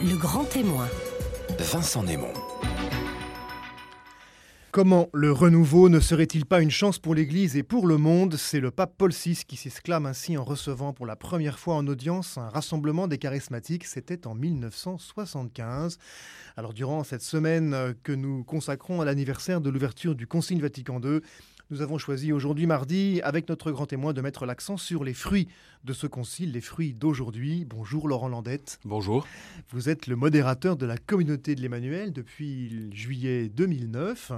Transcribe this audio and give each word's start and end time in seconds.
Le 0.00 0.16
grand 0.16 0.44
témoin. 0.44 0.88
Vincent 1.58 2.02
Némon. 2.02 2.32
Comment 4.70 5.08
le 5.12 5.30
renouveau 5.30 5.88
ne 5.88 6.00
serait-il 6.00 6.46
pas 6.46 6.60
une 6.60 6.70
chance 6.70 6.98
pour 6.98 7.14
l'Église 7.14 7.56
et 7.56 7.62
pour 7.62 7.86
le 7.86 7.96
monde? 7.96 8.34
C'est 8.34 8.58
le 8.58 8.72
pape 8.72 8.94
Paul 8.98 9.12
VI 9.12 9.44
qui 9.46 9.56
s'exclame 9.56 10.04
ainsi 10.04 10.36
en 10.36 10.42
recevant 10.42 10.92
pour 10.92 11.06
la 11.06 11.14
première 11.14 11.60
fois 11.60 11.76
en 11.76 11.86
audience 11.86 12.38
un 12.38 12.48
rassemblement 12.48 13.06
des 13.06 13.18
charismatiques. 13.18 13.84
C'était 13.84 14.26
en 14.26 14.34
1975. 14.34 15.98
Alors 16.56 16.74
durant 16.74 17.04
cette 17.04 17.22
semaine 17.22 17.94
que 18.02 18.10
nous 18.12 18.42
consacrons 18.42 19.00
à 19.00 19.04
l'anniversaire 19.04 19.60
de 19.60 19.70
l'ouverture 19.70 20.16
du 20.16 20.26
Concile 20.26 20.60
Vatican 20.60 21.00
II, 21.00 21.20
nous 21.70 21.80
avons 21.80 21.98
choisi 21.98 22.32
aujourd'hui 22.32 22.66
mardi, 22.66 23.20
avec 23.22 23.48
notre 23.48 23.70
grand 23.70 23.86
témoin, 23.86 24.12
de 24.12 24.20
mettre 24.20 24.44
l'accent 24.44 24.76
sur 24.76 25.02
les 25.02 25.14
fruits 25.14 25.48
de 25.84 25.92
ce 25.92 26.06
concile, 26.06 26.52
les 26.52 26.60
fruits 26.60 26.92
d'aujourd'hui. 26.92 27.64
Bonjour 27.64 28.06
Laurent 28.06 28.28
Landette. 28.28 28.78
Bonjour. 28.84 29.26
Vous 29.70 29.88
êtes 29.88 30.06
le 30.06 30.16
modérateur 30.16 30.76
de 30.76 30.84
la 30.84 30.98
communauté 30.98 31.54
de 31.54 31.62
l'Emmanuel 31.62 32.12
depuis 32.12 32.92
juillet 32.92 33.48
2009. 33.48 34.32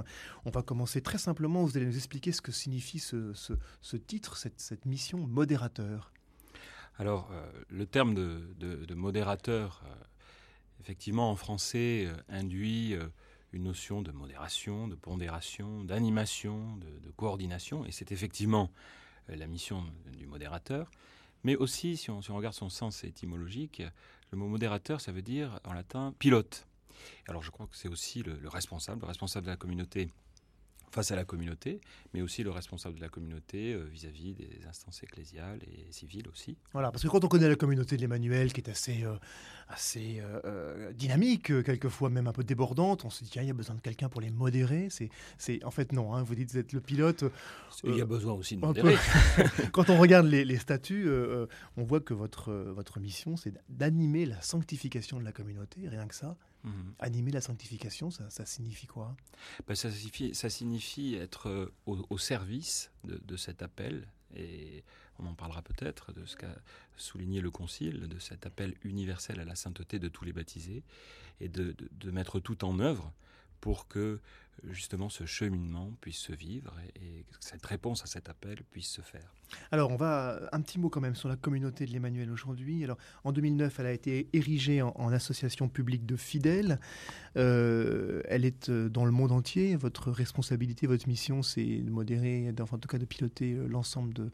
On 0.45 0.49
va 0.51 0.61
commencer 0.61 1.01
très 1.01 1.17
simplement, 1.17 1.63
vous 1.63 1.75
allez 1.75 1.85
nous 1.85 1.97
expliquer 1.97 2.31
ce 2.31 2.41
que 2.41 2.51
signifie 2.51 2.99
ce, 2.99 3.95
titre, 3.97 4.37
cette, 4.37 4.85
mission 4.85 5.19
modérateur. 5.19 6.13
Alors, 6.97 7.29
euh, 7.31 7.45
le 7.69 7.85
terme 7.85 8.13
de, 8.15 8.93
modérateur, 8.95 9.83
euh, 9.85 9.93
effectivement 10.79 11.29
en 11.29 11.35
français, 11.35 12.07
euh, 12.07 12.15
induit 12.29 12.95
une 13.57 13.63
notion 13.63 14.01
de 14.01 14.11
modération, 14.11 14.87
de 14.87 14.95
pondération, 14.95 15.83
d'animation, 15.83 16.77
de, 16.77 17.11
coordination, 17.17 17.85
et 17.85 17.91
c'est 17.91 18.11
effectivement 18.11 18.69
euh, 19.29 19.35
la 19.35 19.47
mission 19.47 19.83
du 20.15 20.27
modérateur. 20.27 20.91
Mais 21.43 21.55
aussi, 21.55 21.97
si 21.97 22.11
on, 22.11 22.19
regarde 22.19 22.53
son 22.53 22.69
sens 22.69 23.03
étymologique, 23.03 23.81
le 24.31 24.37
mot 24.37 24.47
modérateur, 24.47 25.01
ça 25.01 25.11
veut 25.11 25.23
dire 25.23 25.59
en 25.63 25.73
latin 25.73 26.13
pilote. 26.19 26.67
Alors 27.27 27.41
je 27.41 27.49
crois 27.49 27.65
que 27.67 27.75
c'est 27.75 27.87
aussi 27.87 28.21
le 28.23 28.47
responsable, 28.47 29.01
le 29.01 29.07
responsable 29.07 29.45
de 29.45 29.51
la 29.51 29.57
communauté 29.57 30.11
face 30.91 31.11
à 31.11 31.15
la 31.15 31.25
communauté, 31.25 31.81
mais 32.13 32.21
aussi 32.21 32.43
le 32.43 32.51
responsable 32.51 32.95
de 32.95 33.01
la 33.01 33.09
communauté 33.09 33.73
euh, 33.73 33.83
vis-à-vis 33.91 34.33
des 34.33 34.61
instances 34.67 35.03
ecclésiales 35.03 35.59
et 35.63 35.91
civiles 35.91 36.27
aussi. 36.29 36.57
Voilà, 36.73 36.91
parce 36.91 37.03
que 37.03 37.07
quand 37.07 37.23
on 37.23 37.27
connaît 37.27 37.49
la 37.49 37.55
communauté 37.55 37.97
de 37.97 38.01
l'Emmanuel, 38.01 38.53
qui 38.53 38.61
est 38.61 38.69
assez, 38.69 39.03
euh, 39.03 39.15
assez 39.67 40.21
euh, 40.21 40.93
dynamique, 40.93 41.63
quelquefois 41.63 42.09
même 42.09 42.27
un 42.27 42.33
peu 42.33 42.43
débordante, 42.43 43.05
on 43.05 43.09
se 43.09 43.23
dit, 43.23 43.29
qu'il 43.29 43.41
il 43.41 43.47
y 43.47 43.51
a 43.51 43.53
besoin 43.53 43.75
de 43.75 43.81
quelqu'un 43.81 44.09
pour 44.09 44.21
les 44.21 44.29
modérer. 44.29 44.89
C'est, 45.37 45.63
en 45.63 45.71
fait, 45.71 45.91
non, 45.91 46.13
hein, 46.13 46.23
vous 46.23 46.35
dites, 46.35 46.51
vous 46.51 46.57
êtes 46.57 46.73
le 46.73 46.81
pilote. 46.81 47.25
il 47.83 47.95
y 47.95 48.01
a 48.01 48.05
besoin 48.05 48.33
aussi 48.33 48.55
de 48.55 48.61
modérer. 48.61 48.95
quand 49.71 49.89
on 49.89 49.97
regarde 49.97 50.27
les, 50.27 50.45
les 50.45 50.57
statuts, 50.57 51.09
on 51.75 51.83
voit 51.83 51.99
que 51.99 52.13
votre, 52.13 52.51
votre 52.53 52.99
mission, 52.99 53.37
c'est 53.37 53.53
d'animer 53.69 54.25
la 54.25 54.41
sanctification 54.41 55.19
de 55.19 55.23
la 55.23 55.31
communauté, 55.31 55.87
rien 55.87 56.07
que 56.07 56.15
ça. 56.15 56.35
Mhm. 56.67 56.93
Animer 56.99 57.31
la 57.31 57.41
sanctification, 57.41 58.11
ça, 58.11 58.45
signifie 58.45 58.87
quoi? 58.87 59.15
Ben, 59.67 59.75
ça, 59.75 59.91
signifie, 59.91 60.35
ça 60.35 60.49
signifie 60.49 61.15
être 61.15 61.49
euh, 61.49 61.73
au, 61.85 62.17
service 62.17 62.91
de, 63.03 63.37
cet 63.37 63.61
appel, 63.61 64.07
et 64.35 64.83
on 65.19 65.25
en 65.25 65.33
parlera 65.33 65.61
peut-être, 65.61 66.13
de 66.13 66.25
ce 66.25 66.35
qu'a 66.35 66.55
souligné 66.95 67.41
le 67.41 67.51
Concile, 67.51 68.07
de 68.07 68.19
cet 68.19 68.45
appel 68.45 68.75
universel 68.83 69.39
à 69.39 69.45
la 69.45 69.55
sainteté 69.55 69.99
de 69.99 70.07
tous 70.09 70.25
les 70.25 70.33
baptisés, 70.33 70.83
et 71.39 71.49
de, 71.49 71.75
de 71.91 72.11
mettre 72.11 72.39
tout 72.39 72.65
en 72.65 72.79
œuvre 72.79 73.13
pour 73.61 73.87
que 73.87 74.19
justement 74.63 75.09
ce 75.09 75.25
cheminement 75.25 75.93
puisse 76.01 76.17
se 76.17 76.33
vivre 76.33 76.73
et, 76.95 77.23
que 77.23 77.37
cette 77.39 77.65
réponse 77.65 78.03
à 78.03 78.07
cet 78.07 78.29
appel 78.29 78.63
puisse 78.71 78.89
se 78.89 79.01
faire. 79.01 79.33
Alors 79.71 79.91
on 79.91 79.95
va 79.95 80.41
un 80.51 80.61
petit 80.61 80.79
mot 80.79 80.89
quand 80.89 80.99
même 80.99 81.15
sur 81.15 81.29
la 81.29 81.35
communauté 81.35 81.85
de 81.85 81.91
l'Emmanuel 81.91 82.29
aujourd'hui. 82.31 82.83
Alors 82.83 82.97
en 83.23 83.31
2009, 83.31 83.79
elle 83.79 83.85
a 83.85 83.91
été 83.91 84.29
érigée 84.33 84.81
en, 84.81 85.11
association 85.11 85.69
publique 85.69 86.05
de 86.05 86.15
fidèles. 86.15 86.79
Euh, 87.37 88.21
elle 88.25 88.45
est 88.45 88.69
euh, 88.69 88.89
dans 88.89 89.05
le 89.05 89.11
monde 89.11 89.31
entier. 89.31 89.75
Votre 89.75 90.11
responsabilité, 90.11 90.85
votre 90.85 91.07
mission, 91.07 91.41
c'est 91.43 91.77
de 91.77 91.89
modérer, 91.89 92.53
en 92.59 92.77
tout 92.77 92.87
cas 92.89 92.97
de 92.97 93.05
piloter 93.05 93.53
euh, 93.53 93.67
l'ensemble 93.67 94.13
de, 94.13 94.31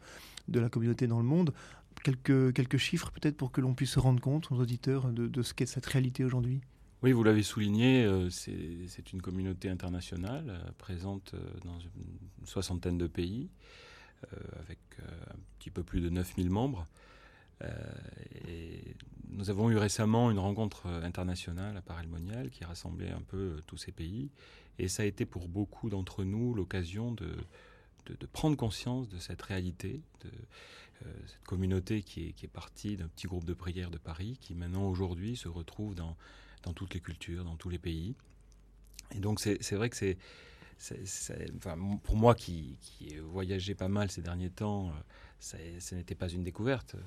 de 0.48 0.60
la 0.60 0.68
communauté 0.68 1.06
dans 1.06 1.18
le 1.18 1.24
monde. 1.24 1.54
Quelques, 2.02 2.52
quelques 2.52 2.76
chiffres 2.76 3.12
peut-être 3.12 3.36
pour 3.36 3.52
que 3.52 3.60
l'on 3.60 3.74
puisse 3.74 3.92
se 3.92 4.00
rendre 4.00 4.20
compte 4.20 4.50
aux 4.50 4.56
auditeurs 4.56 5.12
de, 5.12 5.28
de 5.28 5.42
ce 5.42 5.54
qu'est 5.54 5.66
cette 5.66 5.86
réalité 5.86 6.24
aujourd'hui? 6.24 6.60
Oui, 7.04 7.12
vous 7.12 7.22
l'avez 7.22 7.42
souligné, 7.42 8.06
euh, 8.06 8.30
c'est 8.30 9.12
une 9.12 9.20
communauté 9.20 9.68
internationale 9.68 10.46
euh, 10.48 10.70
présente 10.78 11.34
euh, 11.34 11.38
dans 11.62 11.78
une 11.78 12.46
soixantaine 12.46 12.96
de 12.96 13.06
pays, 13.06 13.50
avec 14.58 14.78
un 15.02 15.36
petit 15.58 15.68
peu 15.68 15.82
plus 15.82 16.00
de 16.00 16.08
9000 16.08 16.48
membres. 16.48 16.88
nous 19.28 19.50
avons 19.50 19.70
eu 19.70 19.76
récemment 19.76 20.30
une 20.30 20.38
rencontre 20.38 20.86
internationale 20.86 21.76
à 21.76 21.82
Paris 21.82 22.06
Monial 22.06 22.48
qui 22.48 22.64
rassemblait 22.64 23.10
un 23.10 23.20
peu 23.20 23.60
tous 23.66 23.76
ces 23.76 23.92
pays. 23.92 24.30
Et 24.78 24.88
ça 24.88 25.02
a 25.02 25.06
été 25.06 25.26
pour 25.26 25.46
beaucoup 25.46 25.90
d'entre 25.90 26.24
nous 26.24 26.54
l'occasion 26.54 27.12
de, 27.12 27.36
de, 28.06 28.26
prendre 28.26 28.56
conscience 28.56 29.10
de 29.10 29.18
cette 29.18 29.42
réalité, 29.42 30.00
de 30.22 30.30
cette 31.26 31.44
communauté 31.44 32.02
qui 32.02 32.28
est, 32.28 32.32
qui 32.32 32.46
est 32.46 32.48
partie 32.48 32.96
d'un 32.96 33.08
petit 33.08 33.26
groupe 33.26 33.44
de 33.44 33.52
prière 33.52 33.90
de 33.90 33.98
Paris, 33.98 34.38
qui 34.40 34.54
maintenant 34.54 34.88
aujourd'hui 34.88 35.36
se 35.36 35.48
retrouve 35.48 35.94
dans 35.94 36.16
dans 36.64 36.72
toutes 36.72 36.94
les 36.94 37.00
cultures, 37.00 37.44
dans 37.44 37.56
tous 37.56 37.68
les 37.68 37.78
pays. 37.78 38.14
Et 39.14 39.20
donc 39.20 39.40
c'est 39.40 39.74
vrai 39.74 39.90
que 39.90 39.96
c'est, 39.96 40.16
enfin, 41.56 41.76
pour 42.02 42.16
moi 42.16 42.34
qui, 42.34 42.78
qui 42.80 43.16
pas 43.74 43.88
mal 43.88 44.10
ces 44.10 44.22
derniers 44.22 44.50
temps, 44.50 44.88
euh, 44.88 45.78
ce 45.78 45.94
n'était 45.94 46.14
pas 46.14 46.28
une 46.28 46.42
découverte. 46.42 46.94
Euh, 46.94 47.00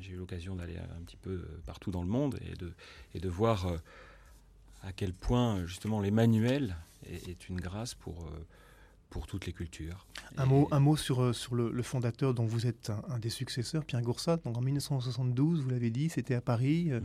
j'ai 0.00 0.12
eu 0.12 0.16
l'occasion 0.16 0.56
d'aller 0.56 0.76
un 0.76 1.02
petit 1.02 1.16
peu 1.16 1.30
euh, 1.30 1.62
partout 1.66 1.90
dans 1.90 2.02
le 2.02 2.08
monde 2.08 2.38
et 2.50 2.54
de, 2.56 2.72
et 3.14 3.20
de 3.20 3.28
voir 3.28 3.66
à 4.82 4.92
quel 4.92 5.12
point 5.12 5.64
justement 5.66 6.00
les 6.00 6.10
manuels 6.10 6.76
est, 7.06 7.48
une 7.48 7.60
grâce 7.60 7.94
pour 7.94 8.30
pour 9.12 9.26
toutes 9.26 9.46
les 9.46 9.52
cultures. 9.52 10.06
Un, 10.36 10.46
mot, 10.46 10.68
un 10.72 10.80
mot 10.80 10.96
sur, 10.96 11.34
sur 11.34 11.54
le, 11.54 11.82
fondateur 11.82 12.34
dont 12.34 12.46
vous 12.46 12.66
êtes 12.66 12.90
un, 13.08 13.18
des 13.18 13.30
successeurs, 13.30 13.84
Pierre 13.84 14.02
Goursat. 14.02 14.38
Donc 14.38 14.56
en 14.56 14.62
1972, 14.62 15.62
vous 15.62 15.70
l'avez 15.70 15.90
dit, 15.90 16.08
c'était 16.08 16.34
à 16.34 16.40
Paris. 16.40 16.90
Mhm 16.90 17.02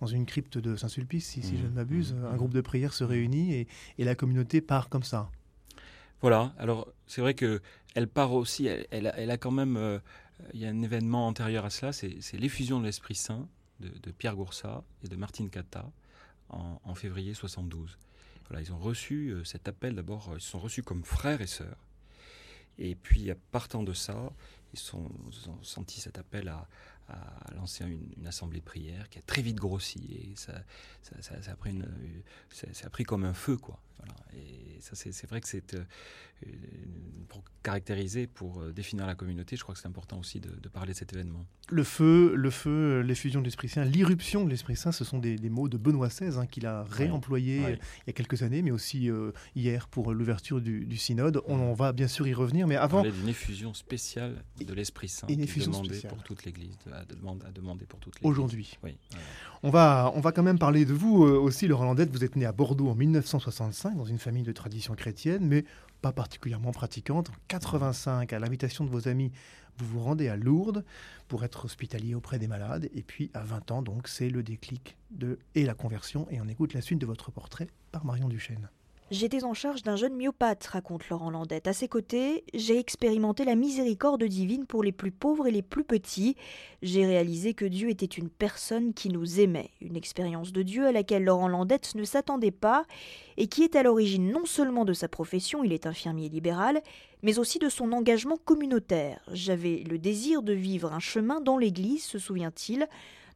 dans 0.00 0.06
une 0.06 0.26
crypte 0.26 0.58
de 0.58 0.76
Saint-Sulpice, 0.76 1.26
si, 1.26 1.42
je 1.42 1.62
ne 1.62 1.68
mmh. 1.68 1.72
m'abuse, 1.72 2.14
mmh. 2.14 2.24
un 2.26 2.36
groupe 2.36 2.52
de 2.52 2.60
prière 2.60 2.92
se 2.92 3.04
réunit 3.04 3.66
et, 3.98 4.04
la 4.04 4.14
communauté 4.14 4.60
part 4.60 4.88
comme 4.88 5.02
ça. 5.02 5.30
Voilà, 6.20 6.54
alors 6.58 6.88
c'est 7.06 7.20
vrai 7.20 7.34
que 7.34 7.60
elle 7.94 8.08
part 8.08 8.32
aussi, 8.32 8.66
elle, 8.66 9.06
a, 9.06 9.36
quand 9.38 9.50
même, 9.50 9.76
euh, 9.76 9.98
il 10.52 10.60
y 10.60 10.66
a 10.66 10.68
un 10.68 10.82
événement 10.82 11.26
antérieur 11.26 11.64
à 11.64 11.70
cela, 11.70 11.92
c'est 11.92 12.38
l'effusion 12.38 12.78
de 12.78 12.84
l'Esprit 12.84 13.14
Saint 13.14 13.48
de, 13.80 14.10
Pierre 14.10 14.36
Goursat 14.36 14.84
et 15.02 15.08
de 15.08 15.16
Martine 15.16 15.50
Cata 15.50 15.90
en, 16.48 16.94
février 16.94 17.34
72. 17.34 17.98
Ils 18.58 18.72
ont 18.72 18.78
reçu 18.78 19.30
euh, 19.30 19.44
cet 19.44 19.68
appel 19.68 19.94
d'abord, 19.94 20.30
ils 20.34 20.40
sont 20.40 20.58
reçus 20.58 20.82
comme 20.82 21.04
frères 21.04 21.40
et 21.40 21.46
sœurs. 21.46 21.76
Et 22.78 22.94
puis, 22.94 23.30
partant 23.50 23.82
de 23.82 23.92
ça, 23.92 24.32
ils, 24.74 24.80
ils 24.80 25.50
ont 25.50 25.62
senti 25.62 26.00
cet 26.00 26.18
appel 26.18 26.48
à, 26.48 26.68
a 27.08 27.54
lancé 27.54 27.84
une, 27.84 28.26
assemblée 28.26 28.60
de 28.60 28.64
prière 28.64 29.08
qui 29.08 29.18
a 29.18 29.22
très 29.22 29.42
vite 29.42 29.56
grossi 29.56 30.00
et 30.10 30.36
ça, 30.36 30.52
ça, 31.02 31.34
a, 31.50 31.56
pris 31.56 31.70
une, 31.70 31.88
ça, 32.50 32.86
a 32.86 32.90
pris 32.90 33.04
comme 33.04 33.24
un 33.24 33.34
feu 33.34 33.56
quoi. 33.56 33.80
Et 34.34 34.78
ça 34.80 34.94
c'est 34.94 35.26
vrai 35.26 35.40
que 35.40 35.48
c'est 35.48 35.76
euh, 36.44 36.48
pour 37.28 37.42
caractériser, 37.62 38.26
pour 38.26 38.60
euh, 38.60 38.72
définir 38.72 39.06
la 39.06 39.14
communauté, 39.14 39.56
je 39.56 39.62
crois 39.62 39.74
que 39.74 39.80
c'est 39.80 39.88
important 39.88 40.18
aussi 40.18 40.38
de, 40.38 40.68
parler 40.68 40.92
de 40.92 40.98
cet 40.98 41.12
événement. 41.12 41.44
Le 41.70 41.82
feu, 41.82 42.34
le 42.36 42.50
feu, 42.50 43.00
l'effusion 43.00 43.40
de 43.40 43.46
l'Esprit 43.46 43.68
Saint, 43.68 43.84
l'irruption 43.84 44.44
de 44.44 44.50
l'Esprit 44.50 44.76
Saint, 44.76 44.92
ce 44.92 45.04
sont 45.04 45.18
des, 45.18 45.36
mots 45.48 45.68
de 45.68 45.76
Benoît 45.76 46.08
XVI 46.08 46.38
hein, 46.38 46.46
qu'il 46.46 46.66
a 46.66 46.84
réemployés 46.84 47.58
il 47.58 48.06
y 48.06 48.10
a 48.10 48.12
quelques 48.12 48.42
années, 48.42 48.62
mais 48.62 48.70
aussi 48.70 49.10
euh, 49.10 49.32
hier 49.56 49.88
pour 49.88 50.12
l'ouverture 50.12 50.60
du, 50.60 50.96
synode. 50.96 51.42
On, 51.46 51.72
va 51.72 51.92
bien 51.92 52.06
sûr 52.06 52.28
y 52.28 52.34
revenir, 52.34 52.68
mais 52.68 52.76
avant. 52.76 53.00
On 53.00 53.10
d'une 53.10 53.28
effusion 53.28 53.74
spéciale 53.74 54.44
de 54.64 54.72
l'Esprit 54.74 55.08
Saint, 55.08 55.26
une 55.28 55.40
effusion 55.40 55.72
spéciale. 55.72 56.12
pour 56.12 56.22
toute 56.22 56.44
l'Église, 56.44 56.76
à, 56.96 57.50
demander 57.52 57.86
pour 57.86 57.98
toute 58.00 58.14
l'Église. 58.16 58.30
Aujourd'hui. 58.30 58.78
Oui. 58.82 58.96
On 59.62 59.70
va, 59.70 60.12
on 60.14 60.20
va 60.20 60.32
quand 60.32 60.42
même 60.42 60.58
parler 60.58 60.84
de 60.84 60.92
vous 60.92 61.24
euh, 61.24 61.38
aussi, 61.38 61.66
Laurent 61.66 61.84
Landette. 61.84 62.10
Vous 62.10 62.24
êtes 62.24 62.36
né 62.36 62.46
à 62.46 62.52
Bordeaux 62.52 62.88
en 62.88 62.94
1965 62.94 63.96
dans 63.96 64.04
une 64.04 64.18
famille 64.18 64.42
de 64.42 64.52
tradition 64.52 64.94
chrétienne, 64.94 65.46
mais 65.46 65.64
pas 66.02 66.12
particulièrement 66.12 66.72
pratiquante. 66.72 67.30
En 67.30 67.34
85, 67.48 68.32
à 68.32 68.38
l'invitation 68.38 68.84
de 68.84 68.90
vos 68.90 69.08
amis, 69.08 69.32
vous 69.78 69.86
vous 69.86 70.00
rendez 70.00 70.28
à 70.28 70.36
Lourdes 70.36 70.84
pour 71.28 71.44
être 71.44 71.64
hospitalier 71.64 72.14
auprès 72.14 72.38
des 72.38 72.48
malades. 72.48 72.88
Et 72.94 73.02
puis 73.02 73.30
à 73.34 73.42
20 73.42 73.70
ans, 73.70 73.82
donc, 73.82 74.08
c'est 74.08 74.30
le 74.30 74.42
déclic 74.42 74.96
de 75.10 75.38
et 75.54 75.64
la 75.64 75.74
conversion. 75.74 76.26
Et 76.30 76.40
on 76.40 76.48
écoute 76.48 76.74
la 76.74 76.80
suite 76.80 76.98
de 76.98 77.06
votre 77.06 77.30
portrait 77.30 77.68
par 77.92 78.04
Marion 78.04 78.28
Duchesne. 78.28 78.68
J'étais 79.12 79.44
en 79.44 79.54
charge 79.54 79.84
d'un 79.84 79.94
jeune 79.94 80.16
myopathe, 80.16 80.66
raconte 80.66 81.08
Laurent 81.08 81.30
Landette. 81.30 81.68
À 81.68 81.72
ses 81.72 81.86
côtés, 81.86 82.42
j'ai 82.54 82.76
expérimenté 82.76 83.44
la 83.44 83.54
miséricorde 83.54 84.24
divine 84.24 84.66
pour 84.66 84.82
les 84.82 84.90
plus 84.90 85.12
pauvres 85.12 85.46
et 85.46 85.52
les 85.52 85.62
plus 85.62 85.84
petits. 85.84 86.34
J'ai 86.82 87.06
réalisé 87.06 87.54
que 87.54 87.64
Dieu 87.64 87.88
était 87.88 88.04
une 88.04 88.28
personne 88.28 88.94
qui 88.94 89.08
nous 89.08 89.38
aimait, 89.38 89.70
une 89.80 89.94
expérience 89.94 90.50
de 90.50 90.62
Dieu 90.62 90.88
à 90.88 90.92
laquelle 90.92 91.22
Laurent 91.22 91.46
Landette 91.46 91.94
ne 91.94 92.02
s'attendait 92.02 92.50
pas 92.50 92.84
et 93.36 93.46
qui 93.46 93.62
est 93.62 93.76
à 93.76 93.84
l'origine 93.84 94.32
non 94.32 94.44
seulement 94.44 94.84
de 94.84 94.92
sa 94.92 95.06
profession, 95.06 95.62
il 95.62 95.72
est 95.72 95.86
infirmier 95.86 96.28
libéral, 96.28 96.82
mais 97.22 97.38
aussi 97.38 97.60
de 97.60 97.68
son 97.68 97.92
engagement 97.92 98.38
communautaire. 98.44 99.20
J'avais 99.32 99.84
le 99.88 99.98
désir 99.98 100.42
de 100.42 100.52
vivre 100.52 100.92
un 100.92 100.98
chemin 100.98 101.40
dans 101.40 101.58
l'Église, 101.58 102.02
se 102.02 102.18
souvient-il, 102.18 102.88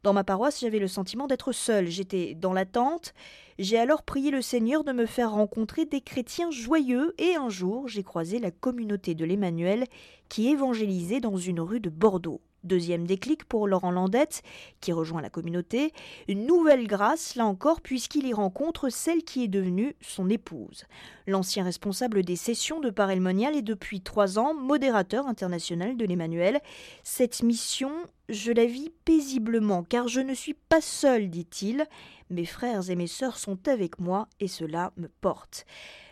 Dans 0.03 0.13
ma 0.13 0.23
paroisse, 0.23 0.61
j'avais 0.61 0.79
le 0.79 0.87
sentiment 0.87 1.27
d'être 1.27 1.51
seule. 1.51 1.87
J'étais 1.87 2.33
dans 2.33 2.53
l'attente. 2.53 3.13
J'ai 3.59 3.77
alors 3.77 4.01
prié 4.01 4.31
le 4.31 4.41
Seigneur 4.41 4.83
de 4.83 4.93
me 4.93 5.05
faire 5.05 5.31
rencontrer 5.31 5.85
des 5.85 6.01
chrétiens 6.01 6.49
joyeux 6.49 7.13
et 7.19 7.35
un 7.35 7.49
jour, 7.49 7.87
j'ai 7.87 8.01
croisé 8.01 8.39
la 8.39 8.49
communauté 8.49 9.13
de 9.13 9.25
l'Emmanuel 9.25 9.85
qui 10.27 10.49
évangélisait 10.49 11.19
dans 11.19 11.37
une 11.37 11.59
rue 11.59 11.79
de 11.79 11.91
Bordeaux. 11.91 12.41
Deuxième 12.63 13.07
déclic 13.07 13.43
pour 13.45 13.67
Laurent 13.67 13.89
Landette, 13.89 14.43
qui 14.81 14.93
rejoint 14.93 15.21
la 15.21 15.31
communauté, 15.31 15.93
une 16.27 16.45
nouvelle 16.45 16.85
grâce, 16.85 17.35
là 17.35 17.47
encore, 17.47 17.81
puisqu'il 17.81 18.27
y 18.27 18.33
rencontre 18.33 18.89
celle 18.89 19.23
qui 19.23 19.43
est 19.43 19.47
devenue 19.47 19.95
son 19.99 20.29
épouse. 20.29 20.85
L'ancien 21.25 21.63
responsable 21.63 22.23
des 22.23 22.35
sessions 22.35 22.79
de 22.79 22.91
Parelmonial 22.91 23.55
est 23.55 23.63
depuis 23.63 24.01
trois 24.01 24.37
ans 24.37 24.53
modérateur 24.53 25.25
international 25.25 25.97
de 25.97 26.05
l'Emmanuel. 26.05 26.59
Cette 27.03 27.41
mission, 27.41 27.91
je 28.29 28.51
la 28.51 28.65
vis 28.65 28.91
paisiblement, 29.05 29.83
car 29.83 30.07
je 30.07 30.19
ne 30.21 30.35
suis 30.35 30.53
pas 30.53 30.81
seul, 30.81 31.31
dit-il. 31.31 31.87
Mes 32.29 32.45
frères 32.45 32.91
et 32.91 32.95
mes 32.95 33.07
sœurs 33.07 33.37
sont 33.37 33.67
avec 33.67 33.99
moi, 33.99 34.27
et 34.39 34.47
cela 34.47 34.93
me 34.97 35.07
porte 35.07 35.65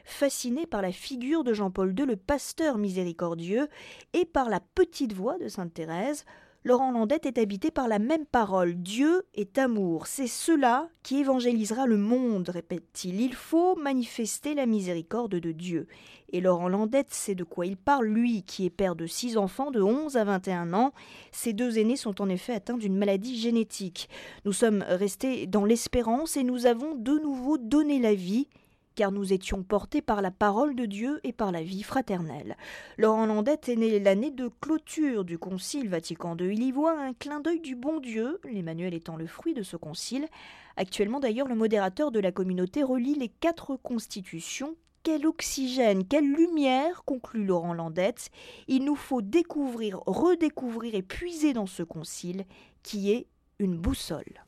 fasciné 0.09 0.65
par 0.65 0.81
la 0.81 0.91
figure 0.91 1.43
de 1.43 1.53
Jean-Paul 1.53 1.93
II, 1.97 2.05
le 2.05 2.15
pasteur 2.15 2.77
miséricordieux, 2.77 3.67
et 4.13 4.25
par 4.25 4.49
la 4.49 4.59
petite 4.59 5.13
voix 5.13 5.37
de 5.37 5.47
Sainte 5.47 5.73
Thérèse, 5.73 6.25
Laurent 6.65 6.91
Landette 6.91 7.25
est 7.25 7.37
habité 7.37 7.71
par 7.71 7.87
la 7.87 7.99
même 7.99 8.25
parole. 8.25 8.75
Dieu 8.75 9.23
est 9.33 9.57
amour. 9.57 10.07
C'est 10.07 10.27
cela 10.27 10.89
qui 11.03 11.19
évangélisera 11.19 11.85
le 11.85 11.95
monde, 11.95 12.49
répète-t-il. 12.49 13.21
Il 13.21 13.33
faut 13.33 13.77
manifester 13.77 14.55
la 14.55 14.65
miséricorde 14.65 15.35
de 15.35 15.53
Dieu. 15.53 15.87
Et 16.33 16.41
Laurent 16.41 16.67
Landette 16.67 17.13
sait 17.13 17.33
de 17.33 17.45
quoi 17.45 17.65
il 17.65 17.77
parle, 17.77 18.07
lui 18.07 18.43
qui 18.43 18.65
est 18.65 18.69
père 18.69 18.95
de 18.95 19.07
six 19.07 19.37
enfants 19.37 19.71
de 19.71 19.81
11 19.81 20.17
à 20.17 20.25
21 20.25 20.73
ans. 20.73 20.91
Ces 21.31 21.53
deux 21.53 21.79
aînés 21.79 21.95
sont 21.95 22.21
en 22.21 22.27
effet 22.27 22.53
atteints 22.53 22.77
d'une 22.77 22.97
maladie 22.97 23.39
génétique. 23.39 24.09
Nous 24.43 24.53
sommes 24.53 24.83
restés 24.85 25.47
dans 25.47 25.63
l'espérance 25.63 26.35
et 26.35 26.43
nous 26.43 26.65
avons 26.65 26.93
de 26.93 27.17
nouveau 27.19 27.57
donné 27.57 27.99
la 27.99 28.13
vie 28.13 28.49
car 28.99 29.13
nous 29.13 29.31
étions 29.31 29.63
portés 29.63 30.01
par 30.01 30.21
la 30.21 30.29
parole 30.29 30.75
de 30.75 30.85
Dieu 30.85 31.21
et 31.23 31.31
par 31.31 31.53
la 31.53 31.63
vie 31.63 31.83
fraternelle. 31.83 32.57
Laurent 32.97 33.27
Landette 33.27 33.69
est 33.69 33.77
né 33.77 33.97
l'année 33.97 34.29
de 34.29 34.49
clôture 34.59 35.23
du 35.23 35.37
Concile 35.37 35.87
Vatican 35.87 36.35
II. 36.35 36.51
Il 36.51 36.61
y 36.61 36.73
voit 36.73 36.99
un 36.99 37.13
clin 37.13 37.39
d'œil 37.39 37.61
du 37.61 37.77
bon 37.77 38.01
Dieu, 38.01 38.41
l'Emmanuel 38.43 38.93
étant 38.93 39.15
le 39.15 39.25
fruit 39.25 39.53
de 39.53 39.63
ce 39.63 39.77
concile. 39.77 40.27
Actuellement 40.75 41.21
d'ailleurs, 41.21 41.47
le 41.47 41.55
modérateur 41.55 42.11
de 42.11 42.19
la 42.19 42.33
communauté 42.33 42.83
relie 42.83 43.15
les 43.15 43.29
quatre 43.29 43.77
constitutions 43.77 44.75
quel 45.03 45.25
oxygène, 45.25 46.05
quelle 46.05 46.29
lumière, 46.29 47.05
conclut 47.05 47.45
Laurent 47.45 47.73
Landette. 47.73 48.31
Il 48.67 48.83
nous 48.83 48.97
faut 48.97 49.21
découvrir, 49.21 50.01
redécouvrir 50.07 50.93
et 50.93 51.03
puiser 51.03 51.53
dans 51.53 51.67
ce 51.67 51.83
concile 51.83 52.43
qui 52.83 53.13
est 53.13 53.27
une 53.59 53.77
boussole. 53.77 54.43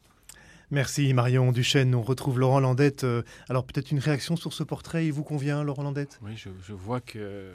Merci 0.72 1.14
Marion 1.14 1.52
Duchesne. 1.52 1.94
On 1.94 2.02
retrouve 2.02 2.40
Laurent 2.40 2.62
Landette. 2.62 3.04
Euh, 3.04 3.24
alors 3.50 3.66
peut-être 3.66 3.92
une 3.92 4.00
réaction 4.00 4.38
sur 4.38 4.54
ce 4.54 4.64
portrait, 4.64 5.06
il 5.06 5.12
vous 5.12 5.24
convient 5.24 5.64
Laurent 5.64 5.84
Landette? 5.84 6.18
Oui, 6.24 6.32
je, 6.38 6.74
vois 6.74 7.02
que 7.02 7.52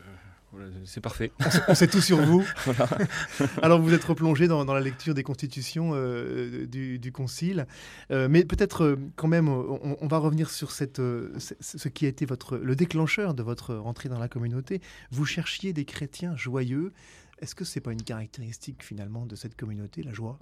c'est 0.84 1.00
parfait. 1.00 1.32
On 1.68 1.74
sait 1.74 1.86
tout 1.86 2.02
sur 2.02 2.18
vous. 2.18 2.46
Alors 3.62 3.80
vous 3.80 3.94
êtes 3.94 4.04
replongé 4.04 4.48
dans, 4.48 4.64
la 4.64 4.80
lecture 4.80 5.14
des 5.14 5.22
constitutions 5.22 5.92
euh, 5.94 6.66
du, 6.66 7.12
Concile, 7.12 7.66
euh, 8.10 8.28
mais 8.30 8.44
peut-être 8.44 8.98
quand 9.16 9.28
même, 9.28 9.48
on, 9.48 10.06
va 10.06 10.18
revenir 10.18 10.50
sur 10.50 10.70
cette, 10.70 10.98
ce 10.98 11.88
qui 11.88 12.04
a 12.04 12.08
été 12.08 12.26
votre, 12.26 12.58
le 12.58 12.76
déclencheur 12.76 13.32
de 13.32 13.42
votre 13.42 13.74
rentrée 13.74 14.08
dans 14.10 14.18
la 14.18 14.28
communauté. 14.28 14.80
Vous 15.10 15.24
cherchiez 15.24 15.72
des 15.72 15.84
chrétiens 15.84 16.36
joyeux. 16.36 16.92
Est-ce 17.38 17.54
que 17.54 17.64
c'est 17.64 17.80
pas 17.80 17.92
une 17.92 18.02
caractéristique 18.02 18.82
finalement 18.82 19.24
de 19.24 19.36
cette 19.36 19.56
communauté, 19.56 20.02
la 20.02 20.12
joie? 20.12 20.38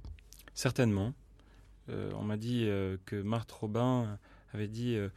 Certainement. 0.54 1.14
Euh, 1.90 2.10
on 2.14 2.22
m'a 2.22 2.36
dit 2.36 2.64
euh, 2.66 2.96
que 3.04 3.16
Marthe 3.16 3.52
Robin 3.52 4.18
avait 4.52 4.68
dit 4.68 4.94
euh, 4.94 5.08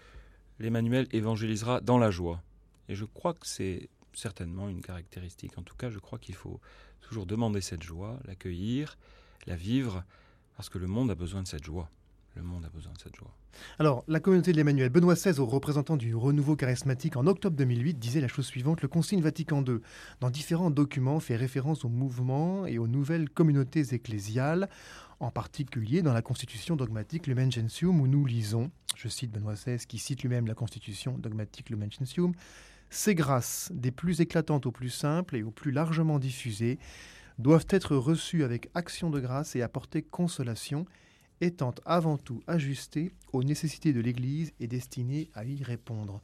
l'Emmanuel 0.60 1.08
évangélisera 1.12 1.82
dans 1.82 1.98
la 1.98 2.12
joie. 2.12 2.42
Et 2.90 2.96
je 2.96 3.06
crois 3.06 3.34
que 3.34 3.46
c'est 3.46 3.90
certainement 4.14 4.70
une 4.70 4.82
caractéristique. 4.82 5.58
En 5.58 5.62
tout 5.62 5.76
cas, 5.76 5.90
je 5.90 6.00
crois 6.00 6.20
qu'il 6.20 6.36
faut 6.36 6.60
toujours 7.02 7.26
demander 7.26 7.62
cette 7.62 7.84
joie, 7.84 8.20
l'accueillir, 8.26 8.98
la 9.46 9.56
vivre, 9.56 10.04
parce 10.56 10.70
que 10.70 10.78
le 10.78 10.88
monde 10.88 11.12
a 11.12 11.16
besoin 11.16 11.44
de 11.44 11.48
cette 11.48 11.64
joie. 11.64 11.90
Le 12.36 12.44
monde 12.44 12.66
a 12.66 12.70
besoin 12.70 12.94
de 12.94 13.00
cette 13.00 13.16
joie. 13.16 13.34
Alors, 13.80 14.04
la 14.08 14.20
communauté 14.20 14.52
de 14.52 14.58
l'Emmanuel, 14.58 14.90
Benoît 14.90 15.16
XVI, 15.16 15.40
au 15.40 15.48
représentant 15.48 15.98
du 15.98 16.14
renouveau 16.16 16.56
charismatique 16.56 17.18
en 17.18 17.26
octobre 17.26 17.56
2008, 17.56 17.98
disait 17.98 18.22
la 18.22 18.28
chose 18.28 18.46
suivante 18.46 18.84
Le 18.84 18.88
Concile 18.88 19.24
Vatican 19.24 19.64
II, 19.66 19.80
dans 20.20 20.30
différents 20.30 20.70
documents, 20.70 21.20
fait 21.20 21.36
référence 21.36 21.84
au 21.84 21.90
mouvement 21.90 22.68
et 22.68 22.78
aux 22.78 22.88
nouvelles 22.88 23.30
communautés 23.30 23.94
ecclésiales 23.94 24.70
en 25.20 25.32
particulier 25.32 26.02
dans 26.02 26.14
la 26.14 26.22
constitution 26.22 26.76
dogmatique 26.76 27.28
Lumen 27.28 27.52
Gentium, 27.52 28.00
où 28.00 28.08
nous 28.08 28.26
lisons, 28.26 28.72
je 28.96 29.08
cite 29.08 29.32
Benoît 29.32 29.54
XVI 29.54 29.78
qui 29.86 29.98
cite 29.98 30.22
lui-même 30.22 30.48
la 30.48 30.54
constitution 30.54 31.18
dogmatique 31.18 31.70
Lumen 31.70 31.92
Gentium, 31.92 32.34
ces 32.90 33.16
grâces, 33.16 33.72
des 33.74 33.92
plus 33.92 34.22
éclatantes 34.22 34.66
aux 34.66 34.72
plus 34.72 34.90
simples 34.90 35.36
et 35.36 35.44
aux 35.44 35.52
plus 35.52 35.72
largement 35.72 36.20
diffusées, 36.20 36.80
doivent 37.40 37.68
être 37.70 37.96
reçues 37.96 38.44
avec 38.44 38.70
action 38.74 39.10
de 39.10 39.20
grâce 39.20 39.56
et 39.56 39.62
apporter 39.62 40.02
consolation, 40.02 40.86
étant 41.42 41.76
avant 41.86 42.18
tout 42.18 42.42
ajustées 42.48 43.12
aux 43.34 43.44
nécessités 43.44 43.94
de 43.94 44.00
l'Église 44.00 44.54
et 44.60 44.68
destinées 44.68 45.30
à 45.36 45.44
y 45.44 45.64
répondre. 45.64 46.22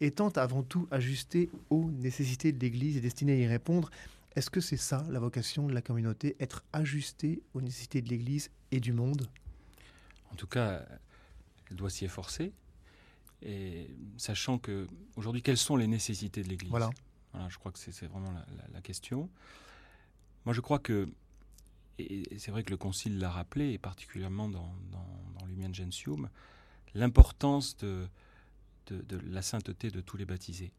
Étant 0.00 0.30
avant 0.30 0.62
tout 0.62 0.88
ajustées 0.90 1.50
aux 1.68 1.90
nécessités 1.90 2.52
de 2.52 2.58
l'Église 2.58 2.96
et 2.96 3.00
destinées 3.00 3.34
à 3.34 3.36
y 3.36 3.46
répondre, 3.46 3.90
est-ce 4.36 4.50
que 4.50 4.60
c'est 4.60 4.76
ça 4.76 5.04
la 5.10 5.18
vocation 5.18 5.66
de 5.66 5.72
la 5.72 5.82
communauté, 5.82 6.36
être 6.40 6.64
ajustée 6.72 7.42
aux 7.54 7.60
nécessités 7.60 8.00
de 8.00 8.08
l'Église 8.08 8.50
et 8.70 8.80
du 8.80 8.92
monde? 8.92 9.28
En 10.32 10.36
tout 10.36 10.46
cas, 10.46 10.84
elle 11.70 11.76
doit 11.76 11.90
s'y 11.90 12.04
efforcer. 12.04 12.52
Et 13.42 13.88
sachant 14.16 14.58
que 14.58 14.86
aujourd'hui, 15.16 15.42
quelles 15.42 15.56
sont 15.56 15.76
les 15.76 15.86
nécessités 15.86 16.42
de 16.42 16.48
l'Église? 16.48 16.70
Voilà. 16.70 16.90
Je 17.48 17.58
crois 17.58 17.72
que 17.72 17.78
c'est 17.78 18.06
vraiment 18.06 18.32
la, 18.72 18.80
question. 18.80 19.30
Moi, 20.44 20.52
je 20.52 20.60
crois 20.60 20.78
que, 20.78 21.08
et 21.98 22.38
c'est 22.38 22.50
vrai 22.50 22.64
que 22.64 22.70
le 22.70 22.76
Concile 22.76 23.18
l'a 23.18 23.30
rappelé, 23.30 23.72
et 23.72 23.78
particulièrement 23.78 24.48
dans, 24.48 24.74
dans, 24.90 25.46
Lumen 25.46 25.74
Gentium, 25.74 26.28
l'importance 26.94 27.76
de, 27.78 28.08
de, 28.88 29.16
la 29.16 29.42
sainteté 29.42 29.90
de 29.90 30.00
tous 30.00 30.16
les 30.16 30.24
baptisés. 30.24 30.72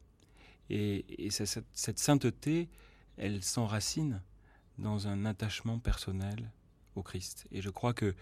Et, 0.70 1.30
cette, 1.30 1.66
cette 1.74 2.00
sainteté, 2.00 2.70
elle 3.18 3.44
s'enracine 3.44 4.22
dans 4.78 5.08
un 5.08 5.26
attachement 5.26 5.80
personnel 5.80 6.52
au 6.96 7.04
Christ. 7.04 7.46
Et 7.52 7.62
je 7.62 7.70
crois 7.70 7.94
qu'il 7.94 8.16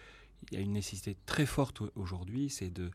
y 0.52 0.58
a 0.58 0.60
une 0.60 0.74
nécessité 0.74 1.16
très 1.26 1.46
forte 1.46 1.82
aujourd'hui, 1.96 2.50
c'est 2.50 2.70
de, 2.70 2.92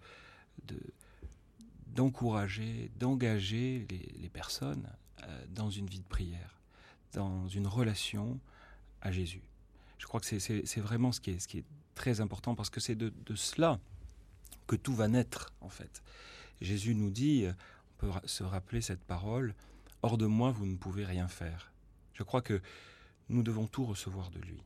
d'encourager, 1.89 2.91
d'engager 2.97 3.87
les, 3.91 4.29
personnes 4.29 4.89
euh, 5.23 5.45
dans 5.51 5.71
une 5.71 5.87
vie 5.87 6.01
de 6.01 6.07
prière, 6.07 6.61
dans 7.13 7.49
une 7.49 7.67
relation 7.67 8.41
à 9.01 9.13
Jésus. 9.13 9.43
Je 9.99 10.07
crois 10.07 10.21
que 10.21 10.27
c'est 10.27 10.81
vraiment 10.81 11.13
ce 11.13 11.21
qui, 11.21 11.31
est, 11.31 11.65
très 11.95 12.21
important 12.21 12.57
parce 12.57 12.71
que 12.71 12.81
c'est 12.81 12.97
de, 12.97 13.13
de, 13.25 13.37
cela 13.37 13.79
que 14.67 14.75
tout 14.75 14.95
va 14.95 15.07
naître 15.07 15.53
en 15.61 15.69
fait. 15.69 16.03
Jésus 16.61 16.97
nous 16.97 17.11
dit, 17.11 17.47
on 17.47 17.99
peut 17.99 18.11
se 18.25 18.43
rappeler 18.43 18.81
cette 18.81 19.05
parole, 19.05 19.55
Hors 20.05 20.19
de 20.19 20.27
moi, 20.27 20.51
vous 20.51 20.67
ne 20.67 20.77
pouvez 20.77 21.07
rien 21.07 21.29
faire. 21.29 21.73
Je 22.15 22.23
crois 22.23 22.43
que 22.43 22.61
nous 23.29 23.43
devons 23.43 23.67
tout 23.67 23.85
recevoir 23.85 24.31
de 24.31 24.39
lui. 24.39 24.63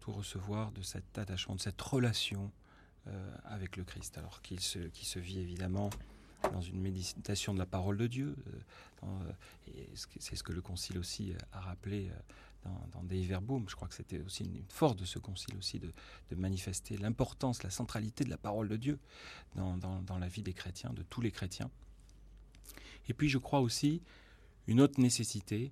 Tout 0.00 0.12
recevoir 0.12 0.72
de 0.72 0.82
cet 0.82 1.18
attachement, 1.18 1.54
de 1.54 1.60
cette 1.60 1.80
relation 1.80 2.50
euh, 3.08 3.36
avec 3.44 3.76
le 3.76 3.84
Christ. 3.84 4.16
Alors 4.18 4.42
qu'il 4.42 4.60
se, 4.60 4.78
qui 4.78 5.04
se 5.04 5.18
vit 5.18 5.38
évidemment 5.40 5.90
dans 6.52 6.60
une 6.60 6.80
méditation 6.80 7.52
de 7.52 7.58
la 7.58 7.66
parole 7.66 7.96
de 7.96 8.06
Dieu. 8.06 8.36
Euh, 9.04 9.04
euh, 9.04 9.76
c'est 10.18 10.36
ce 10.36 10.42
que 10.42 10.52
le 10.52 10.62
Concile 10.62 10.98
aussi 10.98 11.32
a 11.52 11.60
rappelé 11.60 12.10
dans, 12.64 12.88
dans 12.92 13.02
Dei 13.02 13.24
Verbum. 13.24 13.68
Je 13.68 13.76
crois 13.76 13.88
que 13.88 13.94
c'était 13.94 14.20
aussi 14.20 14.44
une, 14.44 14.62
force 14.68 14.96
de 14.96 15.04
ce 15.04 15.18
Concile 15.18 15.56
aussi 15.56 15.78
de, 15.78 15.92
manifester 16.34 16.96
l'importance, 16.96 17.62
la 17.62 17.70
centralité 17.70 18.24
de 18.24 18.30
la 18.30 18.38
parole 18.38 18.68
de 18.68 18.76
Dieu 18.76 18.98
dans, 19.54 19.76
dans, 19.76 20.18
la 20.18 20.28
vie 20.28 20.42
des 20.42 20.54
chrétiens, 20.54 20.92
de 20.92 21.02
tous 21.02 21.20
les 21.20 21.30
chrétiens. 21.30 21.70
Et 23.08 23.14
puis 23.14 23.28
je 23.28 23.38
crois 23.38 23.60
aussi 23.60 24.02
une 24.66 24.80
autre 24.80 25.00
nécessité, 25.00 25.70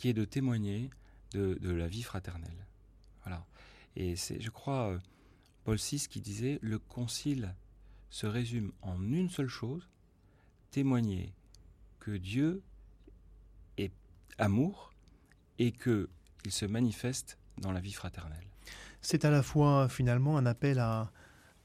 qui 0.00 0.08
est 0.08 0.14
de 0.14 0.24
témoigner 0.24 0.88
de, 1.32 1.58
la 1.62 1.86
vie 1.86 2.02
fraternelle. 2.02 2.66
Voilà. 3.22 3.44
Et 3.96 4.16
c'est, 4.16 4.40
je 4.40 4.48
crois, 4.48 4.92
euh, 4.92 4.98
Paul 5.64 5.76
VI 5.76 6.06
qui 6.08 6.22
disait 6.22 6.58
le 6.62 6.78
concile 6.78 7.54
se 8.08 8.26
résume 8.26 8.72
en 8.80 8.98
une 9.12 9.28
seule 9.28 9.48
chose 9.48 9.90
témoigner 10.70 11.34
que 11.98 12.12
Dieu 12.12 12.62
est 13.76 13.92
amour 14.38 14.94
et 15.58 15.70
que 15.70 16.08
il 16.46 16.50
se 16.50 16.64
manifeste 16.64 17.36
dans 17.58 17.70
la 17.70 17.80
vie 17.80 17.92
fraternelle. 17.92 18.46
C'est 19.02 19.26
à 19.26 19.30
la 19.30 19.42
fois 19.42 19.90
finalement 19.90 20.38
un 20.38 20.46
appel 20.46 20.78
à, 20.78 21.12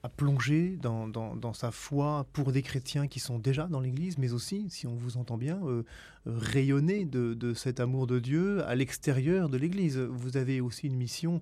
à 0.06 0.10
plonger 0.10 0.78
dans, 0.78 1.54
sa 1.54 1.72
foi 1.72 2.28
pour 2.32 2.52
des 2.52 2.62
chrétiens 2.62 3.08
qui 3.08 3.20
sont 3.20 3.40
déjà 3.40 3.66
dans 3.66 3.80
l'Église, 3.80 4.20
mais 4.20 4.34
aussi, 4.34 4.68
si 4.70 4.86
on 4.86 4.94
vous 4.94 5.18
entend 5.18 5.36
bien, 5.36 5.60
euh, 5.66 5.84
euh, 6.28 6.38
rayonner 6.38 7.06
de, 7.06 7.54
cet 7.56 7.80
amour 7.80 8.06
de 8.06 8.20
Dieu 8.20 8.64
à 8.68 8.76
l'extérieur 8.76 9.50
de 9.50 9.58
l'Église. 9.58 9.98
Vous 9.98 10.38
avez 10.38 10.62
aussi 10.62 10.86
une 10.86 10.96
mission, 10.96 11.42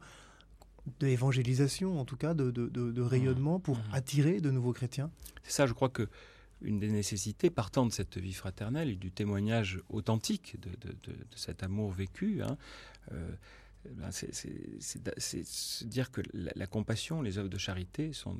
d'évangélisation, 1.02 2.00
en 2.00 2.06
tout 2.06 2.16
cas, 2.16 2.34
de, 2.34 2.52
de, 2.52 2.70
de, 2.70 3.02
rayonnement 3.02 3.60
pour 3.60 3.76
mmh. 3.76 3.84
attirer 3.92 4.40
de 4.40 4.50
nouveaux 4.50 4.74
chrétiens 4.74 5.12
C'est 5.44 5.52
ça, 5.52 5.66
je 5.66 5.74
crois 5.74 5.90
que 5.90 6.08
une 6.62 6.80
des 6.80 6.90
nécessités 6.90 7.50
partant 7.50 7.86
de 7.86 7.92
cette 7.92 8.18
vie 8.18 8.32
fraternelle 8.32 8.90
et 8.90 8.96
du 8.96 9.12
témoignage 9.12 9.82
authentique 9.90 10.56
de, 10.62 10.96
cet 11.36 11.64
amour 11.64 11.92
vécu, 11.92 12.42
hein, 12.42 12.58
euh, 13.12 13.30
ben 13.92 14.12
c'est 14.12 15.88
dire 15.88 16.12
que 16.12 16.22
la, 16.34 16.68
compassion, 16.68 17.22
les 17.22 17.38
œuvres 17.38 17.50
de 17.50 17.58
charité 17.58 18.14
sont, 18.14 18.38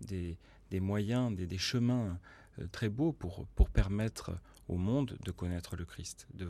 des, 0.00 0.36
moyens, 0.80 1.34
des, 1.34 1.58
chemins 1.58 2.18
euh, 2.58 2.66
très 2.70 2.88
beaux 2.88 3.12
pour, 3.12 3.46
permettre 3.70 4.38
au 4.68 4.76
monde 4.76 5.16
de 5.24 5.30
connaître 5.30 5.76
le 5.76 5.84
Christ, 5.84 6.26
de, 6.34 6.48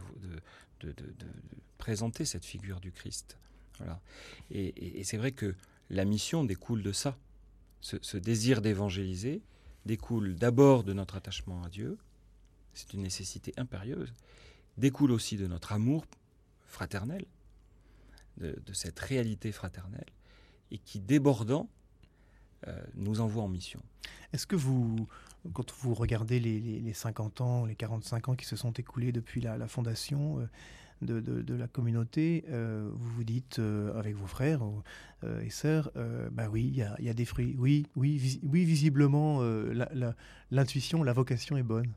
présenter 1.78 2.24
cette 2.24 2.44
figure 2.44 2.80
du 2.80 2.92
Christ. 2.92 3.38
Et, 4.50 5.04
c'est 5.04 5.16
vrai 5.16 5.32
que 5.32 5.54
la 5.90 6.04
mission 6.04 6.44
découle 6.44 6.82
de 6.82 6.92
ça. 6.92 7.16
Ce, 7.80 8.16
désir 8.16 8.60
d'évangéliser 8.60 9.42
découle 9.86 10.34
d'abord 10.34 10.82
de 10.82 10.92
notre 10.92 11.16
attachement 11.16 11.62
à 11.62 11.68
Dieu, 11.68 11.96
c'est 12.74 12.92
une 12.94 13.02
nécessité 13.02 13.52
impérieuse, 13.56 14.12
découle 14.76 15.12
aussi 15.12 15.36
de 15.36 15.46
notre 15.46 15.72
amour 15.72 16.04
fraternel, 16.66 17.24
de, 18.38 18.72
cette 18.72 18.98
réalité 18.98 19.52
fraternelle, 19.52 20.06
et 20.70 20.78
qui, 20.78 21.00
débordant, 21.00 21.68
euh, 22.66 22.76
nous 22.94 23.20
envoie 23.20 23.44
en 23.44 23.48
mission. 23.48 23.80
Est-ce 24.32 24.46
que 24.46 24.56
vous, 24.56 25.06
quand 25.52 25.72
vous 25.80 25.94
regardez 25.94 26.40
les, 26.40 26.92
50 26.92 27.40
ans, 27.40 27.66
les 27.66 27.76
45 27.76 28.28
ans 28.30 28.34
qui 28.34 28.46
se 28.46 28.56
sont 28.56 28.72
écoulés 28.72 29.12
depuis 29.12 29.40
la, 29.40 29.68
fondation, 29.68 30.40
euh, 30.40 31.20
de, 31.20 31.54
la 31.54 31.68
communauté, 31.68 32.44
euh, 32.48 32.90
vous 32.92 33.10
vous 33.10 33.24
dites 33.24 33.60
avec 33.94 34.16
vos 34.16 34.26
frères 34.26 34.62
et 35.42 35.50
sœurs, 35.50 35.92
bah 36.32 36.48
oui, 36.50 36.64
il 36.64 37.04
y 37.04 37.08
a, 37.08 37.14
des 37.14 37.24
fruits. 37.24 37.54
Oui, 37.58 37.86
oui, 37.96 38.40
oui 38.42 38.64
visiblement, 38.64 39.40
l'intuition, 40.50 41.02
la, 41.02 41.12
vocation 41.12 41.56
est 41.56 41.62
bonne. 41.62 41.92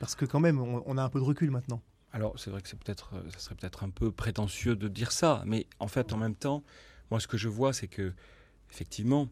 Parce 0.00 0.14
que 0.14 0.24
quand 0.24 0.40
même, 0.40 0.60
on, 0.60 0.98
a 0.98 1.02
un 1.02 1.08
peu 1.08 1.18
de 1.18 1.24
recul 1.24 1.50
maintenant. 1.50 1.82
Alors, 2.12 2.38
c'est 2.38 2.50
vrai 2.50 2.62
que 2.62 2.68
c'est 2.68 2.78
peut-être, 2.78 3.22
ça 3.30 3.38
serait 3.38 3.54
peut-être 3.54 3.84
un 3.84 3.90
peu 3.90 4.10
prétentieux 4.10 4.76
de 4.76 4.88
dire 4.88 5.12
ça, 5.12 5.42
mais 5.46 5.66
en 5.78 5.88
fait, 5.88 6.12
en 6.12 6.16
même 6.16 6.34
temps, 6.34 6.64
moi, 7.10 7.20
ce 7.20 7.26
que 7.26 7.36
je 7.36 7.48
vois, 7.48 7.72
c'est 7.72 7.88
que, 7.88 8.14
effectivement, 8.70 9.28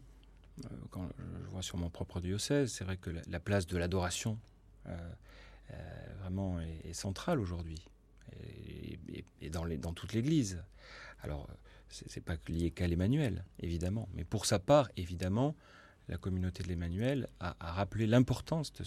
quand 0.89 1.09
je 1.17 1.49
vois 1.49 1.61
sur 1.61 1.77
mon 1.77 1.89
propre 1.89 2.19
diocèse, 2.19 2.71
c'est 2.71 2.83
vrai 2.83 2.97
que 2.97 3.11
la, 3.27 3.39
place 3.39 3.67
de 3.67 3.77
l'adoration 3.77 4.39
vraiment 6.21 6.59
est 6.59 6.93
centrale 6.93 7.39
aujourd'hui 7.39 7.83
et, 9.41 9.49
dans, 9.49 9.63
les, 9.63 9.77
dans, 9.77 9.93
toute 9.93 10.13
l'Église. 10.13 10.63
Alors, 11.21 11.47
c'est 11.89 12.21
pas 12.21 12.35
lié 12.47 12.71
qu'à 12.71 12.87
l'Emmanuel, 12.87 13.45
évidemment, 13.59 14.09
mais 14.13 14.23
pour 14.23 14.45
sa 14.45 14.59
part, 14.59 14.89
évidemment, 14.97 15.55
la 16.09 16.17
communauté 16.17 16.63
de 16.63 16.69
l'Emmanuel 16.69 17.27
a, 17.39 17.55
rappelé 17.59 18.07
l'importance 18.07 18.71
de, 18.73 18.83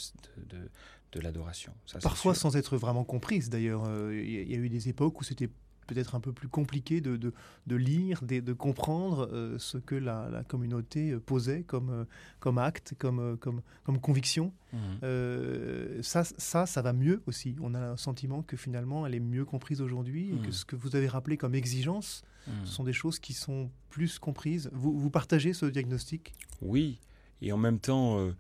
de, 0.49 0.71
de, 1.13 1.21
l'adoration. 1.21 1.73
Parfois 2.03 2.35
sans 2.35 2.57
être 2.57 2.77
vraiment 2.77 3.05
comprise, 3.05 3.51
d'ailleurs. 3.51 3.85
Euh, 3.87 4.15
il 4.15 4.51
y 4.51 4.55
a 4.55 4.59
eu 4.59 4.69
des 4.69 4.89
époques 4.89 5.21
où 5.21 5.25
c'était 5.25 5.51
peut-être 5.91 6.15
un 6.15 6.21
peu 6.21 6.33
plus 6.33 6.49
compliqué 6.49 7.01
de, 7.01 7.17
de, 7.17 7.77
lire, 7.77 8.23
de, 8.23 8.41
de 8.41 8.53
comprendre 8.53 9.29
euh, 9.33 9.59
ce 9.59 9.77
que 9.79 9.97
la, 9.97 10.45
communauté 10.47 11.11
euh, 11.11 11.21
posait 11.21 11.63
comme, 11.63 11.91
euh, 11.91 12.05
comme 12.39 12.59
acte, 12.59 12.95
comme, 12.99 13.37
comme, 13.39 13.61
comme 13.85 14.01
conviction. 14.01 14.53
Mhm. 14.73 16.03
ça, 16.03 16.23
ça, 16.25 16.67
ça 16.67 16.83
va 16.83 16.93
mieux 16.93 17.23
aussi. 17.27 17.57
On 17.61 17.75
a 17.75 17.81
un 17.81 17.97
sentiment 17.97 18.43
que 18.43 18.57
finalement, 18.57 19.05
elle 19.07 19.17
est 19.17 19.21
mieux 19.21 19.45
comprise 19.45 19.81
aujourd'hui 19.81 20.31
et 20.31 20.39
que 20.39 20.47
mhm. 20.47 20.53
ce 20.53 20.65
que 20.65 20.77
vous 20.77 20.95
avez 20.95 21.09
rappelé 21.09 21.37
comme 21.37 21.57
exigence, 21.57 22.23
mhm. 22.47 22.67
ce 22.67 22.73
sont 22.73 22.85
des 22.85 22.93
choses 22.93 23.19
qui 23.19 23.33
sont 23.33 23.71
plus 23.89 24.21
comprises. 24.21 24.71
Vous, 24.73 24.97
vous 24.97 25.11
partagez 25.11 25.53
ce 25.53 25.67
diagnostic? 25.67 26.35
Oui, 26.63 27.01
et 27.43 27.53
en 27.53 27.59
même 27.59 27.79
temps, 27.79 28.33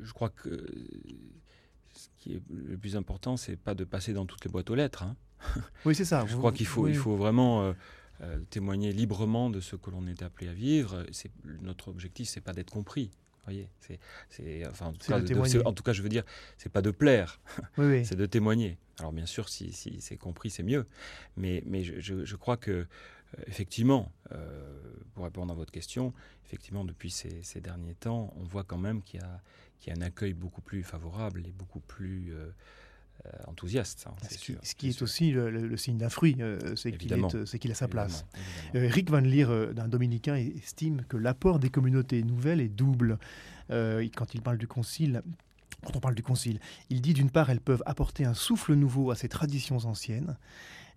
je 0.00 0.12
crois 0.12 0.30
que 0.30 0.66
ce 1.94 2.08
qui 2.18 2.34
est 2.34 2.42
le 2.50 2.76
plus 2.76 2.96
important, 2.96 3.36
c'est 3.36 3.56
pas 3.56 3.74
de 3.74 3.84
passer 3.84 4.12
dans 4.12 4.26
toutes 4.26 4.44
les 4.44 4.50
boîtes 4.50 4.70
aux 4.70 4.74
lettres. 4.74 5.02
Hein. 5.02 5.16
Oui, 5.84 5.94
c'est 5.94 6.04
ça. 6.04 6.24
Je 6.28 6.36
crois 6.36 6.52
qu'il 6.52 6.66
faut, 6.66 6.88
il 6.88 6.96
faut 6.96 7.16
vraiment 7.16 7.62
euh, 7.62 7.72
euh, 8.22 8.38
témoigner 8.50 8.92
librement 8.92 9.50
de 9.50 9.60
ce 9.60 9.76
que 9.76 9.90
l'on 9.90 10.06
est 10.06 10.22
appelé 10.22 10.48
à 10.48 10.54
vivre. 10.54 11.04
C'est, 11.12 11.30
notre 11.62 11.88
objectif, 11.88 12.28
c'est 12.28 12.40
pas 12.40 12.52
d'être 12.52 12.70
compris. 12.70 13.10
Voyez, 13.44 13.68
c'est, 13.80 14.00
c'est, 14.30 14.66
enfin, 14.66 14.86
en 14.86 14.92
tout, 14.92 15.06
cas, 15.06 15.18
en 15.66 15.72
tout 15.74 15.82
cas, 15.82 15.92
je 15.92 16.00
veux 16.00 16.08
dire, 16.08 16.24
c'est 16.56 16.72
pas 16.72 16.80
de 16.80 16.90
plaire, 16.90 17.42
c'est 17.76 18.16
de 18.16 18.24
témoigner. 18.24 18.78
Alors 18.98 19.12
bien 19.12 19.26
sûr, 19.26 19.50
si, 19.50 19.70
si 19.72 20.00
c'est 20.00 20.16
compris, 20.16 20.48
c'est 20.48 20.62
mieux. 20.62 20.86
Mais, 21.36 21.62
mais 21.66 21.84
je, 21.84 22.24
je, 22.24 22.36
crois 22.36 22.56
que 22.56 22.86
euh, 23.38 23.42
effectivement, 23.46 24.12
pour 25.14 25.24
répondre 25.24 25.52
à 25.52 25.56
votre 25.56 25.72
question, 25.72 26.12
effectivement, 26.44 26.84
depuis 26.84 27.10
ces, 27.10 27.42
ces, 27.42 27.60
derniers 27.60 27.94
temps, 27.94 28.32
on 28.36 28.44
voit 28.44 28.64
quand 28.64 28.78
même 28.78 29.02
qu'il 29.02 29.20
y 29.20 29.22
a, 29.22 29.40
qu'il 29.78 29.92
y 29.92 29.96
a 29.96 29.98
un 29.98 30.06
accueil 30.06 30.34
beaucoup 30.34 30.60
plus 30.60 30.82
favorable 30.82 31.46
et 31.46 31.52
beaucoup 31.52 31.80
plus 31.80 32.32
euh, 33.26 33.30
enthousiaste. 33.46 34.06
Hein, 34.06 34.14
ce, 34.28 34.74
qui, 34.74 34.88
est, 34.88 35.00
aussi 35.00 35.30
le, 35.30 35.76
signe 35.78 35.96
d'un 35.96 36.10
fruit, 36.10 36.36
euh, 36.40 36.74
c'est 36.76 36.92
qu'il 36.92 37.70
a 37.70 37.74
sa 37.74 37.88
place. 37.88 38.26
Euh, 38.74 38.86
Rick 38.90 39.08
Van 39.08 39.20
Leer, 39.20 39.72
d'un 39.72 39.88
dominicain, 39.88 40.34
estime 40.34 41.04
que 41.08 41.16
l'apport 41.16 41.58
des 41.58 41.70
communautés 41.70 42.22
nouvelles 42.22 42.60
est 42.60 42.68
double. 42.68 43.18
quand 43.70 44.34
il 44.34 44.42
parle 44.42 44.58
du 44.58 44.66
concile, 44.66 45.22
quand 45.86 45.96
on 45.96 46.00
parle 46.00 46.16
du 46.16 46.22
concile, 46.22 46.58
il 46.90 47.00
dit 47.00 47.14
d'une 47.14 47.30
part, 47.30 47.48
elles 47.48 47.60
peuvent 47.60 47.84
apporter 47.86 48.26
un 48.26 48.34
souffle 48.34 48.74
nouveau 48.74 49.10
à 49.10 49.16
ces 49.16 49.28
traditions 49.28 49.78
anciennes, 49.86 50.36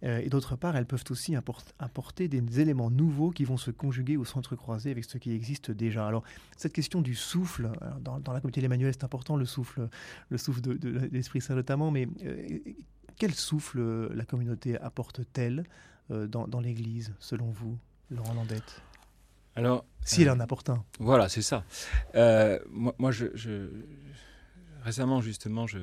euh, 0.03 0.19
et 0.19 0.29
d'autre 0.29 0.55
part, 0.55 0.75
elles 0.75 0.85
peuvent 0.85 1.03
aussi 1.09 1.35
apporter 1.79 2.27
des 2.27 2.59
éléments 2.59 2.91
nouveaux 2.91 3.31
qui 3.31 3.45
vont 3.45 3.57
se 3.57 3.71
conjuguer 3.71 4.17
ou 4.17 4.25
s'entrecroiser 4.25 4.91
avec 4.91 5.05
ce 5.05 5.17
qui 5.17 5.31
existe 5.31 5.71
déjà. 5.71 6.07
Alors, 6.07 6.23
cette 6.55 6.73
question 6.73 7.01
du 7.01 7.15
souffle, 7.15 7.71
dans, 8.01 8.17
la 8.17 8.39
communauté 8.39 8.61
l'Emmanuel, 8.61 8.93
c'est 8.93 9.03
important, 9.03 9.35
le 9.35 9.45
souffle, 9.45 9.89
le 10.29 10.37
souffle 10.37 10.61
de, 10.61 11.09
l'Esprit 11.11 11.41
Saint 11.41 11.55
notamment, 11.55 11.89
mais 11.91 12.07
euh, 12.23 12.59
quel 13.17 13.33
souffle 13.33 14.13
la 14.13 14.25
communauté 14.25 14.79
apporte-t-elle 14.79 15.63
euh, 16.11 16.27
dans, 16.27 16.59
l'Église, 16.59 17.13
selon 17.19 17.49
vous, 17.49 17.77
Laurent 18.11 18.33
Landette? 18.33 18.81
Alors, 19.55 19.85
si 20.05 20.21
elle 20.21 20.29
en 20.29 20.39
apporte 20.39 20.69
un. 20.69 20.83
Voilà, 20.99 21.27
c'est 21.29 21.41
ça. 21.41 21.63
moi, 22.69 23.11
je, 23.11 23.69
récemment, 24.83 25.21
justement, 25.21 25.65
je, 25.65 25.79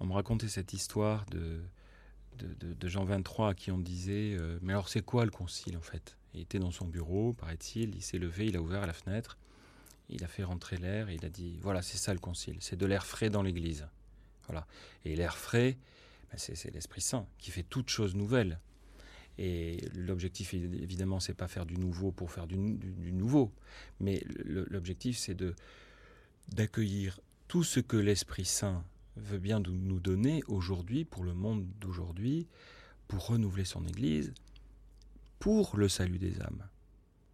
on 0.00 0.06
me 0.06 0.12
racontait 0.12 0.48
cette 0.48 0.72
histoire 0.72 1.24
de, 1.26 1.60
de, 2.38 2.88
Jean 2.88 3.04
23 3.04 3.50
à 3.50 3.54
qui 3.54 3.70
on 3.70 3.78
disait 3.78 4.36
euh, 4.38 4.58
Mais 4.62 4.72
alors, 4.72 4.88
c'est 4.88 5.02
quoi 5.02 5.24
le 5.24 5.30
concile 5.30 5.76
en 5.76 5.82
fait? 5.82 6.16
Il 6.34 6.40
était 6.40 6.58
dans 6.58 6.70
son 6.70 6.86
bureau, 6.86 7.32
paraît-il, 7.32 7.94
il 7.94 8.02
s'est 8.02 8.18
levé, 8.18 8.46
il 8.46 8.56
a 8.56 8.60
ouvert 8.60 8.86
la 8.86 8.92
fenêtre, 8.92 9.38
il 10.08 10.24
a 10.24 10.26
fait 10.26 10.42
rentrer 10.42 10.76
l'air 10.76 11.08
et 11.08 11.14
il 11.14 11.24
a 11.24 11.30
dit 11.30 11.58
Voilà, 11.62 11.82
c'est 11.82 11.98
ça 11.98 12.12
le 12.12 12.20
concile, 12.20 12.56
c'est 12.60 12.76
de 12.76 12.86
l'air 12.86 13.06
frais 13.06 13.30
dans 13.30 13.42
l'église. 13.42 13.86
Voilà. 14.46 14.66
Et 15.04 15.16
l'air 15.16 15.36
frais, 15.36 15.78
ben, 16.30 16.38
c'est 16.38 16.72
l'Esprit 16.72 17.00
Saint 17.00 17.26
qui 17.38 17.50
fait 17.50 17.62
toute 17.62 17.88
chose 17.88 18.14
nouvelle. 18.14 18.60
Et 19.36 19.78
l'objectif, 19.94 20.54
évidemment, 20.54 21.18
c'est 21.18 21.34
pas 21.34 21.48
faire 21.48 21.66
du 21.66 21.76
nouveau 21.76 22.12
pour 22.12 22.30
faire 22.30 22.46
du, 22.46 22.56
du 22.56 23.12
nouveau, 23.12 23.52
mais 23.98 24.22
l'objectif, 24.44 25.18
c'est 25.18 25.34
de 25.34 25.54
d'accueillir 26.52 27.20
tout 27.48 27.64
ce 27.64 27.80
que 27.80 27.96
l'Esprit 27.96 28.44
Saint 28.44 28.84
veut 29.16 29.38
bien 29.38 29.60
nous 29.60 30.00
donner 30.00 30.42
aujourd'hui, 30.48 31.04
pour 31.04 31.24
le 31.24 31.34
monde 31.34 31.66
d'aujourd'hui, 31.80 32.46
pour 33.08 33.26
renouveler 33.26 33.64
son 33.64 33.84
Église, 33.86 34.32
pour 35.38 35.76
le 35.76 35.88
salut 35.88 36.18
des 36.18 36.40
âmes, 36.40 36.66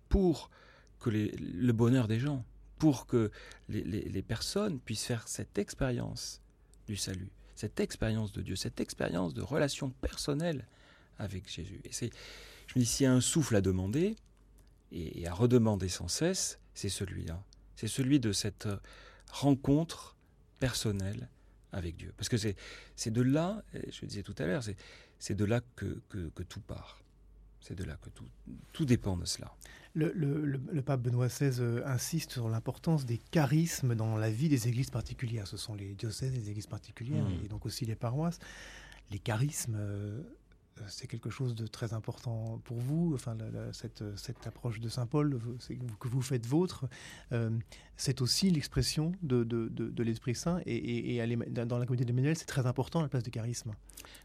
pour 0.09 0.51
que 0.99 1.11
le 1.11 1.73
bonheur 1.73 2.09
des 2.09 2.21
gens, 2.21 2.45
pour 2.79 3.07
que 3.07 3.31
les, 3.69 4.23
personnes 4.23 4.81
puissent 4.81 5.05
faire 5.05 5.29
cette 5.29 5.59
expérience 5.59 6.41
du 6.87 6.97
salut, 6.97 7.31
cette 7.55 7.81
expérience 7.81 8.33
de 8.33 8.43
Dieu, 8.43 8.57
cette 8.57 8.81
expérience 8.81 9.35
de 9.35 9.43
relation 9.43 9.91
personnelle 9.91 10.67
avec 11.19 11.49
Jésus. 11.49 11.81
Et 11.85 11.93
c'est, 11.93 12.11
je 12.67 12.79
me 12.79 12.81
dis, 12.81 12.87
s'il 12.87 13.05
y 13.05 13.07
a 13.07 13.13
un 13.13 13.21
souffle 13.21 13.57
à 13.57 13.61
demander 13.61 14.17
et 14.93 15.27
à 15.27 15.35
redemander 15.35 15.89
sans 15.89 16.09
cesse, 16.09 16.59
c'est 16.75 16.89
celui-là. 16.89 17.43
C'est 17.77 17.89
celui 17.89 18.19
de 18.19 18.33
cette 18.33 18.69
rencontre 19.31 20.17
personnelle 20.59 21.29
avec 21.73 21.97
Dieu. 21.97 22.13
Parce 22.17 22.29
que 22.29 22.37
c'est 22.37 23.11
de 23.11 23.23
là, 23.23 23.63
je 23.73 24.03
le 24.03 24.09
disais 24.09 24.23
tout 24.23 24.35
à 24.39 24.47
l'heure, 24.47 24.63
c'est 25.19 25.35
de 25.35 25.45
là 25.45 25.61
que, 25.77 26.01
que, 26.09 26.43
tout 26.43 26.61
part. 26.61 27.03
C'est 27.61 27.75
de 27.75 27.85
là 27.85 27.97
que 28.01 28.09
tout, 28.11 28.25
tout 28.73 28.85
dépend 28.85 29.17
de 29.17 29.27
cela. 29.27 29.55
Le, 29.95 30.13
le, 30.15 30.45
le, 30.45 30.83
pape 30.83 31.03
Benoît 31.03 31.27
XVI 31.27 31.61
euh, 31.61 31.83
insiste 31.85 32.33
sur 32.33 32.49
l'importance 32.49 33.05
des 33.07 33.19
charismes 33.19 33.97
dans 33.97 34.17
la 34.17 34.31
vie 34.31 34.49
des 34.49 34.69
églises 34.69 34.91
particulières. 34.91 35.49
Ce 35.49 35.57
sont 35.57 35.75
les 35.75 35.95
diocèses, 35.95 36.33
les 36.33 36.49
églises 36.49 36.69
particulières, 36.69 37.25
mmh. 37.25 37.45
et 37.45 37.49
donc 37.49 37.67
aussi 37.67 37.87
les 37.87 37.97
paroisses. 37.97 38.39
Les 39.11 39.19
charismes, 39.19 39.77
euh, 39.77 40.23
c'est 40.89 41.07
quelque 41.07 41.31
chose 41.31 41.55
de 41.55 41.67
très 41.67 41.93
important 41.93 42.61
pour 42.65 42.79
vous, 42.79 43.13
enfin, 43.15 43.37
cette, 43.73 44.05
cette, 44.17 44.47
approche 44.47 44.81
de 44.81 44.89
Saint 44.89 45.07
Paul 45.07 45.39
que 45.99 46.09
vous 46.09 46.23
faites 46.23 46.47
vôtre, 46.47 46.87
euh, 47.33 47.51
c'est 47.97 48.21
aussi 48.21 48.51
l'expression 48.51 49.13
de, 49.23 49.45
de, 49.45 49.69
de, 49.69 50.03
l'Esprit 50.03 50.35
Saint, 50.35 50.61
et, 50.67 51.17
et, 51.17 51.37
dans 51.49 51.79
la 51.79 51.87
communauté 51.87 52.05
d'Emmanuel, 52.05 52.37
c'est 52.37 52.47
très 52.47 52.67
important 52.67 53.03
la 53.03 53.09
place 53.09 53.23
du 53.23 53.31
charisme. 53.31 53.73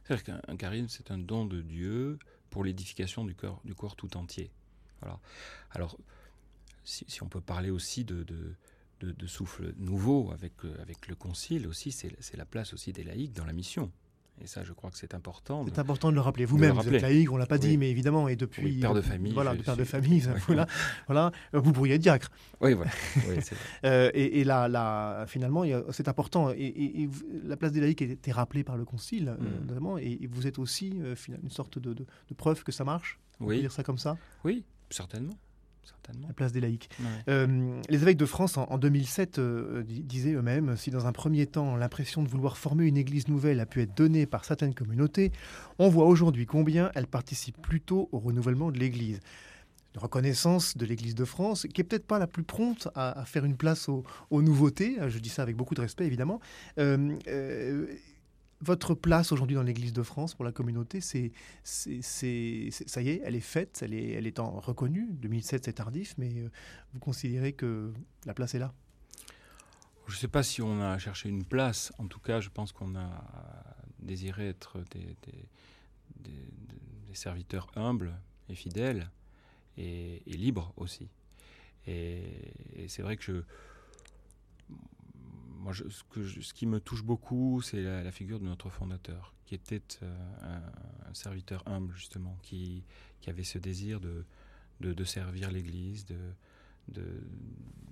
C'est-à-dire 0.04 0.42
qu'un 0.46 0.58
charisme, 0.58 0.88
c'est 0.90 1.12
un 1.12 1.18
don 1.18 1.46
de 1.46 1.62
Dieu 1.62 2.20
pour 2.50 2.64
l'édification 2.64 3.26
du 3.26 3.36
corps, 3.36 3.62
du 3.66 3.76
corps 3.76 3.96
tout 3.96 4.16
entier. 4.18 4.52
Voilà. 5.02 5.20
Alors, 5.72 5.98
si, 6.84 7.06
on 7.22 7.28
peut 7.28 7.42
parler 7.42 7.70
aussi 7.70 8.06
de, 8.06 8.24
de, 8.24 9.28
souffle 9.28 9.74
nouveau 9.78 10.32
avec, 10.32 10.54
avec 10.80 11.08
le 11.08 11.16
concile 11.16 11.68
aussi, 11.68 11.92
c'est 11.92 12.38
la 12.38 12.46
place 12.46 12.74
aussi 12.74 12.94
des 12.94 13.04
laïcs 13.04 13.34
dans 13.34 13.46
la 13.46 13.54
mission. 13.54 13.92
Et 14.42 14.48
ça, 14.48 14.64
je 14.64 14.74
crois 14.74 14.92
que 14.92 14.98
c'est 14.98 15.14
important. 15.14 15.66
C'est 15.66 15.80
important 15.80 16.10
de 16.10 16.16
le 16.16 16.22
rappeler. 16.22 16.46
Vous-même, 16.46 16.74
vous 16.74 16.94
êtes 16.94 17.02
laïque, 17.02 17.32
on 17.32 17.38
l'a 17.38 17.46
pas 17.46 17.58
dit, 17.58 17.78
mais 17.78 17.90
évidemment, 17.90 18.28
et 18.28 18.36
depuis... 18.36 18.80
père 18.80 18.94
de 18.94 19.02
famille. 19.02 19.34
Voilà, 19.34 19.56
de 19.56 19.62
père 19.62 19.78
de 19.78 19.84
famille, 19.84 20.24
voilà, 20.48 20.68
voilà, 21.08 21.32
vous 21.54 21.72
pourriez 21.72 21.96
être 21.96 22.02
diacre. 22.02 22.30
Oui, 22.60 22.74
voilà. 22.74 22.92
euh, 23.86 24.12
et, 24.14 24.42
et 24.42 24.44
là, 24.44 24.68
là, 24.68 25.26
finalement, 25.28 25.64
c'est 25.92 26.08
important. 26.08 26.52
Et, 26.52 27.10
la 27.46 27.58
place 27.58 27.72
des 27.72 27.82
laïcs 27.82 28.02
a 28.02 28.06
été 28.06 28.32
rappelée 28.32 28.64
par 28.64 28.78
le 28.78 28.86
Concile, 28.86 29.30
euh, 29.30 29.38
mm. 29.38 29.68
notamment, 29.68 29.98
et, 29.98 30.28
vous 30.30 30.48
êtes 30.48 30.60
aussi 30.60 30.94
euh, 31.02 31.16
une 31.42 31.50
sorte 31.50 31.80
de, 31.80 31.94
de, 31.94 32.06
preuve 32.36 32.64
que 32.64 32.72
ça 32.72 32.84
marche. 32.84 33.20
On 33.40 33.46
oui. 33.46 33.56
peut 33.56 33.62
dire 33.62 33.72
ça 33.72 33.84
comme 33.84 33.98
ça? 33.98 34.18
Oui, 34.44 34.64
certainement 34.90 35.38
la 36.28 36.34
place 36.34 36.52
des 36.52 36.62
laïcs. 36.62 36.90
Euh, 37.28 37.82
les 37.90 38.02
évêques 38.02 38.18
de 38.18 38.26
France, 38.26 38.58
en, 38.58 38.78
2007, 38.78 39.40
euh, 39.40 39.84
disaient 39.84 40.34
eux-mêmes, 40.34 40.76
si 40.78 40.92
dans 40.92 41.08
un 41.08 41.12
premier 41.12 41.48
temps 41.48 41.76
l'impression 41.76 42.24
de 42.24 42.28
vouloir 42.28 42.58
former 42.58 42.86
une 42.86 42.98
église 42.98 43.28
nouvelle 43.28 43.60
a 43.60 43.66
pu 43.66 43.82
être 43.82 43.96
donnée 43.96 44.26
par 44.26 44.46
certaines 44.46 44.74
communautés, 44.74 45.32
on 45.80 45.90
voit 45.90 46.06
aujourd'hui 46.06 46.46
combien 46.46 46.92
elles 46.96 47.08
participent 47.08 47.62
plutôt 47.62 48.10
au 48.12 48.20
renouvellement 48.20 48.72
de 48.72 48.80
l'église. 48.80 49.20
Une 49.96 50.02
reconnaissance 50.02 50.76
de 50.78 50.86
l'église 50.86 51.16
de 51.16 51.24
France, 51.26 51.68
qui 51.74 51.82
est 51.82 51.84
peut-être 51.86 52.06
pas 52.06 52.20
la 52.20 52.28
plus 52.28 52.44
prompte 52.44 52.90
à, 52.96 53.24
faire 53.26 53.46
une 53.46 53.56
place 53.56 53.88
aux, 53.88 54.04
nouveautés, 54.32 54.98
je 55.08 55.20
dis 55.20 55.30
ça 55.30 55.42
avec 55.42 55.56
beaucoup 55.56 55.74
de 55.74 55.82
respect 55.82 56.06
évidemment. 56.06 56.42
Euh, 56.80 57.16
votre 58.62 58.94
place 58.94 59.32
aujourd'hui 59.32 59.56
dans 59.56 59.64
l'Église 59.64 59.94
de 59.94 60.04
France 60.04 60.34
pour 60.34 60.46
la 60.46 60.52
communauté, 60.52 61.02
c'est, 61.02 61.32
ça 61.64 62.26
y 62.28 63.10
est, 63.10 63.22
elle 63.24 63.36
est 63.36 63.40
faite, 63.40 63.82
elle 63.84 63.94
est, 63.94 64.12
elle 64.12 64.28
est 64.28 64.40
en 64.40 64.60
reconnue. 64.60 65.08
2007, 65.12 65.66
c'est 65.66 65.74
tardif, 65.74 66.16
mais 66.18 66.40
euh, 66.40 66.50
vous 66.94 67.00
considérez 67.00 67.54
que 67.54 67.92
la 68.26 68.34
place 68.34 68.56
est 68.56 68.60
là? 68.60 68.74
Je 70.08 70.14
ne 70.14 70.18
sais 70.18 70.28
pas 70.28 70.44
si 70.44 70.62
on 70.62 70.82
a 70.82 70.98
cherché 70.98 71.30
une 71.30 71.44
place. 71.44 71.92
En 71.98 72.08
tout 72.08 72.20
cas, 72.20 72.40
je 72.40 72.50
pense 72.50 72.72
qu'on 72.72 72.96
a 72.96 73.24
désiré 74.00 74.50
être 74.50 74.84
des, 74.92 75.16
serviteurs 77.14 77.72
humbles 77.78 78.14
et 78.50 78.56
fidèles 78.56 79.10
et, 79.78 80.22
libres 80.28 80.74
aussi. 80.76 81.08
Et 81.88 82.24
c'est 82.90 83.02
vrai 83.02 83.16
que 83.16 83.24
je 83.24 83.42
moi, 85.66 85.74
ce, 85.74 86.54
qui 86.54 86.68
me 86.68 86.80
touche 86.80 87.04
beaucoup, 87.04 87.60
c'est 87.60 87.82
la, 87.82 88.12
figure 88.12 88.40
de 88.40 88.46
notre 88.46 88.70
fondateur, 88.70 89.34
qui 89.48 89.56
était 89.56 89.82
euh, 90.04 90.60
un, 91.10 91.14
serviteur 91.16 91.64
humble, 91.68 91.92
justement, 91.96 92.38
qui, 92.44 92.84
avait 93.26 93.44
ce 93.44 93.58
désir 93.58 94.00
de, 94.00 94.26
de, 94.80 95.04
servir 95.04 95.50
l'Église 95.50 96.06
de, 96.06 97.02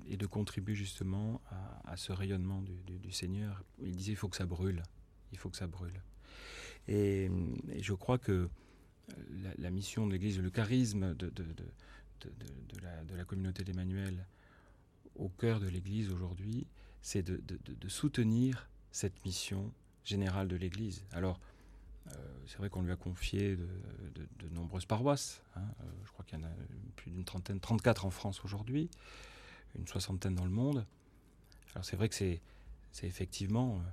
et 0.08 0.18
de 0.18 0.26
contribuer 0.28 0.76
justement 0.76 1.42
à, 1.86 1.98
ce 1.98 2.12
rayonnement 2.12 2.62
du, 2.62 3.12
Seigneur. 3.12 3.64
Il 3.82 3.96
disait 3.96 4.12
il 4.12 4.18
faut 4.18 4.30
que 4.30 4.38
ça 4.38 4.46
brûle, 4.46 4.84
il 5.32 5.40
faut 5.40 5.50
que 5.50 5.58
ça 5.58 5.66
brûle. 5.66 6.00
Et, 6.88 7.32
je 7.80 7.94
crois 7.94 8.20
que 8.20 8.50
la, 9.58 9.72
mission 9.72 10.06
de 10.06 10.12
l'Église, 10.12 10.40
le 10.40 10.52
charisme 10.52 11.16
de, 11.16 11.32
la, 12.84 13.04
de 13.04 13.16
la 13.16 13.26
communauté 13.26 13.64
d'Emmanuel 13.64 14.28
au 15.16 15.30
cœur 15.30 15.60
de 15.60 15.68
l'Église 15.68 16.12
aujourd'hui, 16.12 16.68
c'est 17.04 17.22
de, 17.22 17.90
soutenir 17.90 18.68
cette 18.92 19.24
mission 19.26 19.72
générale 20.06 20.48
de 20.48 20.56
l'Église. 20.56 21.04
Alors, 21.12 21.40
euh, 22.08 22.16
c'est 22.48 22.58
vrai 22.58 22.70
qu'on 22.70 22.82
lui 22.82 22.92
a 22.92 22.96
confié 22.96 23.56
de, 23.56 24.50
nombreuses 24.52 24.86
paroisses. 24.86 25.42
Hein. 25.56 25.62
Euh, 25.82 25.86
je 26.06 26.12
crois 26.12 26.26
qu'il 26.26 26.40
y 26.40 26.42
en 26.42 26.46
a 26.46 26.52
plus 26.96 27.12
d'une 27.12 27.26
trentaine, 27.26 27.60
34 27.60 28.06
en 28.06 28.10
France 28.10 28.42
aujourd'hui, 28.46 28.90
une 29.78 29.88
soixantaine 29.88 30.34
dans 30.34 30.46
le 30.46 30.52
monde. 30.52 30.86
Alors 31.74 31.84
c'est 31.84 31.96
vrai 31.96 32.08
que 32.08 32.16
c'est, 32.16 32.42
effectivement 33.02 33.76
euh, 33.76 33.90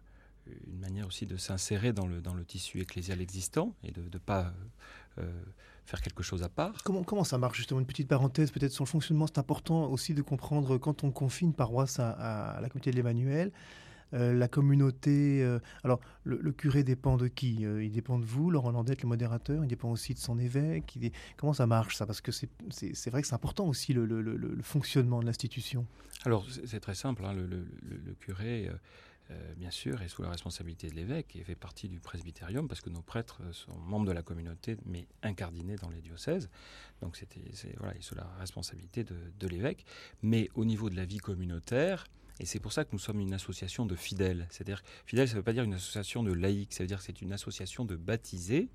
une 0.66 0.78
manière 0.78 1.06
aussi 1.06 1.26
de 1.26 1.36
s'insérer 1.36 1.92
dans 1.92 2.06
le, 2.06 2.20
dans 2.20 2.34
le 2.34 2.44
tissu 2.44 2.80
ecclésial 2.80 3.20
existant 3.20 3.74
et 3.82 3.92
de 3.92 4.02
ne 4.02 4.18
pas 4.18 4.52
faire 5.90 6.00
quelque 6.00 6.22
chose 6.22 6.42
à 6.42 6.48
part. 6.48 6.82
Comment, 6.84 7.02
comment 7.02 7.24
ça 7.24 7.36
marche 7.36 7.58
justement 7.58 7.80
Une 7.80 7.86
petite 7.86 8.08
parenthèse 8.08 8.50
peut-être 8.50 8.72
sur 8.72 8.84
le 8.84 8.88
fonctionnement. 8.88 9.26
C'est 9.26 9.38
important 9.38 9.90
aussi 9.90 10.14
de 10.14 10.22
comprendre 10.22 10.78
quand 10.78 11.04
on 11.04 11.10
confie 11.10 11.44
une 11.44 11.52
paroisse 11.52 11.98
à, 11.98 12.58
la 12.62 12.68
communauté 12.68 12.90
de 12.92 12.96
l'Emmanuel. 12.96 13.52
Euh, 14.12 14.32
la 14.32 14.48
communauté. 14.48 15.40
Euh, 15.42 15.60
alors, 15.84 16.00
le, 16.24 16.50
curé 16.50 16.82
dépend 16.82 17.16
de 17.16 17.28
qui 17.28 17.64
euh, 17.64 17.84
Il 17.84 17.92
dépend 17.92 18.18
de 18.18 18.24
vous, 18.24 18.50
Laurent 18.50 18.72
Landette, 18.72 19.02
le 19.02 19.08
modérateur. 19.08 19.62
Il 19.62 19.68
dépend 19.68 19.90
aussi 19.90 20.14
de 20.14 20.18
son 20.18 20.38
évêque. 20.38 20.98
Comment 21.36 21.52
ça 21.52 21.66
marche 21.66 21.96
ça 21.96 22.06
Parce 22.06 22.20
que 22.20 22.32
c'est 22.32 23.10
vrai 23.10 23.22
que 23.22 23.28
c'est 23.28 23.34
important 23.34 23.66
aussi 23.66 23.92
le, 23.92 24.06
le, 24.06 24.62
fonctionnement 24.62 25.20
de 25.20 25.26
l'institution. 25.26 25.86
Alors, 26.24 26.44
c'est 26.64 26.80
très 26.80 26.94
simple. 26.94 27.24
Hein, 27.24 27.34
le, 27.34 28.14
curé 28.18 28.68
euh, 29.30 29.54
bien 29.56 29.70
sûr, 29.70 30.02
est 30.02 30.08
sous 30.08 30.22
la 30.22 30.30
responsabilité 30.30 30.88
de 30.88 30.94
l'évêque 30.94 31.36
et 31.36 31.44
fait 31.44 31.54
partie 31.54 31.88
du 31.88 32.00
presbytérium 32.00 32.68
parce 32.68 32.80
que 32.80 32.90
nos 32.90 33.02
prêtres 33.02 33.40
sont 33.52 33.76
membres 33.78 34.06
de 34.06 34.12
la 34.12 34.22
communauté 34.22 34.76
mais 34.86 35.06
incardinés 35.22 35.76
dans 35.76 35.90
les 35.90 36.00
diocèses. 36.00 36.50
Donc 37.00 37.16
c'était, 37.16 37.42
voilà, 37.78 37.94
il 37.94 37.98
est 37.98 38.02
sous 38.02 38.14
la 38.14 38.26
responsabilité 38.38 39.04
de 39.04 39.48
l'évêque. 39.48 39.84
Mais 40.22 40.48
au 40.54 40.64
niveau 40.64 40.90
de 40.90 40.96
la 40.96 41.04
vie 41.04 41.18
communautaire, 41.18 42.04
et 42.40 42.46
c'est 42.46 42.58
pour 42.58 42.72
ça 42.72 42.84
que 42.84 42.90
nous 42.92 42.98
sommes 42.98 43.20
une 43.20 43.34
association 43.34 43.84
de 43.84 43.94
fidèles. 43.94 44.46
C'est-à-dire, 44.50 44.82
fidèles, 45.04 45.28
ça 45.28 45.34
ne 45.34 45.40
veut 45.40 45.44
pas 45.44 45.52
dire 45.52 45.62
une 45.62 45.74
association 45.74 46.22
de 46.22 46.32
laïcs, 46.32 46.72
ça 46.72 46.82
veut 46.82 46.86
dire 46.86 46.98
que 46.98 47.04
c'est 47.04 47.20
une 47.20 47.32
association 47.34 47.84
de 47.84 47.96
baptisés, 47.96 48.70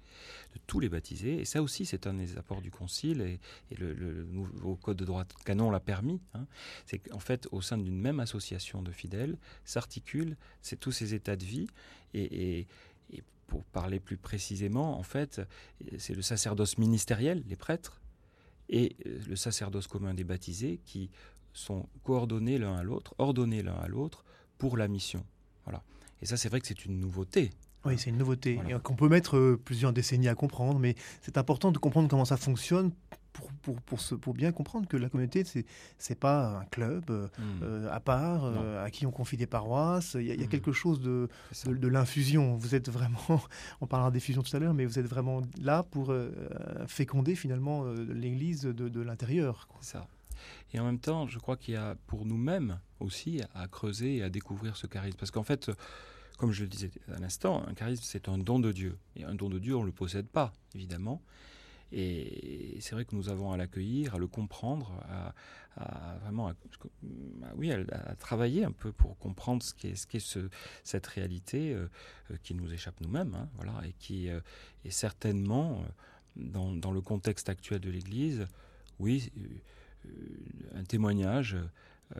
de 0.53 0.59
tous 0.67 0.79
les 0.79 0.87
baptisés. 0.87 1.39
Et 1.39 1.45
ça 1.45 1.63
aussi, 1.63 1.85
c'est 1.85 2.05
un 2.05 2.13
des 2.13 2.37
apports 2.37 2.61
du 2.61 2.69
Concile, 2.69 3.21
et, 3.21 3.75
le, 3.75 4.25
nouveau 4.25 4.75
Code 4.75 4.97
de 4.97 5.05
droit 5.05 5.25
canon 5.45 5.71
l'a 5.71 5.79
permis. 5.79 6.21
Hein. 6.35 6.45
C'est 6.85 6.99
qu'en 6.99 7.19
fait, 7.19 7.47
au 7.51 7.61
sein 7.61 7.79
d'une 7.79 7.99
même 7.99 8.19
association 8.19 8.83
de 8.83 8.91
fidèles, 8.91 9.37
s'articulent 9.63 10.37
tous 10.79 10.91
ces 10.91 11.15
états 11.15 11.35
de 11.35 11.45
vie. 11.45 11.67
et, 12.13 12.59
et 12.59 12.67
pour 13.47 13.63
parler 13.63 13.99
plus 13.99 14.17
précisément, 14.17 14.97
en 14.97 15.03
fait, 15.03 15.41
c'est 15.99 16.15
le 16.15 16.23
sacerdoce 16.23 16.77
ministériel, 16.77 17.43
les 17.47 17.55
prêtres, 17.55 18.01
et 18.69 18.95
euh, 19.05 19.19
le 19.27 19.35
sacerdoce 19.35 19.87
commun 19.87 20.13
des 20.13 20.23
baptisés 20.23 20.79
qui 20.85 21.09
sont 21.55 21.87
coordonnés 22.03 22.57
l'un 22.57 22.75
à 22.75 22.83
l'autre, 22.83 23.15
ordonnés 23.17 23.63
l'un 23.63 23.75
à 23.75 23.87
l'autre 23.87 24.23
pour 24.57 24.77
la 24.77 24.87
mission. 24.87 25.25
Voilà. 25.63 25.81
Et 26.21 26.25
ça, 26.25 26.37
c'est 26.37 26.49
vrai 26.49 26.59
que 26.59 26.67
c'est 26.67 26.85
une 26.85 26.99
nouveauté. 26.99 27.51
Oui, 27.85 27.97
c'est 27.97 28.09
une 28.09 28.17
nouveauté 28.17 28.59
qu'on 28.83 28.95
peut 28.95 29.09
mettre 29.09 29.37
euh, 29.37 29.61
plusieurs 29.63 29.93
décennies 29.93 30.27
à 30.27 30.35
comprendre, 30.35 30.79
mais 30.79 30.95
c'est 31.21 31.37
important 31.37 31.71
de 31.71 31.77
comprendre 31.77 32.09
comment 32.09 32.25
ça 32.25 32.35
fonctionne 32.35 32.91
pour, 33.31 33.51
pour, 33.61 33.81
pour, 33.81 33.99
pour 34.19 34.33
bien 34.33 34.51
comprendre 34.51 34.87
que 34.87 34.97
la 34.97 35.07
communauté, 35.07 35.43
c'est 35.43 35.65
n'est 36.09 36.15
pas 36.15 36.57
un 36.61 36.65
club 36.65 37.03
euh, 37.09 37.27
hmm. 37.37 37.63
euh, 37.63 37.91
à 37.91 37.99
part, 37.99 38.45
à 38.81 38.89
qui 38.89 39.05
on 39.05 39.11
confie 39.11 39.37
des 39.37 39.45
paroisses. 39.45 40.15
Il 40.19 40.25
y 40.25 40.31
a, 40.31 40.35
hmm. 40.35 40.47
quelque 40.47 40.71
chose 40.71 40.99
de, 40.99 41.29
de, 41.67 41.87
l'infusion. 41.87 42.55
Vous 42.55 42.73
êtes 42.73 42.89
vraiment, 42.89 43.19
on 43.81 43.87
parlera 43.87 44.09
des 44.09 44.19
fusions 44.19 44.41
tout 44.41 44.55
à 44.55 44.59
l'heure, 44.59 44.73
mais 44.73 44.85
vous 44.85 44.97
êtes 44.97 45.07
vraiment 45.07 45.41
là 45.61 45.83
pour 45.83 46.13
féconder 46.87 47.35
finalement 47.35 47.85
l'Église 47.85 48.61
de, 48.63 48.89
de 48.89 49.01
l'intérieur. 49.01 49.67
C'est 49.81 49.97
ça. 49.97 50.07
Et 50.73 50.79
en 50.79 50.85
même 50.85 50.99
temps, 50.99 51.27
je 51.27 51.39
crois 51.39 51.57
qu'il 51.57 51.73
y 51.73 51.77
a 51.77 51.95
pour 52.07 52.25
nous-mêmes 52.25 52.79
aussi 52.99 53.41
à 53.53 53.67
creuser 53.67 54.17
et 54.17 54.23
à 54.23 54.29
découvrir 54.29 54.77
ce 54.77 54.87
charisme. 54.87 55.17
Parce 55.17 55.31
qu'en 55.31 55.43
fait, 55.43 55.71
comme 56.37 56.51
je 56.51 56.63
le 56.63 56.69
disais 56.69 56.91
à 57.13 57.19
l'instant, 57.19 57.65
un 57.67 57.73
charisme, 57.73 58.03
c'est 58.05 58.27
un 58.27 58.37
don 58.37 58.59
de 58.59 58.71
Dieu. 58.71 58.97
Et 59.15 59.23
un 59.23 59.35
don 59.35 59.49
de 59.49 59.59
Dieu, 59.59 59.75
on 59.75 59.81
ne 59.81 59.87
le 59.87 59.91
possède 59.91 60.27
pas, 60.27 60.53
évidemment. 60.73 61.21
Et 61.91 62.77
c'est 62.81 62.95
vrai 62.95 63.05
que 63.05 63.15
nous 63.15 63.29
avons 63.29 63.51
à 63.51 63.57
l'accueillir, 63.57 64.15
à 64.15 64.17
le 64.17 64.27
comprendre, 64.27 64.91
à, 65.77 66.17
vraiment, 66.23 66.51
oui, 67.55 67.71
à, 67.71 68.15
travailler 68.15 68.65
un 68.65 68.71
peu 68.71 68.91
pour 68.91 69.17
comprendre 69.17 69.61
ce 69.61 69.73
qu'est 69.73 69.95
ce, 69.95 70.19
ce 70.19 70.49
cette 70.83 71.07
réalité 71.07 71.73
euh, 71.73 71.87
euh, 72.31 72.37
qui 72.43 72.53
nous 72.53 72.71
échappe 72.73 72.99
nous-mêmes, 73.01 73.35
hein, 73.35 73.49
voilà, 73.55 73.81
et 73.85 73.93
qui 73.99 74.29
euh, 74.29 74.39
est 74.83 74.89
certainement, 74.89 75.83
dans, 76.35 76.73
dans, 76.73 76.91
le 76.91 77.01
contexte 77.01 77.49
actuel 77.49 77.81
de 77.81 77.89
l'Église, 77.89 78.45
oui, 78.99 79.31
un 80.73 80.83
témoignage 80.83 81.57
euh, 82.15 82.19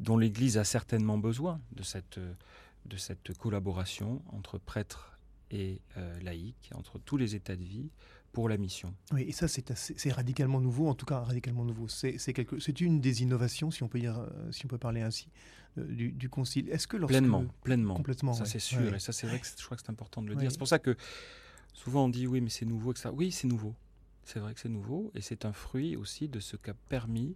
dont 0.00 0.16
l'Église 0.16 0.58
a 0.58 0.64
certainement 0.64 1.18
besoin 1.18 1.60
de 1.72 1.82
cette, 1.82 2.20
de 2.86 2.96
cette 2.96 3.36
collaboration 3.36 4.22
entre 4.28 4.58
prêtres 4.58 5.18
et 5.50 5.80
euh, 5.96 6.20
laïcs, 6.20 6.70
entre 6.74 6.98
tous 6.98 7.16
les 7.16 7.34
états 7.34 7.56
de 7.56 7.64
vie, 7.64 7.90
pour 8.32 8.48
la 8.48 8.58
mission. 8.58 8.94
Oui, 9.12 9.22
et 9.22 9.32
ça, 9.32 9.48
c'est 9.48 10.12
radicalement 10.12 10.60
nouveau, 10.60 10.88
en 10.88 10.94
tout 10.94 11.06
cas 11.06 11.20
radicalement 11.20 11.64
nouveau. 11.64 11.88
C'est 11.88 12.80
une 12.80 13.00
des 13.00 13.22
innovations, 13.22 13.70
si 13.70 13.82
on 13.82 13.88
peut, 13.88 13.98
dire, 13.98 14.18
euh, 14.18 14.52
si 14.52 14.66
on 14.66 14.68
peut 14.68 14.78
parler 14.78 15.00
ainsi, 15.00 15.28
du, 15.76 16.12
du, 16.12 16.28
Concile. 16.28 16.68
Est-ce 16.68 16.86
que 16.86 16.96
lorsque... 16.96 17.12
Pleinement, 17.12 17.46
pleinement. 17.62 17.94
Complètement. 17.94 18.34
Ça, 18.34 18.44
c'est 18.44 18.58
sûr, 18.58 18.94
et 18.94 19.00
ça, 19.00 19.12
c'est 19.12 19.26
vrai 19.26 19.40
que 19.40 19.46
je 19.46 19.64
crois 19.64 19.76
que 19.76 19.82
c'est 19.82 19.90
important 19.90 20.22
de 20.22 20.28
le 20.28 20.36
dire. 20.36 20.52
C'est 20.52 20.58
pour 20.58 20.68
ça 20.68 20.78
que 20.78 20.96
souvent 21.72 22.04
on 22.04 22.08
dit, 22.08 22.26
oui, 22.26 22.40
mais 22.40 22.50
c'est 22.50 22.66
nouveau, 22.66 22.92
etc. 22.92 23.10
Oui, 23.12 23.32
c'est 23.32 23.48
nouveau. 23.48 23.74
C'est 24.28 24.40
vrai 24.40 24.52
que 24.52 24.60
c'est 24.60 24.68
nouveau 24.68 25.10
et 25.14 25.22
c'est 25.22 25.46
un 25.46 25.54
fruit 25.54 25.96
aussi 25.96 26.28
de 26.28 26.38
ce 26.38 26.58
qu'a 26.58 26.74
permis 26.74 27.34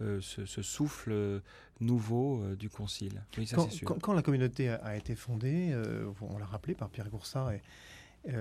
euh, 0.00 0.20
ce, 0.20 0.62
souffle 0.62 1.40
nouveau 1.78 2.42
euh, 2.42 2.56
du 2.56 2.68
Concile. 2.68 3.22
Oui, 3.38 3.46
ça 3.46 3.54
quand, 3.54 3.70
sûr. 3.70 3.96
Quand, 4.02 4.12
la 4.12 4.22
communauté 4.22 4.68
a, 4.68 4.96
été 4.96 5.14
fondée, 5.14 5.70
euh, 5.70 6.10
on 6.20 6.36
l'a 6.36 6.46
rappelé 6.46 6.74
par 6.74 6.90
Pierre 6.90 7.08
Goursat, 7.08 7.54
et, 7.54 8.32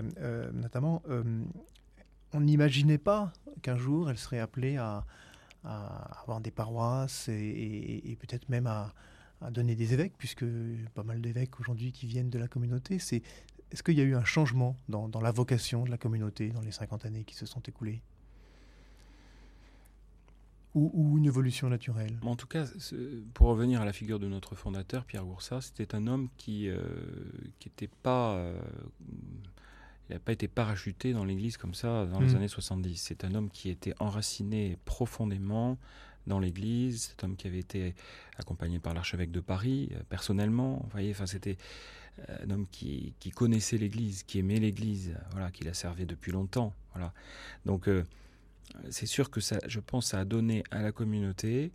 notamment, 0.53 1.03
on 2.31 2.39
n'imaginait 2.39 2.97
pas 2.97 3.31
qu'un 3.61 3.77
jour 3.77 4.09
elle 4.09 4.17
serait 4.17 4.39
appelée 4.39 4.77
à, 4.77 5.05
avoir 5.63 6.41
des 6.41 6.49
paroisses 6.51 7.29
et, 7.29 8.17
peut-être 8.19 8.49
même 8.49 8.65
à, 8.65 8.91
donner 9.51 9.75
des 9.75 9.93
évêques, 9.93 10.13
puisque 10.17 10.45
pas 10.95 11.03
mal 11.03 11.21
d'évêques 11.21 11.59
aujourd'hui 11.59 11.91
qui 11.91 12.07
viennent 12.07 12.31
de 12.31 12.39
la 12.39 12.47
communauté. 12.47 12.97
C'est, 12.97 13.21
est-ce 13.73 13.81
qu'il 13.81 13.97
y 13.97 14.01
a 14.01 14.03
eu 14.03 14.15
un 14.15 14.23
changement 14.23 14.77
dans, 14.87 15.09
la 15.19 15.31
vocation 15.31 15.83
de 15.83 15.89
la 15.89 15.97
communauté 15.97 16.49
dans 16.49 16.61
les 16.61 16.71
50 16.71 17.05
années 17.05 17.23
qui 17.23 17.35
se 17.35 17.47
sont 17.47 17.61
écoulées 17.61 18.01
ou, 20.75 21.17
une 21.17 21.25
évolution 21.25 21.69
naturelle? 21.69 22.17
En 22.23 22.35
tout 22.35 22.47
cas, 22.47 22.65
pour 23.35 23.47
revenir 23.47 23.81
à 23.81 23.85
la 23.85 23.93
figure 23.93 24.19
de 24.19 24.27
notre 24.27 24.55
fondateur, 24.55 25.05
Pierre 25.05 25.23
Goursat, 25.23 25.61
c'était 25.61 25.93
un 25.93 26.07
homme 26.07 26.29
qui 26.37 26.67
n'était 27.63 27.85
euh, 27.85 27.95
pas... 28.01 28.33
Euh, 28.35 28.59
il 30.09 30.13
n'a 30.13 30.19
pas 30.19 30.33
été 30.33 30.47
parachuté 30.47 31.13
dans 31.13 31.25
l'Église 31.25 31.57
comme 31.57 31.73
ça 31.73 32.05
dans 32.05 32.19
les 32.19 32.33
hmm. 32.33 32.37
années 32.37 32.47
70. 32.47 32.97
C'est 32.97 33.23
un 33.23 33.35
homme 33.35 33.49
qui 33.49 33.69
était 33.69 33.93
enraciné 33.99 34.77
profondément 34.83 35.77
dans 36.27 36.39
l'Église. 36.39 37.09
C'est 37.09 37.23
un 37.23 37.29
homme 37.29 37.35
qui 37.35 37.47
avait 37.47 37.59
été 37.59 37.95
accompagné 38.37 38.79
par 38.79 38.93
l'archevêque 38.93 39.31
de 39.31 39.39
Paris 39.39 39.89
euh, 39.93 40.01
personnellement. 40.09 40.81
Vous 40.83 40.89
voyez, 40.89 41.11
enfin, 41.11 41.25
c'était 41.25 41.57
un 42.27 42.49
homme 42.49 42.67
qui, 42.71 43.13
connaissait 43.35 43.77
l'Église, 43.77 44.23
qui 44.23 44.39
aimait 44.39 44.59
l'Église, 44.59 45.15
voilà, 45.31 45.51
qui 45.51 45.63
la 45.63 45.73
servait 45.73 46.05
depuis 46.05 46.31
longtemps. 46.31 46.73
Voilà. 46.93 47.13
Donc, 47.65 47.89
c'est 48.89 49.05
sûr 49.05 49.29
que 49.29 49.41
ça, 49.41 49.59
je 49.67 49.79
pense, 49.79 50.07
ça 50.07 50.19
a 50.19 50.25
donné 50.25 50.63
à 50.71 50.81
la 50.81 50.91
communauté 50.91 51.71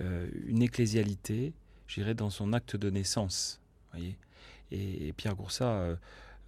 euh, 0.00 0.28
une 0.46 0.62
ecclésialité, 0.62 1.52
je 1.86 1.94
dirais, 1.96 2.14
dans 2.14 2.30
son 2.30 2.52
acte 2.52 2.76
de 2.76 2.90
naissance. 2.90 3.60
Voyez 3.92 4.16
et, 4.70 5.12
Pierre 5.14 5.34
Goursat 5.34 5.64
euh, 5.64 5.96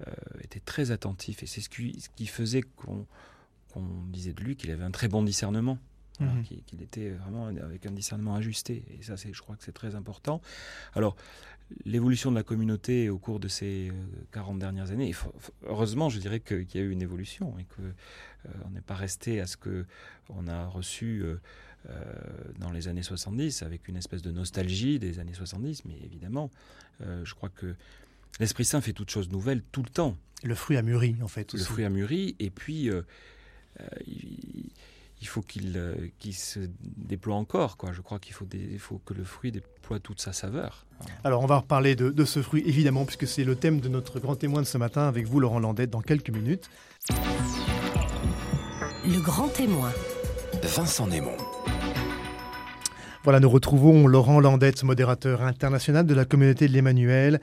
euh, 0.06 0.12
était 0.42 0.60
très 0.60 0.90
attentif, 0.90 1.42
et 1.42 1.46
c'est 1.46 1.60
ce 1.60 1.68
qui, 1.68 2.26
faisait 2.26 2.62
qu'on 2.76 3.06
disait 4.08 4.32
de 4.32 4.42
lui 4.42 4.56
qu'il 4.56 4.70
avait 4.70 4.84
un 4.84 4.90
très 4.90 5.08
bon 5.08 5.22
discernement. 5.22 5.78
Mhm. 6.20 6.42
qu'il 6.66 6.82
était 6.82 7.10
vraiment 7.10 7.46
avec 7.46 7.86
un 7.86 7.92
discernement 7.92 8.34
ajusté. 8.34 8.84
Et 8.98 9.02
ça, 9.02 9.14
je 9.16 9.40
crois 9.40 9.56
que 9.56 9.64
c'est 9.64 9.72
très 9.72 9.94
important. 9.94 10.40
Alors, 10.94 11.16
l'évolution 11.84 12.30
de 12.30 12.36
la 12.36 12.42
communauté 12.42 13.08
au 13.08 13.18
cours 13.18 13.40
de 13.40 13.48
ces 13.48 13.92
40 14.32 14.58
dernières 14.58 14.90
années, 14.90 15.14
heureusement, 15.66 16.08
je 16.08 16.18
dirais 16.18 16.40
qu'il 16.40 16.66
y 16.74 16.78
a 16.78 16.82
eu 16.82 16.90
une 16.90 17.02
évolution 17.02 17.58
et 17.58 17.64
que 17.64 17.82
euh, 17.82 18.52
on 18.66 18.70
n'est 18.70 18.80
pas 18.80 18.94
resté 18.94 19.40
à 19.40 19.46
ce 19.46 19.56
que 19.56 19.86
on 20.28 20.48
a 20.48 20.66
reçu 20.66 21.22
euh, 21.22 21.36
euh, 21.88 22.04
dans 22.58 22.70
les 22.70 22.88
années 22.88 23.02
70 23.02 23.62
avec 23.62 23.88
une 23.88 23.96
espèce 23.96 24.22
de 24.22 24.30
nostalgie 24.30 24.98
des 24.98 25.18
années 25.18 25.34
70, 25.34 25.84
mais 25.84 25.96
évidemment, 26.04 26.50
je 27.24 27.32
crois 27.32 27.48
que 27.48 27.74
l'Esprit 28.40 28.66
Saint 28.66 28.82
fait 28.82 28.92
toutes 28.92 29.08
choses 29.08 29.30
nouvelles 29.30 29.62
tout 29.72 29.82
le 29.82 29.88
temps. 29.88 30.18
Le 30.42 30.54
fruit 30.54 30.76
a 30.76 30.82
mûri, 30.82 31.16
en 31.22 31.28
fait. 31.28 31.54
Le 31.54 31.60
fruit 31.60 31.84
a 31.84 31.88
mûri, 31.88 32.36
et 32.38 32.50
puis 32.50 32.90
il, 34.06 34.70
faut 35.28 35.42
qu'il 35.42 36.34
se 36.34 36.60
déploie 36.80 37.36
encore. 37.36 37.76
Quoi. 37.76 37.92
Je 37.92 38.00
crois 38.00 38.18
qu'il 38.18 38.32
faut, 38.32 38.46
faut, 38.78 38.98
que 39.04 39.14
le 39.14 39.24
fruit 39.24 39.52
déploie 39.52 40.00
toute 40.00 40.20
sa 40.20 40.32
saveur. 40.32 40.86
Alors 41.24 41.42
on 41.42 41.46
va 41.46 41.58
reparler 41.58 41.94
de, 41.94 42.10
de 42.10 42.24
ce 42.24 42.42
fruit, 42.42 42.62
évidemment, 42.66 43.04
puisque 43.04 43.26
c'est 43.26 43.44
le 43.44 43.54
thème 43.54 43.80
de 43.80 43.88
notre 43.88 44.20
grand 44.20 44.36
témoin 44.36 44.62
de 44.62 44.66
ce 44.66 44.78
matin 44.78 45.08
avec 45.08 45.26
vous, 45.26 45.40
Laurent 45.40 45.58
Landette, 45.58 45.90
dans 45.90 46.02
quelques 46.02 46.30
minutes. 46.30 46.70
Le 49.04 49.20
grand 49.20 49.48
témoin. 49.48 49.92
Vincent 50.62 51.06
Némon. 51.06 51.36
Voilà, 53.22 53.40
nous 53.40 53.50
retrouvons 53.50 54.06
Laurent 54.06 54.40
Landette, 54.40 54.82
modérateur 54.82 55.42
international 55.42 56.06
de 56.06 56.14
la 56.14 56.24
communauté 56.24 56.68
de 56.68 56.72
l'Emmanuel. 56.72 57.40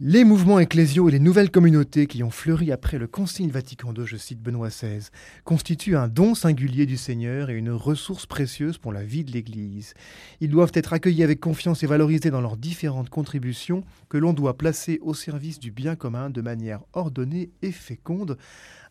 Les 0.00 0.22
mouvements 0.22 0.60
ecclésiaux 0.60 1.08
et 1.08 1.10
les 1.12 1.18
nouvelles 1.18 1.50
communautés 1.50 2.06
qui 2.06 2.22
ont 2.22 2.30
fleuri 2.30 2.70
après 2.70 2.98
le 2.98 3.08
Concile 3.08 3.50
Vatican 3.50 3.92
II, 3.92 4.06
je 4.06 4.16
cite 4.16 4.40
Benoît 4.40 4.68
XVI, 4.68 5.08
constituent 5.42 5.96
un 5.96 6.06
don 6.06 6.36
singulier 6.36 6.86
du 6.86 6.96
Seigneur 6.96 7.50
et 7.50 7.56
une 7.56 7.72
ressource 7.72 8.24
précieuse 8.24 8.78
pour 8.78 8.92
la 8.92 9.02
vie 9.02 9.24
de 9.24 9.32
l'Église. 9.32 9.94
Ils 10.40 10.50
doivent 10.50 10.70
être 10.74 10.92
accueillis 10.92 11.24
avec 11.24 11.40
confiance 11.40 11.82
et 11.82 11.88
valorisés 11.88 12.30
dans 12.30 12.40
leurs 12.40 12.56
différentes 12.56 13.10
contributions 13.10 13.82
que 14.08 14.18
l'on 14.18 14.34
doit 14.34 14.56
placer 14.56 15.00
au 15.02 15.14
service 15.14 15.58
du 15.58 15.72
bien 15.72 15.96
commun 15.96 16.30
de 16.30 16.42
manière 16.42 16.84
ordonnée 16.92 17.50
et 17.62 17.72
féconde 17.72 18.38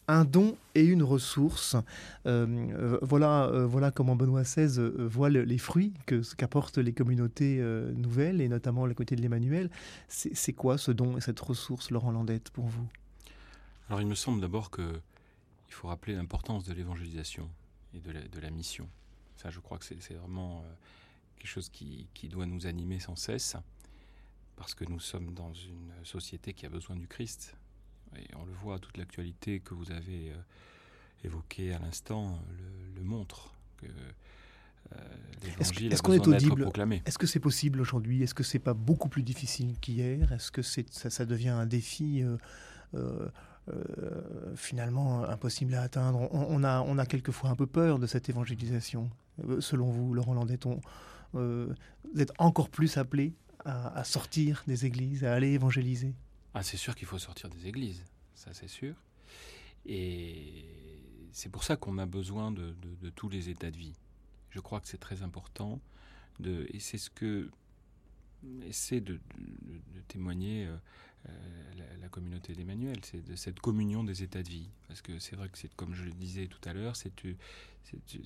un 0.07 0.25
don 0.25 0.57
et 0.75 0.83
une 0.83 1.03
ressource. 1.03 1.75
Euh, 2.25 2.97
voilà, 3.01 3.45
euh, 3.45 3.65
voilà 3.65 3.91
comment 3.91 4.15
Benoît 4.15 4.43
XVI 4.43 4.79
euh, 4.79 5.07
voit 5.07 5.29
les 5.29 5.57
fruits 5.57 5.93
qu'apportent 6.37 6.77
les 6.77 6.93
communautés 6.93 7.61
nouvelles, 7.95 8.41
et 8.41 8.47
notamment 8.47 8.85
la 8.85 8.93
côté 8.93 9.15
de 9.15 9.21
l'Emmanuel. 9.21 9.69
C'est 10.07 10.53
quoi 10.53 10.77
ce 10.77 10.91
don 10.91 11.17
et 11.17 11.21
cette 11.21 11.39
ressource, 11.39 11.91
Laurent 11.91 12.11
Landette, 12.11 12.49
pour 12.49 12.65
vous? 12.65 12.87
Alors 13.89 14.01
il 14.01 14.07
me 14.07 14.15
semble 14.15 14.41
d'abord 14.41 14.71
qu'il 14.71 14.85
faut 15.69 15.87
rappeler 15.87 16.15
l'importance 16.15 16.65
de 16.65 16.73
l'évangélisation 16.73 17.49
et 17.93 17.99
de 17.99 18.11
la, 18.11 18.21
de 18.21 18.39
la, 18.39 18.49
mission. 18.49 18.87
Ça, 19.37 19.49
je 19.49 19.59
crois 19.59 19.77
que 19.77 19.85
c'est 19.85 20.13
vraiment 20.13 20.63
quelque 21.37 21.47
chose 21.47 21.69
qui, 21.69 22.07
qui 22.13 22.27
doit 22.27 22.45
nous 22.45 22.65
animer 22.65 22.99
sans 22.99 23.15
cesse, 23.15 23.55
parce 24.55 24.73
que 24.73 24.83
nous 24.85 24.99
sommes 24.99 25.33
dans 25.33 25.53
une 25.53 25.91
société 26.03 26.53
qui 26.53 26.65
a 26.65 26.69
besoin 26.69 26.95
du 26.95 27.07
Christ 27.07 27.55
et 28.15 28.35
on 28.35 28.45
le 28.45 28.53
voit, 28.53 28.79
toute 28.79 28.97
l'actualité 28.97 29.59
que 29.59 29.73
vous 29.73 29.91
avez 29.91 30.31
euh, 30.31 30.35
évoquée 31.23 31.73
à 31.73 31.79
l'instant 31.79 32.39
le, 32.95 33.03
montre. 33.03 33.53
Que, 33.77 33.85
euh, 33.85 34.99
est-ce, 35.59 35.71
a 35.85 36.17
besoin 36.17 36.37
d'être 36.37 36.55
proclamé. 36.55 37.01
Est-ce 37.05 37.17
que 37.17 37.27
c'est 37.27 37.39
possible 37.39 37.81
aujourd'hui? 37.81 38.23
Est-ce 38.23 38.33
que 38.33 38.43
c'est 38.43 38.59
pas 38.59 38.73
beaucoup 38.73 39.09
plus 39.09 39.23
difficile 39.23 39.77
qu'hier? 39.79 40.31
Est-ce 40.31 40.51
que 40.51 40.61
c'est, 40.61 40.89
ça, 40.89 41.25
devient 41.25 41.49
un 41.49 41.65
défi 41.65 42.23
euh, 42.95 43.29
finalement 44.55 45.25
impossible 45.25 45.75
à 45.75 45.81
atteindre? 45.81 46.29
On, 46.31 46.63
a, 46.63 46.81
on 46.81 46.97
a 46.97 47.05
quelquefois 47.05 47.49
un 47.49 47.55
peu 47.55 47.67
peur 47.67 47.99
de 47.99 48.07
cette 48.07 48.29
évangélisation. 48.29 49.09
selon 49.59 49.89
vous, 49.89 50.13
Laurent 50.13 50.33
Landeton, 50.33 50.79
vous 51.33 51.75
êtes 52.17 52.31
encore 52.37 52.69
plus 52.69 52.97
appelé 52.97 53.33
à 53.65 54.03
sortir 54.05 54.63
des 54.67 54.85
églises, 54.85 55.25
à 55.25 55.33
aller 55.33 55.49
évangéliser? 55.49 56.15
Ah, 56.59 56.63
c'est 56.63 56.77
sûr 56.77 56.95
qu'il 56.95 57.07
faut 57.07 57.19
sortir 57.19 57.49
des 57.49 57.67
églises, 57.67 58.03
ça 58.33 58.51
c'est 58.51 58.67
sûr. 58.67 58.95
Et 59.85 60.65
c'est 61.31 61.49
pour 61.49 61.63
ça 61.63 61.75
qu'on 61.75 61.99
a 61.99 62.07
besoin 62.07 62.51
de, 62.51 62.73
tous 63.15 63.29
les 63.29 63.49
états 63.49 63.69
de 63.69 63.77
vie. 63.77 63.93
Je 64.49 64.59
crois 64.59 64.79
que 64.79 64.87
c'est 64.87 64.97
très 64.97 65.21
important. 65.21 65.79
Et 66.43 66.79
c'est 66.79 66.97
ce 66.97 67.11
que 67.11 67.51
essaie 68.65 69.01
de, 69.01 69.19
témoigner 70.07 70.65
euh, 70.65 70.75
euh, 71.29 71.73
la, 72.01 72.09
communauté 72.09 72.55
d'Emmanuel, 72.55 72.97
c'est 73.03 73.23
de 73.23 73.35
cette 73.35 73.59
communion 73.59 74.03
des 74.03 74.23
états 74.23 74.41
de 74.41 74.49
vie. 74.49 74.69
Parce 74.87 75.03
que 75.03 75.19
c'est 75.19 75.35
vrai 75.35 75.49
que 75.49 75.59
c'est, 75.59 75.71
comme 75.75 75.93
je 75.93 76.05
le 76.05 76.11
disais 76.11 76.47
tout 76.47 76.67
à 76.67 76.73
l'heure, 76.73 76.95
c'est, 76.95 77.13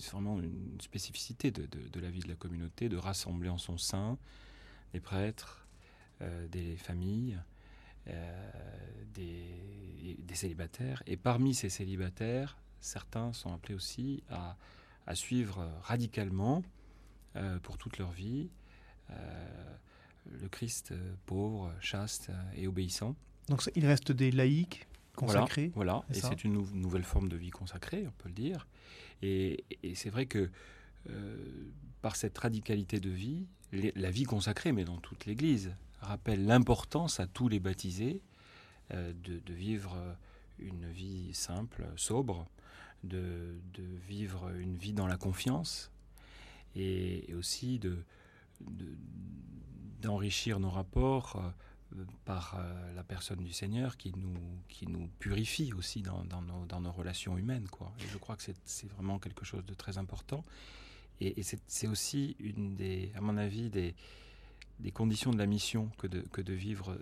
vraiment 0.09 0.39
une 0.39 0.79
spécificité 0.79 1.51
de, 1.51 1.67
la 1.99 2.09
vie 2.09 2.21
de 2.21 2.29
la 2.29 2.35
communauté, 2.35 2.87
de 2.87 2.95
rassembler 2.95 3.49
en 3.49 3.57
son 3.57 3.77
sein 3.77 4.17
des 4.93 5.01
prêtres, 5.01 5.67
euh, 6.21 6.47
des 6.47 6.77
familles, 6.77 7.37
euh, 8.11 9.03
des, 9.13 10.35
célibataires. 10.35 11.03
Et 11.07 11.17
parmi 11.17 11.53
ces 11.53 11.69
célibataires, 11.69 12.57
certains 12.79 13.33
sont 13.33 13.53
appelés 13.53 13.75
aussi 13.75 14.23
à, 14.29 14.55
suivre 15.13 15.69
radicalement 15.81 16.63
euh, 17.35 17.59
pour 17.59 17.77
toute 17.77 17.97
leur 17.97 18.11
vie 18.11 18.49
euh, 19.09 19.75
le 20.25 20.47
Christ 20.47 20.93
pauvre, 21.25 21.73
chaste 21.81 22.31
et 22.55 22.65
obéissant. 22.65 23.15
Donc 23.49 23.69
il 23.75 23.85
reste 23.85 24.13
des 24.13 24.31
laïcs 24.31 24.87
consacrés. 25.15 25.71
Voilà, 25.75 26.03
et 26.09 26.13
c'est 26.13 26.45
une 26.45 26.53
nouvelle 26.53 27.03
forme 27.03 27.27
de 27.27 27.35
vie 27.35 27.49
consacrée, 27.49 28.05
on 28.07 28.11
peut 28.11 28.29
le 28.29 28.35
dire. 28.35 28.67
Et, 29.21 29.65
c'est 29.95 30.09
vrai 30.09 30.27
que 30.27 30.49
par 32.01 32.15
cette 32.15 32.37
radicalité 32.37 33.01
de 33.01 33.09
vie, 33.09 33.47
la 33.73 34.11
vie 34.11 34.23
consacrée, 34.23 34.71
mais 34.71 34.85
dans 34.85 34.97
toute 34.97 35.25
l'Église, 35.25 35.75
rappelle 36.01 36.45
l'importance 36.45 37.19
à 37.19 37.27
tous 37.27 37.47
les 37.47 37.59
baptisés 37.59 38.21
euh, 38.93 39.13
de, 39.23 39.53
vivre 39.53 39.97
une 40.59 40.89
vie 40.91 41.33
simple, 41.33 41.87
sobre, 41.95 42.47
de, 43.03 43.55
vivre 44.07 44.49
une 44.57 44.75
vie 44.75 44.93
dans 44.93 45.07
la 45.07 45.17
confiance 45.17 45.91
et, 46.75 47.33
aussi 47.37 47.79
de, 47.79 48.03
d'enrichir 50.01 50.59
nos 50.59 50.69
rapports 50.69 51.35
euh, 51.95 52.03
par 52.25 52.55
euh, 52.57 52.95
la 52.95 53.03
personne 53.03 53.43
du 53.43 53.53
Seigneur 53.53 53.97
qui 53.97 54.13
nous, 54.15 54.37
qui 54.67 54.87
nous 54.87 55.07
purifie 55.19 55.73
aussi 55.73 56.01
dans, 56.01 56.23
nos, 56.23 56.65
dans 56.65 56.81
nos, 56.81 56.91
relations 56.91 57.37
humaines. 57.37 57.67
Quoi. 57.69 57.93
Et 57.99 58.07
je 58.07 58.17
crois 58.17 58.35
que 58.35 58.43
c'est, 58.43 58.91
vraiment 58.91 59.19
quelque 59.19 59.45
chose 59.45 59.65
de 59.65 59.73
très 59.73 59.97
important. 59.97 60.43
Et, 61.19 61.39
et 61.39 61.43
c'est, 61.43 61.87
aussi 61.87 62.35
une 62.39 62.75
des, 62.75 63.11
à 63.15 63.21
mon 63.21 63.37
avis, 63.37 63.69
des, 63.69 63.93
des 64.81 64.91
conditions 64.91 65.31
de 65.31 65.37
la 65.37 65.45
mission 65.45 65.89
que 65.97 66.07
de, 66.07 66.21
que 66.31 66.41
de 66.41 66.53
vivre 66.53 66.97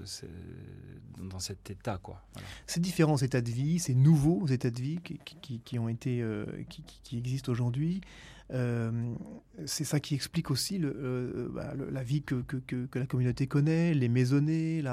dans 1.18 1.40
cet 1.40 1.70
état. 1.70 1.98
Quoi. 1.98 2.22
Ces 2.68 2.80
différents 2.80 3.18
états 3.18 3.42
de 3.42 3.50
vie, 3.50 3.80
ces 3.80 3.96
nouveaux 3.96 4.48
états 4.48 4.70
de 4.70 4.82
vie 4.82 5.00
qui, 5.04 5.60
qui, 5.60 5.80
ont 5.80 5.90
été, 5.90 6.22
euh, 6.22 6.46
qui, 6.70 7.18
existent 7.18 7.52
aujourd'hui, 7.52 8.02
c'est 9.66 9.84
ça 9.84 10.00
qui 10.00 10.16
explique 10.16 10.52
aussi 10.52 10.80
bah, 10.80 11.74
la 11.92 12.04
vie 12.04 12.24
que, 12.24 12.44
la 12.96 13.06
communauté 13.06 13.48
connaît, 13.48 13.94
les 13.94 14.10
maisonnées, 14.10 14.84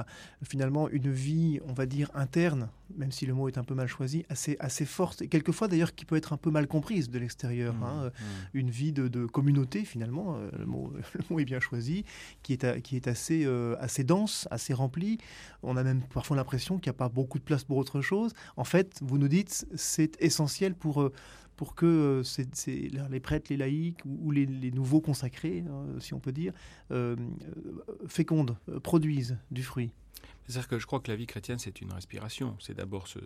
finalement 0.42 0.88
une 0.88 1.10
vie, 1.10 1.60
on 1.66 1.72
va 1.72 1.86
dire, 1.86 2.10
interne, 2.14 2.68
même 2.96 3.12
si 3.12 3.26
le 3.26 3.34
mot 3.34 3.48
est 3.48 3.58
un 3.58 3.64
peu 3.64 3.74
mal 3.74 3.86
choisi, 3.86 4.24
assez, 4.28 4.56
assez 4.60 4.84
forte, 4.84 5.22
et 5.22 5.28
quelquefois 5.28 5.68
d'ailleurs 5.68 5.94
qui 5.94 6.04
peut 6.04 6.16
être 6.16 6.32
un 6.32 6.36
peu 6.36 6.50
mal 6.50 6.66
comprise 6.66 7.10
de 7.10 7.18
l'extérieur. 7.18 7.74
Mmh, 7.74 7.82
hein. 7.82 8.06
mmh. 8.06 8.22
Une 8.54 8.70
vie 8.70 8.92
de, 8.92 9.26
communauté, 9.26 9.84
finalement, 9.84 10.38
le 10.58 10.66
mot, 10.66 10.92
le, 11.14 11.20
mot, 11.30 11.40
est 11.40 11.44
bien 11.44 11.60
choisi, 11.60 12.04
qui 12.42 12.54
est, 12.54 12.82
qui 12.82 12.96
est 12.96 13.08
assez, 13.08 13.46
assez 13.80 14.04
dense, 14.04 14.48
assez 14.50 14.74
remplie. 14.74 15.18
On 15.62 15.76
a 15.76 15.82
même 15.82 16.02
parfois 16.02 16.36
l'impression 16.36 16.78
qu'il 16.78 16.90
n'y 16.90 16.96
a 16.96 16.98
pas 16.98 17.08
beaucoup 17.08 17.38
de 17.38 17.44
place 17.44 17.64
pour 17.64 17.76
autre 17.76 18.00
chose. 18.00 18.32
En 18.56 18.64
fait, 18.64 18.98
vous 19.02 19.18
nous 19.18 19.28
dites, 19.28 19.66
c'est 19.74 20.20
essentiel 20.20 20.74
pour 20.74 21.10
pour 21.56 21.74
que 21.74 22.22
euh, 22.22 23.08
les 23.10 23.20
prêtres, 23.20 23.46
les 23.50 23.56
laïcs 23.56 24.04
ou, 24.04 24.30
les, 24.30 24.46
nouveaux 24.70 25.00
consacrés, 25.00 25.64
hein, 25.68 25.98
si 26.00 26.14
on 26.14 26.20
peut 26.20 26.32
dire, 26.32 26.52
euh, 26.90 27.16
euh, 27.18 28.06
fécondent, 28.06 28.56
produisent 28.82 29.38
du 29.50 29.62
fruit. 29.62 29.90
C'est-à-dire 30.46 30.68
que 30.68 30.78
je 30.78 30.86
crois 30.86 31.00
que 31.00 31.10
la 31.10 31.16
vie 31.16 31.26
chrétienne, 31.26 31.58
c'est 31.58 31.80
une 31.80 31.92
respiration. 31.92 32.56
C'est 32.60 32.74
d'abord 32.74 33.08
se, 33.08 33.18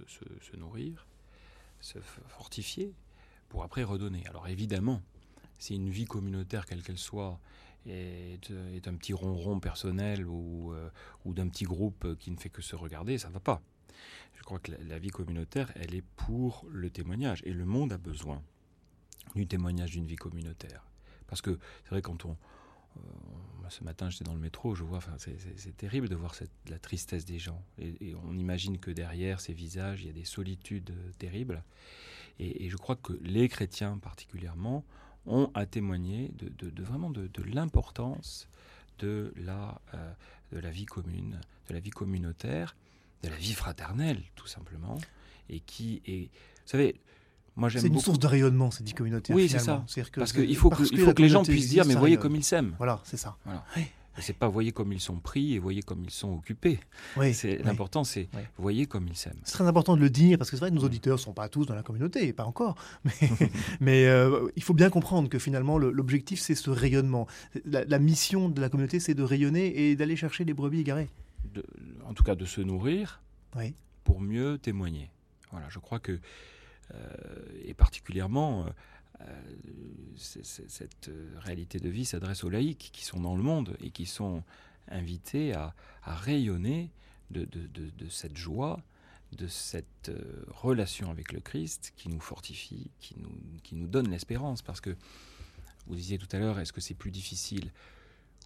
nourrir, 0.56 1.06
se 1.80 1.98
fortifier, 2.28 2.94
pour 3.48 3.64
après 3.64 3.82
redonner. 3.82 4.22
Alors 4.28 4.48
évidemment, 4.48 5.02
si 5.58 5.74
une 5.74 5.90
vie 5.90 6.06
communautaire, 6.06 6.66
quelle 6.66 6.82
qu'elle 6.82 6.98
soit, 6.98 7.38
est, 7.86 8.50
est 8.74 8.88
un 8.88 8.94
petit 8.94 9.12
ronron 9.12 9.58
personnel 9.58 10.26
ou, 10.26 10.72
ou 11.24 11.34
d'un 11.34 11.48
petit 11.48 11.64
groupe 11.64 12.16
qui 12.18 12.30
ne 12.30 12.36
fait 12.36 12.48
que 12.48 12.62
se 12.62 12.76
regarder, 12.76 13.18
ça 13.18 13.28
ne 13.28 13.34
va 13.34 13.40
pas. 13.40 13.60
Je 14.34 14.42
crois 14.42 14.58
que 14.58 14.72
la, 14.72 14.98
vie 14.98 15.10
communautaire, 15.10 15.70
elle 15.76 15.94
est 15.94 16.04
pour 16.16 16.64
le 16.70 16.90
témoignage. 16.90 17.42
Et 17.44 17.52
le 17.52 17.64
monde 17.64 17.92
a 17.92 17.98
besoin 17.98 18.42
du 19.34 19.46
témoignage 19.46 19.90
d'une 19.92 20.06
vie 20.06 20.16
communautaire. 20.16 20.84
Parce 21.26 21.42
que 21.42 21.58
c'est 21.84 21.90
vrai, 21.90 22.02
quand 22.02 22.24
on. 22.24 22.36
Euh, 22.96 23.00
ce 23.68 23.84
matin, 23.84 24.10
j'étais 24.10 24.24
dans 24.24 24.34
le 24.34 24.40
métro, 24.40 24.74
je 24.74 24.82
vois, 24.82 24.98
c'est 25.18 25.76
terrible 25.76 26.08
de 26.08 26.16
voir 26.16 26.34
la 26.68 26.78
tristesse 26.80 27.24
des 27.24 27.38
gens. 27.38 27.62
Et, 27.78 28.16
on 28.24 28.36
imagine 28.36 28.78
que 28.78 28.90
derrière 28.90 29.40
ces 29.40 29.52
visages, 29.52 30.02
il 30.02 30.08
y 30.08 30.10
a 30.10 30.12
des 30.12 30.24
solitudes 30.24 30.92
terribles. 31.18 31.62
Et, 32.40 32.68
je 32.68 32.76
crois 32.76 32.96
que 32.96 33.12
les 33.22 33.48
chrétiens, 33.48 33.98
particulièrement, 33.98 34.84
ont 35.26 35.52
à 35.54 35.66
témoigner 35.66 36.32
de, 36.32 36.82
vraiment 36.82 37.10
de, 37.10 37.30
l'importance 37.44 38.48
de 38.98 39.32
euh, 39.38 40.12
de 40.52 40.58
la 40.58 40.70
vie 40.70 40.86
commune, 40.86 41.40
de 41.68 41.74
la 41.74 41.80
vie 41.80 41.90
communautaire 41.90 42.74
de 43.22 43.28
la 43.28 43.36
vie 43.36 43.52
fraternelle, 43.52 44.22
tout 44.34 44.46
simplement, 44.46 44.98
et 45.48 45.60
qui 45.60 46.02
est, 46.06 46.30
vous 46.30 46.66
savez, 46.66 47.00
moi 47.56 47.68
j'aime 47.68 47.82
C'est 47.82 47.88
une 47.88 48.00
source 48.00 48.18
de 48.18 48.26
rayonnement 48.26 48.70
cette 48.70 48.86
vie 48.86 48.94
communautaire. 48.94 49.36
Oui, 49.36 49.48
c'est 49.48 49.58
ça. 49.58 49.84
Parce 50.14 50.32
qu'il 50.32 50.56
faut, 50.56 50.70
que, 50.70 50.82
il 50.92 51.00
faut 51.00 51.12
que 51.12 51.22
les 51.22 51.28
gens 51.28 51.42
puissent 51.42 51.68
dire, 51.68 51.84
mais 51.84 51.94
voyez 51.94 52.16
comme 52.16 52.36
ils 52.36 52.44
s'aiment. 52.44 52.74
Voilà, 52.78 53.00
c'est 53.04 53.16
ça. 53.16 53.36
Voilà. 53.44 53.64
C'est 54.18 54.36
pas 54.36 54.48
voyez 54.48 54.72
comme 54.72 54.92
ils 54.92 55.00
sont 55.00 55.16
pris 55.16 55.54
et 55.54 55.58
voyez 55.58 55.82
comme 55.82 56.04
ils 56.04 56.10
sont 56.10 56.34
occupés. 56.34 56.78
Oui, 57.16 57.32
c'est 57.32 57.58
l'important, 57.62 58.04
c'est 58.04 58.28
voyez 58.58 58.86
comme 58.86 59.08
ils 59.08 59.16
s'aiment. 59.16 59.40
C'est 59.44 59.54
très 59.54 59.66
important 59.66 59.96
de 59.96 60.00
le 60.00 60.10
dire 60.10 60.36
parce 60.36 60.50
que 60.50 60.56
c'est 60.56 60.60
vrai 60.60 60.70
que 60.70 60.74
nos 60.74 60.84
auditeurs 60.84 61.18
sont 61.18 61.32
pas 61.32 61.48
tous 61.48 61.64
dans 61.64 61.74
la 61.74 61.82
communauté, 61.82 62.32
pas 62.32 62.44
encore. 62.44 62.74
Mais, 63.04 63.12
mais 63.80 64.06
euh, 64.06 64.48
il 64.56 64.62
faut 64.62 64.74
bien 64.74 64.90
comprendre 64.90 65.28
que 65.28 65.38
finalement 65.38 65.78
l'objectif 65.78 66.40
c'est 66.40 66.54
ce 66.54 66.70
rayonnement. 66.70 67.26
La, 67.64 67.84
la, 67.84 67.98
mission 67.98 68.48
de 68.48 68.60
la 68.60 68.68
communauté 68.68 69.00
c'est 69.00 69.14
de 69.14 69.22
rayonner 69.22 69.90
et 69.90 69.96
d'aller 69.96 70.16
chercher 70.16 70.44
les 70.44 70.54
brebis 70.54 70.80
égarées 70.80 71.08
en 72.04 72.14
tout 72.14 72.22
cas 72.22 72.34
de 72.34 72.44
se 72.44 72.60
nourrir, 72.60 73.20
pour 74.04 74.20
mieux 74.20 74.58
témoigner. 74.58 75.10
Voilà, 75.50 75.68
je 75.68 75.78
crois 75.78 75.98
que, 75.98 76.20
euh, 76.94 77.16
et 77.64 77.74
particulièrement, 77.74 78.66
euh, 79.20 79.24
cette 80.16 81.10
réalité 81.38 81.78
de 81.78 81.88
vie 81.88 82.04
s'adresse 82.04 82.44
aux 82.44 82.50
laïcs 82.50 82.90
qui 82.92 83.04
sont 83.04 83.20
dans 83.20 83.36
le 83.36 83.42
monde 83.42 83.76
et 83.80 83.90
qui 83.90 84.06
sont 84.06 84.42
invités 84.88 85.54
à, 85.54 85.74
rayonner 86.02 86.90
de, 87.30 87.46
cette 88.08 88.36
joie, 88.36 88.80
de 89.32 89.46
cette 89.46 90.08
euh, 90.08 90.44
relation 90.48 91.10
avec 91.10 91.32
le 91.32 91.40
Christ 91.40 91.92
qui 91.96 92.08
nous 92.08 92.20
fortifie, 92.20 92.90
qui 92.98 93.14
nous, 93.18 93.30
qui 93.62 93.76
nous 93.76 93.86
donne 93.86 94.10
l'espérance. 94.10 94.62
Parce 94.62 94.80
que 94.80 94.96
vous 95.86 95.94
disiez 95.94 96.18
tout 96.18 96.28
à 96.32 96.38
l'heure, 96.38 96.58
est-ce 96.58 96.72
que 96.72 96.80
c'est 96.80 96.94
plus 96.94 97.10
difficile 97.10 97.70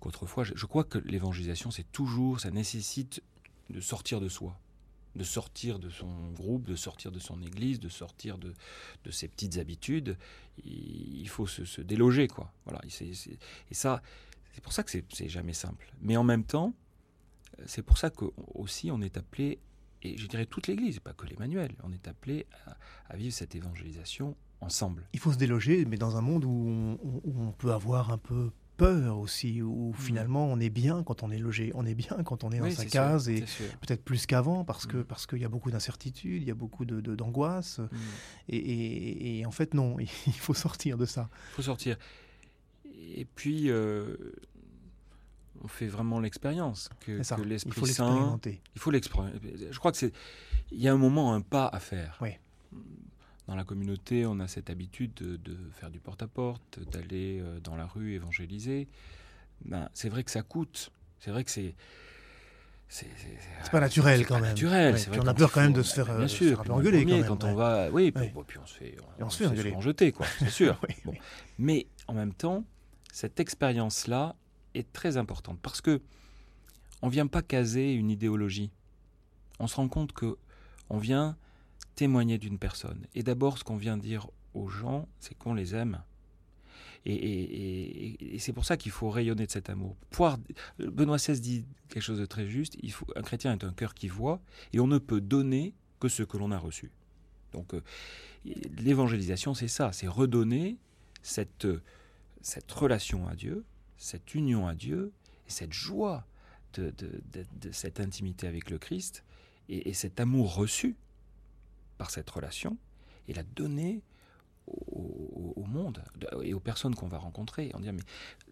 qu'autrefois. 0.01 0.45
Je, 0.45 0.67
crois 0.67 0.85
que 0.85 0.99
l'évangélisation, 0.99 1.71
c'est 1.71 1.91
toujours, 1.93 2.41
ça 2.41 2.51
nécessite 2.51 3.23
de 3.71 3.81
sortir 3.81 4.21
de 4.21 4.29
soi, 4.29 4.59
de 5.17 5.25
sortir 5.25 5.79
de 5.79 5.91
son 5.91 6.31
groupe, 6.33 6.65
de 6.65 6.77
sortir 6.77 7.13
de 7.13 7.19
son 7.19 7.41
église, 7.43 7.81
de 7.81 7.89
sortir 7.89 8.39
de, 8.39 8.55
ses 9.11 9.29
petites 9.29 9.59
habitudes. 9.59 10.17
Il, 10.65 11.29
faut 11.29 11.47
se, 11.47 11.81
déloger, 11.81 12.29
quoi. 12.29 12.53
Voilà. 12.65 12.81
et 12.85 13.75
ça, 13.75 14.03
c'est 14.55 14.63
pour 14.63 14.73
ça 14.73 14.85
que 14.85 14.91
c'est 14.91 15.29
jamais 15.29 15.53
simple. 15.53 15.93
Mais 16.01 16.17
en 16.17 16.25
même 16.25 16.45
temps, 16.45 16.75
c'est 17.67 17.83
pour 17.83 17.99
ça 17.99 18.11
que 18.11 18.27
aussi 18.55 18.91
on 18.91 19.01
est 19.01 19.17
appelé, 19.17 19.59
et 20.03 20.17
je 20.17 20.27
dirais 20.27 20.47
toute 20.47 20.69
l'Église, 20.69 21.01
pas 21.01 21.13
que 21.13 21.27
l'Emmanuel, 21.27 21.73
on 21.83 21.93
est 21.93 22.07
appelé 22.07 22.47
à, 23.09 23.17
vivre 23.17 23.35
cette 23.35 23.55
évangélisation 23.55 24.37
ensemble. 24.61 25.09
Il 25.13 25.19
faut 25.19 25.33
se 25.33 25.39
déloger, 25.39 25.85
mais 25.85 25.97
dans 25.97 26.17
un 26.17 26.21
monde 26.21 26.45
où 26.45 26.99
on 27.25 27.53
peut 27.53 27.73
avoir 27.73 28.13
un 28.13 28.19
peu 28.19 28.53
peur 28.77 29.19
aussi, 29.19 29.63
où 29.63 29.91
mmh. 29.91 29.95
finalement 29.95 30.47
on 30.47 30.59
est 30.61 30.71
bien 30.71 31.03
quand 31.03 31.23
on 31.23 31.31
est 31.31 31.39
logé, 31.39 31.71
on 31.75 31.87
est 31.87 31.95
bien 31.95 32.17
quand 32.25 32.45
on 32.45 32.51
est 32.51 32.59
dans 32.59 32.71
sa 32.71 32.85
case, 32.85 33.29
et 33.29 33.45
peut-être 33.81 34.05
plus 34.05 34.27
qu'avant 34.27 34.65
parce 34.65 34.87
que 34.87 34.99
mmh. 34.99 35.05
parce 35.05 35.27
qu'il 35.27 35.39
y 35.39 35.45
a 35.45 35.49
beaucoup 35.49 35.71
d'incertitudes, 35.71 36.43
il 36.43 36.49
y 36.49 36.51
a 36.51 36.55
beaucoup 36.55 36.85
de, 36.85 37.01
d'angoisse, 37.15 37.79
mmh. 37.79 37.89
et, 38.49 39.45
en 39.47 39.51
fait 39.51 39.75
non, 39.75 39.99
il 40.27 40.33
faut 40.33 40.55
sortir 40.55 40.99
de 40.99 41.07
ça. 41.07 41.29
Il 41.53 41.57
faut 41.57 41.63
sortir. 41.63 41.97
Et 43.17 43.25
puis 43.25 43.71
euh, 43.71 44.17
on 45.63 45.69
fait 45.69 45.87
vraiment 45.87 46.21
l'expérience 46.21 46.91
que, 47.01 47.23
l'Esprit 47.43 47.87
Saint, 47.87 48.41
il 48.75 48.81
faut 48.81 48.91
l'expérimenter. 48.91 49.43
Je 49.71 49.79
crois 49.79 49.93
que 49.93 49.99
c'est, 49.99 50.13
il 50.71 50.81
y 50.81 50.89
a 50.89 50.93
un 50.93 50.99
moment, 50.99 51.35
un 51.35 51.41
pas 51.41 51.67
à 51.69 51.81
faire. 51.81 52.19
Oui 52.21 52.31
dans 53.47 53.57
la 53.57 53.65
communauté, 53.65 54.27
on 54.27 54.41
a 54.41 54.49
cette 54.49 54.71
habitude 54.71 55.15
de, 55.15 55.57
faire 55.73 55.91
du 55.91 56.01
porte-à-porte, 56.01 56.81
d'aller 56.91 57.41
euh, 57.41 57.61
dans 57.61 57.77
la 57.77 57.87
rue 57.87 58.15
évangéliser. 58.15 58.89
Ben, 59.65 59.89
c'est 59.93 60.09
vrai 60.09 60.25
que 60.25 60.31
ça 60.31 60.43
coûte. 60.43 60.91
C'est 61.19 61.31
vrai 61.31 61.45
que 61.45 61.51
c'est. 61.51 61.75
C'est 62.89 63.09
pas 63.73 63.81
naturel 63.81 64.25
quand 64.27 64.37
même. 64.37 64.51
Naturel. 64.51 64.97
on 65.19 65.27
a 65.27 65.35
peur 65.35 65.51
quand 65.51 65.63
même 65.63 65.73
de 65.73 65.83
se 65.83 65.95
faire, 65.95 66.17
bien 66.17 66.29
sûr, 66.29 66.61
un 66.61 66.65
peu 66.65 66.73
engueuler 66.73 67.05
quand, 67.05 67.11
même, 67.11 67.27
quand 67.27 67.45
on 67.45 67.55
va, 67.55 67.91
oui, 67.91 68.13
puis, 68.13 68.31
on 68.63 68.67
se 68.67 68.75
fait, 68.75 68.97
on, 69.19 69.31
se 69.31 69.49
fait, 69.49 69.57
se 69.57 69.81
jeter, 69.81 70.13
quoi, 70.13 70.27
c'est 70.39 70.51
sûr. 70.51 70.79
Mais 71.59 71.87
en 72.07 72.13
même 72.13 72.33
temps, 72.33 72.63
cette 73.11 73.41
expérience-là 73.41 74.37
est 74.75 74.93
très 74.93 75.17
importante 75.17 75.59
parce 75.61 75.81
que 75.81 76.03
on 77.03 77.09
vient 77.09 77.27
pas 77.27 77.43
caser 77.43 77.95
une 77.95 78.11
idéologie. 78.11 78.71
On 79.59 79.67
se 79.67 79.77
rend 79.77 79.89
compte 79.89 80.13
que 80.13 80.37
on 80.89 80.99
vient 80.99 81.37
témoigner 81.95 82.39
d'une 82.39 82.59
personne. 82.59 83.07
Et 83.15 83.23
d'abord, 83.23 83.59
ce 83.59 83.65
qu'on 83.65 83.77
vient 83.77 83.97
dire 83.97 84.29
aux 84.55 84.69
gens, 84.69 85.09
c'est 85.19 85.37
qu'on 85.37 85.55
les 85.55 85.75
aime. 85.75 86.03
Et, 87.07 88.37
c'est 88.39 88.53
pour 88.53 88.65
ça 88.65 88.77
qu'il 88.77 88.93
faut 88.93 89.11
rayonner 89.11 89.47
de 89.47 89.51
cet 89.51 89.69
amour. 89.69 89.97
Benoît 90.79 91.17
XVI 91.17 91.41
dit 91.41 91.65
quelque 91.89 92.03
chose 92.03 92.19
de 92.19 92.27
très 92.27 92.49
juste. 92.49 92.77
Il 92.83 92.93
faut, 92.93 93.07
un 93.15 93.23
chrétien 93.23 93.53
est 93.53 93.65
un 93.65 93.73
cœur 93.73 93.95
qui 93.95 94.09
voit, 94.09 94.41
et 94.73 94.81
on 94.81 94.87
ne 94.87 94.99
peut 94.99 95.21
donner 95.21 95.75
que 96.01 96.09
ce 96.09 96.23
que 96.23 96.37
l'on 96.39 96.51
a 96.51 96.59
reçu. 96.59 96.91
Donc, 97.53 97.75
euh, 97.75 97.83
l'évangélisation, 98.79 99.55
c'est 99.55 99.69
ça, 99.69 99.93
c'est 99.93 100.09
redonner 100.09 100.79
cette, 101.23 101.69
cette 102.41 102.71
relation 102.73 103.29
à 103.29 103.35
Dieu, 103.35 103.65
cette 103.99 104.35
union 104.35 104.67
à 104.67 104.75
Dieu, 104.75 105.13
et 105.47 105.51
cette 105.51 105.73
joie 105.73 106.27
de, 106.73 106.93
cette 107.71 108.01
intimité 108.01 108.49
avec 108.49 108.71
le 108.71 108.79
Christ, 108.79 109.25
et 109.69 109.95
cet 109.95 110.21
amour 110.21 110.55
reçu 110.55 110.97
par 111.99 112.11
cette 112.11 112.29
relation 112.31 112.77
et 113.29 113.35
la 113.35 113.43
donner 113.43 114.03
au, 114.67 115.65
monde 115.67 116.03
et 116.43 116.55
aux 116.55 116.61
personnes 116.61 116.95
qu'on 116.95 117.09
va 117.09 117.19
rencontrer. 117.19 117.71
On 117.75 117.81
dit 117.81 117.91
mais 117.91 118.03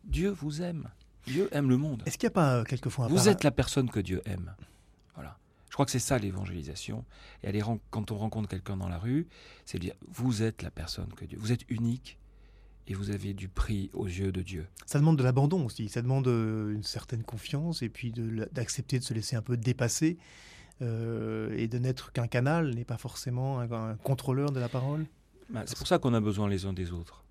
Dieu 0.04 0.30
vous 0.30 0.62
aime, 0.62 0.90
Dieu 1.26 1.48
aime 1.52 1.68
le 1.68 1.76
monde. 1.76 2.02
Est-ce 2.06 2.18
qu'il 2.18 2.26
n'y 2.26 2.32
a 2.32 2.34
pas 2.34 2.56
euh, 2.56 2.64
quelquefois 2.64 3.06
un 3.06 3.08
Vous 3.08 3.28
êtes 3.28 3.44
la 3.44 3.50
personne 3.50 3.90
que 3.90 4.00
Dieu 4.00 4.22
aime. 4.24 4.54
Voilà. 5.14 5.38
Je 5.68 5.74
crois 5.74 5.86
que 5.86 5.92
c'est 5.92 5.98
ça 5.98 6.18
l'évangélisation. 6.18 7.04
Et 7.42 7.48
aller, 7.48 7.62
quand 7.90 8.10
on 8.10 8.18
rencontre 8.18 8.48
quelqu'un 8.48 8.76
dans 8.76 8.88
la 8.88 8.98
rue, 8.98 9.28
c'est 9.64 9.78
dire 9.78 9.94
vous 10.08 10.42
êtes 10.42 10.62
la 10.62 10.70
personne 10.70 11.12
que 11.14 11.24
Dieu. 11.24 11.38
Vous 11.40 11.52
êtes 11.52 11.64
unique 11.70 12.18
et 12.88 12.94
vous 12.94 13.10
avez 13.10 13.32
du 13.32 13.48
prix 13.48 13.90
aux 13.92 14.06
yeux 14.06 14.32
de 14.32 14.42
Dieu. 14.42 14.66
Ça 14.86 14.98
demande 14.98 15.16
de 15.16 15.22
l'abandon 15.22 15.64
aussi. 15.64 15.88
Ça 15.88 16.02
demande 16.02 16.26
euh, 16.26 16.74
une 16.74 16.82
certaine 16.82 17.22
confiance 17.22 17.82
et 17.82 17.88
puis 17.88 18.12
d'accepter 18.52 18.98
de 18.98 19.04
se 19.04 19.14
laisser 19.14 19.36
un 19.36 19.42
peu 19.42 19.56
dépasser 19.56 20.18
euh, 20.80 21.54
et 21.56 21.68
de 21.68 21.78
n'être 21.78 22.12
qu'un 22.12 22.26
canal 22.26 22.74
n'est 22.74 22.84
pas 22.84 22.96
forcément 22.96 23.60
un, 23.60 23.96
contrôleur 23.96 24.50
de 24.50 24.60
la 24.60 24.68
parole 24.68 25.06
bah, 25.50 25.62
C'est 25.66 25.78
pour 25.78 25.86
ça 25.86 25.98
qu'on 25.98 26.14
a 26.14 26.20
besoin 26.20 26.48
les 26.48 26.66
uns 26.66 26.72
des 26.72 26.92
autres. 26.92 27.24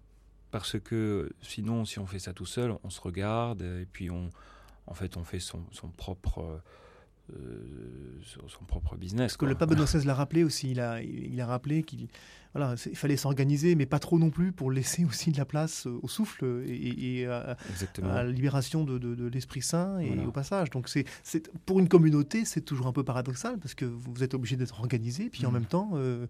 Parce 0.52 0.80
que 0.80 1.32
sinon, 1.42 1.86
si 1.86 2.00
on 2.00 2.06
fait 2.06 2.20
ça 2.20 2.34
tout 2.34 2.46
seul, 2.46 2.76
on 2.84 2.90
se 2.90 3.02
regarde 3.02 3.62
et 3.62 3.88
puis 3.92 4.10
on, 4.10 4.30
en 4.88 4.94
fait, 4.94 5.16
on 5.18 5.24
fait 5.24 5.40
son, 5.40 5.64
son 5.72 5.88
propre, 5.88 6.62
son 8.48 8.66
propre 8.66 8.96
business. 8.96 9.34
Parce 9.34 9.38
que 9.38 9.46
le 9.46 9.56
pape 9.56 9.70
Benoît 9.70 9.86
XVI 9.92 10.06
l'a 10.06 10.14
rappelé 10.14 10.44
aussi, 10.44 10.72
il 10.72 10.80
a, 10.80 11.02
il 11.02 11.40
a 11.40 11.46
rappelé 11.46 11.84
qu'il 11.84 12.08
voilà, 12.54 12.76
il 12.86 12.98
fallait 12.98 13.16
s'organiser, 13.16 13.76
mais 13.76 13.86
pas 13.86 14.00
trop 14.00 14.20
non 14.20 14.30
plus 14.30 14.52
pour 14.52 14.72
laisser 14.72 15.06
aussi 15.10 15.32
de 15.32 15.38
la 15.38 15.46
place 15.46 15.86
au 15.86 16.08
souffle 16.08 16.64
et, 16.68 17.26
à, 17.26 17.58
la 18.02 18.24
libération 18.26 18.84
de, 18.84 19.28
l'Esprit 19.28 19.62
Saint 19.62 20.00
et 20.00 20.26
au 20.26 20.32
passage. 20.32 20.70
Donc 20.70 20.90
c'est, 20.90 21.06
pour 21.66 21.80
une 21.80 21.88
communauté, 21.88 22.46
c'est 22.46 22.62
toujours 22.62 22.88
un 22.88 22.94
peu 22.94 23.04
paradoxal 23.04 23.58
parce 23.58 23.74
que 23.74 23.86
vous 23.86 24.24
êtes 24.24 24.34
obligé 24.34 24.58
d'être 24.58 24.80
organisé, 24.80 25.30
puis 25.30 25.46
en 25.46 25.52
mm. 25.52 25.54
même 25.54 25.66
temps... 25.66 25.92
Euh, 25.94 26.28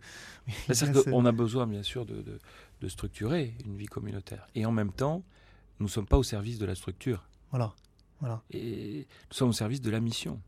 on 1.08 1.26
a 1.26 1.32
besoin 1.32 1.68
bien 1.68 1.84
sûr 1.84 2.06
de, 2.06 2.24
structurer 2.88 3.54
une 3.66 3.78
vie 3.78 3.86
communautaire. 3.86 4.48
Et 4.56 4.66
en 4.66 4.72
même 4.72 4.92
temps, 4.92 5.24
nous 5.80 5.86
ne 5.86 5.92
sommes 5.92 6.08
pas 6.08 6.18
au 6.18 6.24
service 6.24 6.58
de 6.60 6.66
la 6.66 6.76
structure. 6.76 7.28
Voilà. 7.52 7.74
voilà. 8.20 8.42
Et 8.52 9.08
nous 9.30 9.36
sommes 9.36 9.50
au 9.50 9.54
service 9.54 9.82
de 9.82 9.90
la 9.90 10.00
mission. 10.00 10.42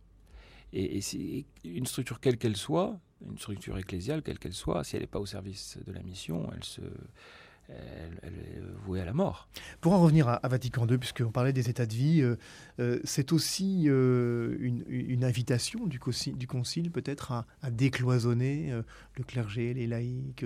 Et, 0.73 1.45
une 1.63 1.85
structure 1.85 2.19
quelle 2.19 2.37
qu'elle 2.37 2.57
soit, 2.57 2.99
une 3.25 3.37
structure 3.37 3.77
ecclésiale, 3.77 4.21
quelle 4.21 4.39
qu'elle 4.39 4.53
soit, 4.53 4.83
si 4.83 4.95
elle 4.95 5.03
n'est 5.03 5.07
pas 5.07 5.19
au 5.19 5.25
service 5.25 5.77
de 5.85 5.91
la 5.91 6.01
mission, 6.01 6.49
elle 6.53 6.63
se, 6.63 6.81
elle, 7.69 8.33
est 8.33 8.61
vouée 8.85 9.01
à 9.01 9.05
la 9.05 9.13
mort. 9.13 9.47
Pour 9.81 9.93
en 9.93 10.01
revenir 10.01 10.27
à, 10.27 10.39
Vatican 10.47 10.87
II, 10.87 10.97
puisqu'on 10.97 11.31
parlait 11.31 11.53
des 11.53 11.69
états 11.69 11.85
de 11.85 11.93
vie, 11.93 12.21
euh, 12.21 12.35
euh, 12.79 12.99
c'est 13.03 13.31
aussi 13.31 13.85
euh, 13.87 14.57
une, 14.59 15.23
invitation 15.23 15.85
du, 15.85 15.99
concile 15.99 16.91
peut-être 16.91 17.31
à, 17.31 17.71
décloisonner 17.71 18.73
le 19.15 19.23
clergé, 19.23 19.73
les 19.73 19.87
laïcs, 19.87 20.45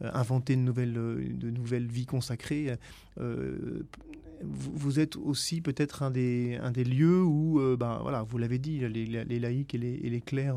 inventer 0.00 0.56
de 0.56 0.60
nouvelles, 0.62 0.92
de 0.92 1.50
nouvelles 1.50 1.86
vies 1.86 2.06
consacrées. 2.06 2.76
Vous, 4.42 5.00
êtes 5.00 5.16
aussi 5.16 5.60
peut-être 5.60 6.02
un 6.02 6.10
des, 6.10 6.58
un 6.62 6.70
des 6.70 6.84
lieux 6.84 7.22
où, 7.22 7.60
ben, 7.76 7.98
voilà, 8.02 8.22
vous 8.22 8.38
l'avez 8.38 8.58
dit, 8.58 8.80
les, 8.80 9.38
laïcs 9.38 9.74
et 9.74 9.78
les, 9.78 9.94
et 9.94 10.10
les 10.10 10.20
clercs 10.20 10.56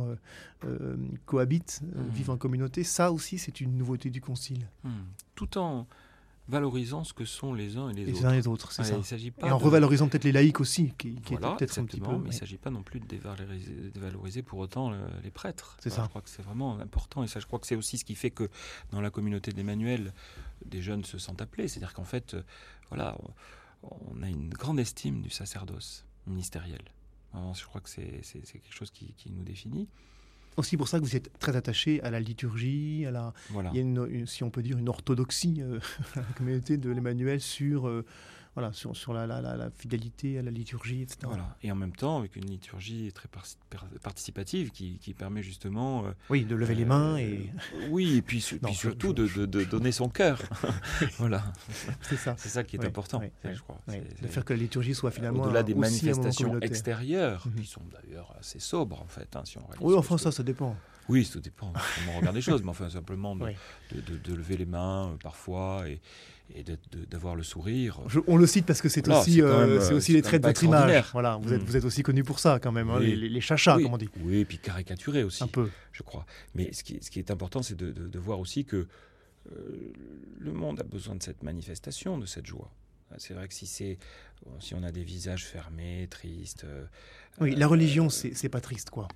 cohabitent, 1.26 1.82
mmh. 1.84 2.14
vivent 2.14 2.30
en 2.32 2.38
communauté. 2.38 2.84
Ça 2.84 3.12
aussi, 3.12 3.38
c'est 3.38 3.62
une 3.62 3.78
nouveauté 3.78 4.10
du 4.10 4.22
concile. 4.22 4.68
Mmh. 4.84 4.90
Tout 5.36 5.58
en 5.58 5.88
valorisant 6.50 7.04
ce 7.04 7.14
que 7.14 7.26
sont 7.26 7.54
les 7.54 7.78
uns 7.78 7.90
et 7.90 7.94
les, 7.94 8.12
autres. 8.12 8.26
uns 8.26 8.34
et 8.34 8.38
les 8.38 8.48
autres, 8.48 8.72
c'est 8.72 8.84
ça. 8.84 8.96
et 8.98 9.52
en 9.52 9.58
revalorisant 9.58 10.08
peut-être 10.08 10.24
les 10.24 10.32
laïcs 10.32 10.60
aussi, 10.60 10.94
qui, 10.98 11.16
qui 11.22 11.36
peut-être 11.36 11.78
un 11.78 11.86
petit 11.86 12.00
peu. 12.00 12.12
Mais 12.12 12.26
il 12.26 12.28
ne 12.28 12.32
s'agit 12.32 12.58
pas 12.58 12.72
non 12.72 12.82
plus 12.82 13.00
de 13.00 13.06
dévaloriser, 13.06 14.42
pour 14.42 14.60
autant 14.60 14.92
les 15.24 15.32
prêtres. 15.32 15.78
C'est 15.80 15.92
ça. 15.92 16.04
Je 16.04 16.10
crois 16.10 16.22
que 16.22 16.30
c'est 16.30 16.42
vraiment 16.42 16.80
important, 16.80 17.24
et 17.24 17.28
ça, 17.28 17.40
je 17.40 17.46
crois 17.46 17.60
que 17.60 17.68
c'est 17.68 17.76
aussi 17.76 17.98
ce 17.98 18.06
qui 18.06 18.16
fait 18.16 18.32
que 18.32 18.50
dans 18.92 19.00
la 19.00 19.12
communauté 19.12 19.52
d'Emmanuel, 19.52 20.12
des 20.66 20.82
jeunes 20.82 21.06
se 21.06 21.18
sentent 21.18 21.42
appelés. 21.42 21.68
C'est-à-dire 21.68 21.94
qu'en 21.94 22.04
fait, 22.04 22.34
euh, 22.34 22.42
voilà, 22.90 23.16
on 23.22 23.30
a 24.22 24.28
une 24.28 24.50
grande 24.50 24.80
estime 24.80 25.22
du 25.22 25.30
sacerdoce 25.30 26.06
ministériel. 26.28 26.82
je 27.34 27.66
crois 27.66 27.82
que 27.82 27.90
c'est 27.90 28.22
quelque 28.22 28.74
chose 28.74 28.92
qui, 28.92 29.14
qui 29.14 29.32
nous 29.32 29.44
définit 29.44 29.88
aussi 30.60 30.78
pour 30.78 30.88
ça 30.88 31.00
que 31.00 31.06
vous 31.06 31.16
êtes 31.16 31.32
très 31.40 31.56
attaché 31.56 32.02
à 32.04 32.12
la 32.12 32.20
liturgie, 32.20 33.06
à 33.08 33.12
la, 33.12 33.34
il 33.72 33.76
y 33.76 33.80
a 33.80 33.82
une, 33.82 34.28
si 34.28 34.44
on 34.44 34.50
peut 34.50 34.62
dire 34.62 34.78
une 34.78 34.90
orthodoxie 34.90 35.62
euh, 35.62 35.80
la 36.16 36.24
communauté 36.38 36.78
de 36.78 36.90
l'Emmanuel 36.92 37.42
sur 37.42 37.88
euh, 37.88 38.06
voilà, 38.60 38.74
sur, 38.74 38.94
sur 38.96 39.14
la, 39.14 39.26
la, 39.26 39.42
la, 39.42 39.70
fidélité 39.72 40.38
à 40.38 40.42
la 40.42 40.52
liturgie, 40.52 41.02
etc. 41.02 41.20
Voilà. 41.24 41.56
Et 41.64 41.72
en 41.72 41.76
même 41.76 41.96
temps, 41.96 42.18
avec 42.18 42.36
une 42.36 42.46
liturgie 42.46 43.10
très 43.14 43.30
participative 44.04 44.72
qui, 44.72 44.98
qui, 44.98 45.14
permet 45.14 45.42
justement... 45.42 46.06
Euh, 46.06 46.12
oui, 46.30 46.44
de 46.44 46.56
lever 46.56 46.76
les 46.76 46.84
mains 46.84 47.18
et... 47.18 47.50
Oui, 47.90 48.18
et 48.18 48.22
puis, 48.22 48.46
puis 48.62 48.76
surtout 48.76 49.14
de, 49.14 49.46
de, 49.46 49.64
donner 49.64 49.94
son 49.94 50.10
cœur. 50.10 50.42
voilà. 51.20 51.42
C'est 52.02 52.18
ça. 52.18 52.36
C'est 52.38 52.50
ça 52.50 52.66
qui 52.66 52.76
est 52.76 52.86
important, 52.86 53.22
je 53.46 53.62
crois. 53.62 53.80
De 53.88 54.28
faire 54.28 54.44
que 54.44 54.52
la 54.52 54.60
liturgie 54.60 54.94
soit 54.94 55.12
finalement 55.12 55.44
Au-delà 55.44 55.64
des 55.64 55.76
manifestations 55.76 56.60
extérieures, 56.60 57.48
mhm. 57.48 57.62
qui 57.62 57.68
sont 57.68 57.84
d'ailleurs 57.94 58.36
assez 58.38 58.60
sobres, 58.60 59.02
en 59.02 59.08
fait, 59.08 59.38
hein, 59.38 59.44
si 59.46 59.58
on 59.58 59.64
Oui, 59.80 59.96
enfin, 59.96 60.18
ça, 60.18 60.34
ça 60.34 60.44
dépend. 60.44 60.76
Oui, 61.08 61.24
ça 61.24 61.40
dépend 61.40 61.72
comment 61.96 62.18
on 62.18 62.20
regarde 62.20 62.36
les 62.36 62.42
choses, 62.42 62.62
mais 62.62 62.70
enfin, 62.70 62.90
simplement 62.90 63.38
de, 63.38 63.54
de 64.24 64.34
lever 64.34 64.58
les 64.58 64.66
mains 64.66 65.12
euh, 65.12 65.16
parfois 65.24 65.88
et 65.88 66.02
et 66.56 66.64
d'avoir 67.10 67.36
le 67.36 67.44
sourire. 67.44 68.02
on 68.28 68.38
le 68.38 68.48
cite 68.48 68.66
parce 68.66 68.82
que 68.82 68.90
c'est 68.90 69.08
aussi, 69.08 69.42
euh, 69.42 69.80
c'est 69.82 69.94
aussi 69.94 70.14
les 70.14 70.22
traits 70.22 70.42
de 70.42 70.48
votre 70.48 70.64
image. 70.64 71.06
Voilà, 71.12 71.38
vous, 71.38 71.54
êtes, 71.54 71.62
mm. 71.62 71.66
vous 71.66 71.78
êtes 71.78 71.86
aussi 71.86 72.04
connu 72.04 72.24
pour 72.24 72.40
ça 72.40 72.60
quand 72.60 72.72
même, 72.72 72.90
hein, 72.90 73.00
les, 73.00 73.42
chachas, 73.42 73.80
comme 73.80 73.94
on 73.94 73.98
dit. 73.98 74.10
Oui, 74.22 74.38
et 74.38 74.46
puis 74.46 74.58
caricaturé 74.58 75.24
aussi. 75.24 75.44
Un 75.44 75.48
peu. 75.48 75.70
Je 75.92 76.04
crois. 76.04 76.26
Mais 76.56 76.72
ce 76.74 76.84
qui, 76.84 77.00
ce 77.02 77.12
qui 77.12 77.20
est 77.20 77.32
important, 77.32 77.62
c'est 77.62 77.78
de, 77.78 78.20
voir 78.20 78.40
aussi 78.40 78.66
que 78.66 78.88
euh, 79.52 79.94
le 80.40 80.52
monde 80.52 80.80
a 80.80 80.84
besoin 80.84 81.16
de 81.16 81.24
cette 81.24 81.44
manifestation, 81.44 82.18
de 82.18 82.26
cette 82.26 82.46
joie. 82.46 82.72
C'est 83.18 83.34
vrai 83.34 83.48
que 83.48 83.54
si, 83.54 83.66
c'est, 83.66 83.98
si 84.60 84.76
on 84.76 84.84
a 84.84 84.92
des 84.92 85.04
visages 85.04 85.46
fermés, 85.46 86.08
tristes. 86.10 86.64
Euh, 86.66 86.86
oui, 87.40 87.56
la 87.56 87.68
religion, 87.68 88.10
c'est 88.10 88.50
pas 88.50 88.62
triste, 88.62 88.90
quoi. 88.90 89.08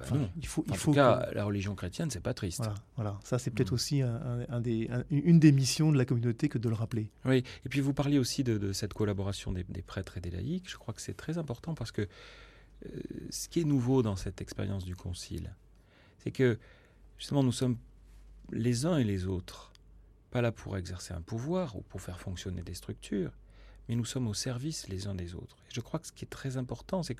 Ah 0.00 0.04
bah 0.10 0.18
il 0.36 0.46
faut, 0.46 0.64
il 0.66 0.72
en 0.72 0.74
faut 0.74 0.92
tout 0.92 0.96
cas, 0.96 1.28
la 1.32 1.44
religion 1.44 1.74
chrétienne, 1.74 2.10
c'est 2.10 2.20
pas 2.20 2.34
triste. 2.34 2.68
Voilà, 2.96 3.18
ça 3.24 3.38
c'est 3.38 3.50
peut-être 3.50 3.72
mm. 3.72 3.74
aussi 3.74 4.02
un, 4.02 4.60
des, 4.60 4.88
une 5.10 5.38
des 5.38 5.52
missions 5.52 5.92
de 5.92 5.98
la 5.98 6.04
communauté 6.04 6.48
que 6.48 6.58
de 6.58 6.68
le 6.68 6.74
rappeler. 6.74 7.10
Oui, 7.24 7.44
et 7.64 7.68
puis 7.68 7.80
vous 7.80 7.94
parliez 7.94 8.18
aussi 8.18 8.44
de, 8.44 8.72
cette 8.72 8.94
collaboration 8.94 9.52
des, 9.52 9.64
prêtres 9.82 10.18
et 10.18 10.20
des 10.20 10.30
laïcs. 10.30 10.68
Je 10.68 10.76
crois 10.76 10.94
que 10.94 11.00
c'est 11.00 11.16
très 11.16 11.38
important 11.38 11.74
parce 11.74 11.92
que 11.92 12.02
euh, 12.02 12.88
ce 13.30 13.48
qui 13.48 13.60
est 13.60 13.64
nouveau 13.64 14.02
dans 14.02 14.16
cette 14.16 14.40
expérience 14.40 14.84
du 14.84 14.96
Concile, 14.96 15.54
c'est 16.18 16.30
que 16.30 16.58
justement 17.18 17.42
nous 17.42 17.52
sommes 17.52 17.76
les 18.52 18.86
uns 18.86 18.98
et 18.98 19.04
les 19.04 19.26
autres 19.26 19.72
pas 20.30 20.42
là 20.42 20.50
pour 20.50 20.76
exercer 20.76 21.14
un 21.14 21.20
pouvoir 21.20 21.76
ou 21.76 21.82
pour 21.82 22.02
faire 22.02 22.18
fonctionner 22.18 22.62
des 22.62 22.74
structures, 22.74 23.30
mais 23.88 23.96
nous 23.96 24.04
sommes 24.04 24.28
au 24.28 24.34
service 24.34 24.88
les 24.88 25.06
uns 25.06 25.14
des 25.14 25.34
autres. 25.34 25.56
Et 25.68 25.74
je 25.74 25.80
crois 25.80 26.00
que 26.00 26.06
ce 26.06 26.12
qui 26.12 26.24
est 26.24 26.28
très 26.28 26.56
important, 26.56 27.02
c'est 27.02 27.16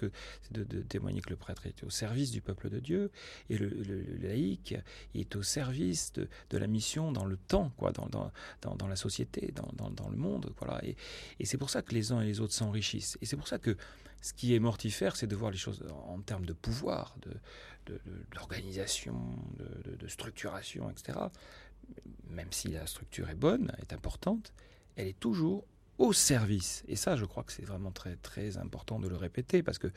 de, 0.50 0.82
témoigner 0.82 1.20
que 1.20 1.30
le 1.30 1.36
prêtre 1.36 1.66
est 1.66 1.82
au 1.84 1.90
service 1.90 2.30
du 2.30 2.40
peuple 2.40 2.70
de 2.70 2.80
Dieu 2.80 3.10
et 3.50 3.58
le, 3.58 3.68
laïc 4.20 4.74
est 5.14 5.36
au 5.36 5.42
service 5.42 6.12
de, 6.12 6.28
la 6.56 6.66
mission 6.66 7.12
dans 7.12 7.24
le 7.24 7.36
temps, 7.36 7.70
quoi, 7.76 7.92
dans, 7.92 8.88
la 8.88 8.96
société, 8.96 9.52
dans, 9.52 10.10
le 10.10 10.16
monde. 10.16 10.52
Voilà. 10.58 10.82
Et, 10.84 10.96
c'est 11.44 11.58
pour 11.58 11.70
ça 11.70 11.82
que 11.82 11.94
les 11.94 12.12
uns 12.12 12.20
et 12.20 12.26
les 12.26 12.40
autres 12.40 12.54
s'enrichissent. 12.54 13.18
Et 13.20 13.26
c'est 13.26 13.36
pour 13.36 13.48
ça 13.48 13.58
que 13.58 13.76
ce 14.22 14.32
qui 14.32 14.54
est 14.54 14.60
mortifère, 14.60 15.16
c'est 15.16 15.26
de 15.26 15.36
voir 15.36 15.50
les 15.50 15.58
choses 15.58 15.84
en 16.06 16.18
termes 16.20 16.46
de 16.46 16.54
pouvoir, 16.54 17.14
d'organisation, 18.34 19.20
de, 19.58 19.96
de 19.96 20.08
structuration, 20.08 20.90
etc. 20.90 21.18
Même 22.30 22.50
si 22.50 22.68
la 22.68 22.86
structure 22.86 23.28
est 23.28 23.34
bonne, 23.34 23.70
est 23.82 23.92
importante, 23.92 24.54
elle 24.96 25.08
est 25.08 25.20
toujours 25.20 25.64
au 25.98 26.12
service. 26.12 26.84
Et 26.88 26.96
ça, 26.96 27.16
je 27.16 27.24
crois 27.24 27.42
que 27.42 27.52
c'est 27.52 27.64
vraiment 27.64 27.90
très, 27.90 28.16
très 28.16 28.56
important 28.58 28.98
de 28.98 29.08
le 29.08 29.16
répéter, 29.16 29.62
parce 29.62 29.78
que 29.78 29.88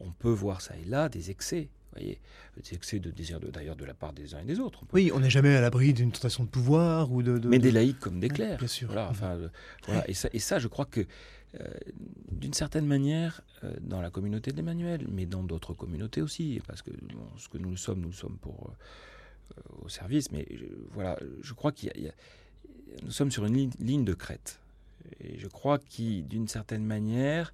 on 0.00 0.10
peut 0.10 0.30
voir 0.30 0.60
ça 0.60 0.76
et 0.76 0.84
là 0.84 1.08
des 1.08 1.30
excès. 1.30 1.68
Voyez, 1.92 2.20
des 2.56 2.74
excès 2.74 3.00
de 3.00 3.10
désir 3.10 3.38
d'ailleurs 3.38 3.76
de, 3.76 3.84
la 3.84 3.92
part 3.92 4.14
des 4.14 4.34
uns 4.34 4.40
et 4.40 4.44
des 4.44 4.60
autres. 4.60 4.82
Oui, 4.94 5.10
on 5.14 5.20
n'est 5.20 5.28
jamais 5.28 5.54
à 5.54 5.60
l'abri 5.60 5.92
d'une 5.92 6.10
tentation 6.10 6.44
de 6.44 6.48
pouvoir 6.48 7.12
ou 7.12 7.22
de, 7.22 7.38
mais 7.46 7.58
des 7.58 7.70
laïcs 7.70 7.98
comme 7.98 8.18
des 8.18 8.28
clercs. 8.28 8.58
bien 8.58 8.66
sûr. 8.66 8.86
Voilà, 8.86 9.10
enfin, 9.10 9.32
euh, 9.32 9.48
voilà. 9.86 10.08
Et 10.08 10.14
ça, 10.14 10.30
et 10.32 10.38
ça, 10.38 10.58
je 10.58 10.68
crois 10.68 10.86
que 10.86 11.00
euh, 11.60 11.68
d'une 12.30 12.54
certaine 12.54 12.86
manière, 12.86 13.42
euh, 13.62 13.74
dans 13.82 14.00
la 14.00 14.10
communauté 14.10 14.52
d'Emmanuel, 14.52 15.06
mais 15.10 15.26
dans 15.26 15.42
d'autres 15.42 15.74
communautés 15.74 16.22
aussi, 16.22 16.62
parce 16.66 16.80
que 16.80 16.92
ce 17.36 17.50
que 17.50 17.58
nous 17.58 17.76
sommes, 17.76 18.00
nous 18.00 18.08
le 18.08 18.14
sommes 18.14 18.38
pour 18.38 18.72
au 19.82 19.90
service. 19.90 20.32
Mais 20.32 20.48
voilà, 20.92 21.18
je 21.42 21.52
crois 21.52 21.72
qu'il 21.72 21.92
y, 21.94 22.08
a, 22.08 22.12
nous 23.02 23.10
sommes 23.10 23.30
sur 23.30 23.44
une 23.44 23.70
ligne 23.80 24.04
de 24.04 24.14
crête 24.14 24.61
et 25.20 25.38
je 25.38 25.48
crois 25.48 25.78
qu'il, 25.78 26.26
d'une 26.26 26.48
certaine 26.48 26.84
manière, 26.84 27.52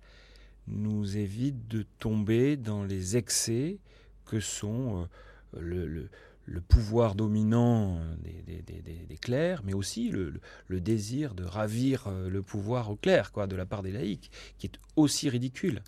nous 0.66 1.16
évite 1.16 1.68
de 1.68 1.84
tomber 1.98 2.56
dans 2.56 2.84
les 2.84 3.16
excès 3.16 3.78
que 4.26 4.40
sont 4.40 5.08
euh, 5.56 6.08
le, 6.46 6.60
pouvoir 6.68 7.14
dominant 7.14 8.00
des, 8.22 9.18
clercs, 9.20 9.62
mais 9.64 9.74
aussi 9.74 10.10
le, 10.10 10.40
désir 10.68 11.34
de 11.34 11.44
ravir 11.44 12.06
euh, 12.06 12.28
le 12.28 12.42
pouvoir 12.42 12.90
au 12.90 12.96
clerc, 12.96 13.32
quoi, 13.32 13.46
de 13.46 13.56
la 13.56 13.66
part 13.66 13.82
des 13.82 13.92
laïcs, 13.92 14.30
qui 14.58 14.66
est 14.66 14.78
aussi 14.96 15.28
ridicule. 15.28 15.82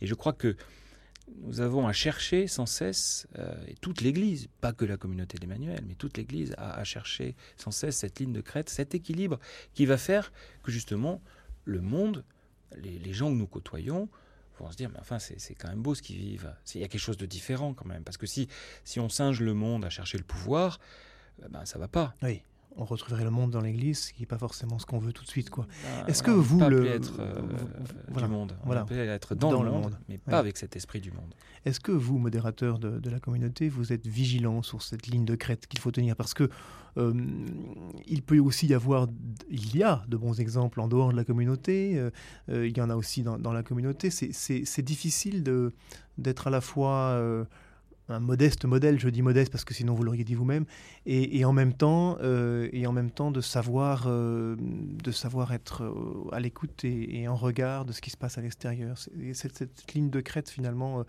Et 0.00 0.06
je 0.06 0.14
crois 0.14 0.32
que 0.32 0.56
nous 1.42 1.60
avons 1.60 1.86
à 1.86 1.92
chercher 1.92 2.46
sans 2.46 2.66
cesse, 2.66 3.26
euh, 3.38 3.54
et 3.66 3.74
toute 3.74 4.00
l'Église, 4.00 4.48
pas 4.60 4.72
que 4.72 4.84
la 4.84 4.96
communauté 4.96 5.38
d'Emmanuel, 5.38 5.84
mais 5.86 5.94
toute 5.94 6.16
l'Église 6.16 6.54
a 6.56 6.74
à 6.74 6.84
chercher 6.84 7.34
sans 7.56 7.70
cesse 7.70 7.96
cette 7.96 8.20
ligne 8.20 8.32
de 8.32 8.40
crête, 8.40 8.68
cet 8.68 8.94
équilibre 8.94 9.38
qui 9.74 9.86
va 9.86 9.98
faire 9.98 10.32
que 10.62 10.70
justement 10.70 11.20
le 11.64 11.80
monde, 11.80 12.24
les, 12.76 13.12
gens 13.12 13.30
que 13.30 13.36
nous 13.36 13.46
côtoyons, 13.46 14.08
vont 14.58 14.70
se 14.70 14.76
dire, 14.76 14.88
mais 14.90 15.00
enfin, 15.00 15.18
c'est 15.18 15.54
quand 15.54 15.68
même 15.68 15.82
beau 15.82 15.94
ce 15.94 16.00
qu'ils 16.00 16.16
vivent. 16.16 16.54
Il 16.74 16.80
y 16.80 16.84
a 16.84 16.88
quelque 16.88 17.00
chose 17.00 17.18
de 17.18 17.26
différent 17.26 17.74
quand 17.74 17.84
même. 17.84 18.04
Parce 18.04 18.16
que 18.16 18.26
si, 18.26 18.48
si 18.84 19.00
on 19.00 19.10
singe 19.10 19.40
le 19.40 19.52
monde 19.52 19.84
à 19.84 19.90
chercher 19.90 20.16
le 20.16 20.24
pouvoir, 20.24 20.80
euh, 21.42 21.48
ben, 21.50 21.66
ça 21.66 21.78
va 21.78 21.88
pas. 21.88 22.14
Oui 22.22 22.42
on 22.78 22.84
retrouverait 22.84 23.24
le 23.24 23.30
monde 23.30 23.50
dans 23.50 23.60
l'Église, 23.60 23.98
ce 23.98 24.12
qui 24.12 24.22
n'est 24.22 24.26
pas 24.26 24.38
forcément 24.38 24.78
ce 24.78 24.86
qu'on 24.86 24.98
veut 24.98 25.12
tout 25.12 25.24
de 25.24 25.28
suite. 25.28 25.50
quoi. 25.50 25.66
Bah, 25.82 26.04
Est-ce 26.08 26.22
que 26.22 26.30
vous 26.30 26.58
pas 26.58 26.68
le- 26.68 26.86
être 26.86 27.14
euh, 27.20 27.32
voilà, 28.08 28.26
du 28.28 28.32
monde, 28.34 28.52
voilà. 28.64 28.82
on 28.82 28.86
peut 28.86 28.98
être 28.98 29.34
dans, 29.34 29.50
Dans 29.50 29.62
le 29.62 29.70
monde, 29.70 29.82
monde. 29.84 29.98
mais 30.08 30.18
pas 30.18 30.32
Ouais. 30.32 30.38
avec 30.38 30.56
cet 30.56 30.76
esprit 30.76 31.00
du 31.00 31.10
monde. 31.10 31.34
Est-ce 31.64 31.80
que 31.80 31.92
vous, 31.92 32.18
modérateur 32.18 32.78
de, 32.78 32.98
de 32.98 33.10
la 33.10 33.18
communauté, 33.18 33.68
vous 33.68 33.92
êtes 33.92 34.06
vigilant 34.06 34.62
sur 34.62 34.82
cette 34.82 35.06
ligne 35.06 35.24
de 35.24 35.34
crête 35.34 35.66
qu'il 35.66 35.80
faut 35.80 35.90
tenir? 35.90 36.14
Parce 36.16 36.34
que 36.34 36.48
euh, 36.98 37.12
il 38.06 38.22
peut 38.22 38.38
aussi 38.38 38.66
y 38.66 38.74
avoir, 38.74 39.08
il 39.50 39.76
y 39.76 39.82
a 39.82 40.02
de 40.08 40.16
bons 40.16 40.38
exemples 40.40 40.80
en 40.80 40.88
dehors 40.88 41.10
de 41.12 41.16
la 41.16 41.24
communauté, 41.24 41.98
euh, 42.50 42.66
il 42.66 42.76
y 42.76 42.80
en 42.80 42.88
a 42.90 42.94
aussi 42.96 43.22
dans, 43.22 43.38
dans 43.38 43.52
la 43.52 43.62
communauté. 43.62 44.10
C'est- 44.10 44.82
difficile 44.82 45.42
de- 45.42 45.72
d'être 46.18 46.46
à 46.46 46.50
la 46.50 46.60
fois 46.60 47.18
un 48.08 48.20
modeste 48.20 48.64
modèle, 48.64 49.00
je 49.00 49.08
dis 49.08 49.22
modeste 49.22 49.50
parce 49.50 49.64
que 49.64 49.74
sinon 49.74 49.94
vous 49.94 50.02
l'auriez 50.04 50.24
dit 50.24 50.34
vous-même, 50.34 50.64
et, 51.06 51.38
et 51.38 51.44
en 51.44 51.52
même 51.52 51.72
temps, 51.72 52.16
euh, 52.20 52.68
et 52.72 52.86
en 52.86 52.92
même 52.92 53.10
temps 53.10 53.30
de 53.30 53.40
savoir, 53.40 54.04
euh, 54.06 54.56
de 54.58 55.10
savoir 55.10 55.52
être 55.52 55.82
euh, 55.84 56.28
à 56.32 56.40
l'écoute 56.40 56.84
et, 56.84 57.20
et 57.22 57.28
en 57.28 57.36
regard 57.36 57.84
de 57.84 57.92
ce 57.92 58.00
qui 58.00 58.10
se 58.10 58.16
passe 58.16 58.38
à 58.38 58.42
l'extérieur. 58.42 58.96
Cette, 59.32 59.56
cette 59.56 59.92
ligne 59.94 60.10
de 60.10 60.20
crête 60.20 60.48
finalement. 60.50 61.04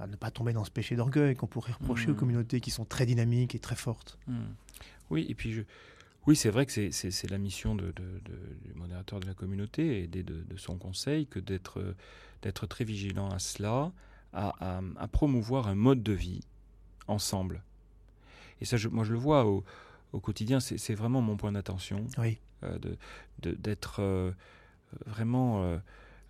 à 0.00 0.08
ne 0.08 0.16
pas 0.16 0.32
tomber 0.32 0.52
dans 0.52 0.64
ce 0.64 0.72
péché 0.72 0.96
d'orgueil 0.96 1.36
qu'on 1.36 1.46
pourrait 1.46 1.70
reprocher 1.72 2.08
aux 2.08 2.14
Mhm. 2.14 2.18
communautés 2.18 2.60
qui 2.60 2.72
sont 2.72 2.84
très 2.84 3.06
dynamiques 3.06 3.54
et 3.54 3.60
très 3.60 3.76
fortes. 3.76 4.18
Hmm. 4.26 4.50
Oui, 5.08 5.24
et 5.28 5.36
puis 5.36 5.52
je... 5.52 5.62
oui, 6.26 6.34
c'est 6.34 6.50
vrai 6.50 6.66
que 6.66 6.72
c'est- 6.72 7.30
la 7.30 7.38
mission 7.38 7.76
de, 7.76 7.84
de- 7.86 7.92
de- 8.24 8.68
du 8.68 8.74
modérateur 8.74 9.20
de 9.20 9.26
la 9.28 9.34
communauté 9.34 10.02
et 10.02 10.06
de, 10.08 10.44
son 10.56 10.78
conseil 10.78 11.26
que 11.28 11.38
d'être 11.38 11.94
d'être 12.42 12.66
très 12.66 12.84
vigilant 12.84 13.28
à 13.28 13.38
cela, 13.38 13.92
à, 14.34 14.78
à- 14.78 14.82
à 14.98 15.08
promouvoir 15.08 15.68
un 15.68 15.74
mode 15.74 16.02
de 16.02 16.12
vie 16.12 16.40
ensemble. 17.06 17.62
Et 18.60 18.64
ça, 18.64 18.76
je- 18.76 18.88
moi, 18.88 19.04
je 19.04 19.12
le 19.12 19.18
vois 19.18 19.46
au, 19.46 19.64
au 20.12 20.20
quotidien, 20.20 20.60
c'est 20.60 20.94
vraiment 20.94 21.20
mon 21.22 21.36
point 21.36 21.52
d'attention, 21.52 22.06
Oui. 22.18 22.38
euh, 22.62 22.78
de- 22.78 22.96
de- 23.42 23.52
d'être 23.52 24.00
euh, 24.00 24.32
vraiment... 25.06 25.62
euh, 25.64 25.78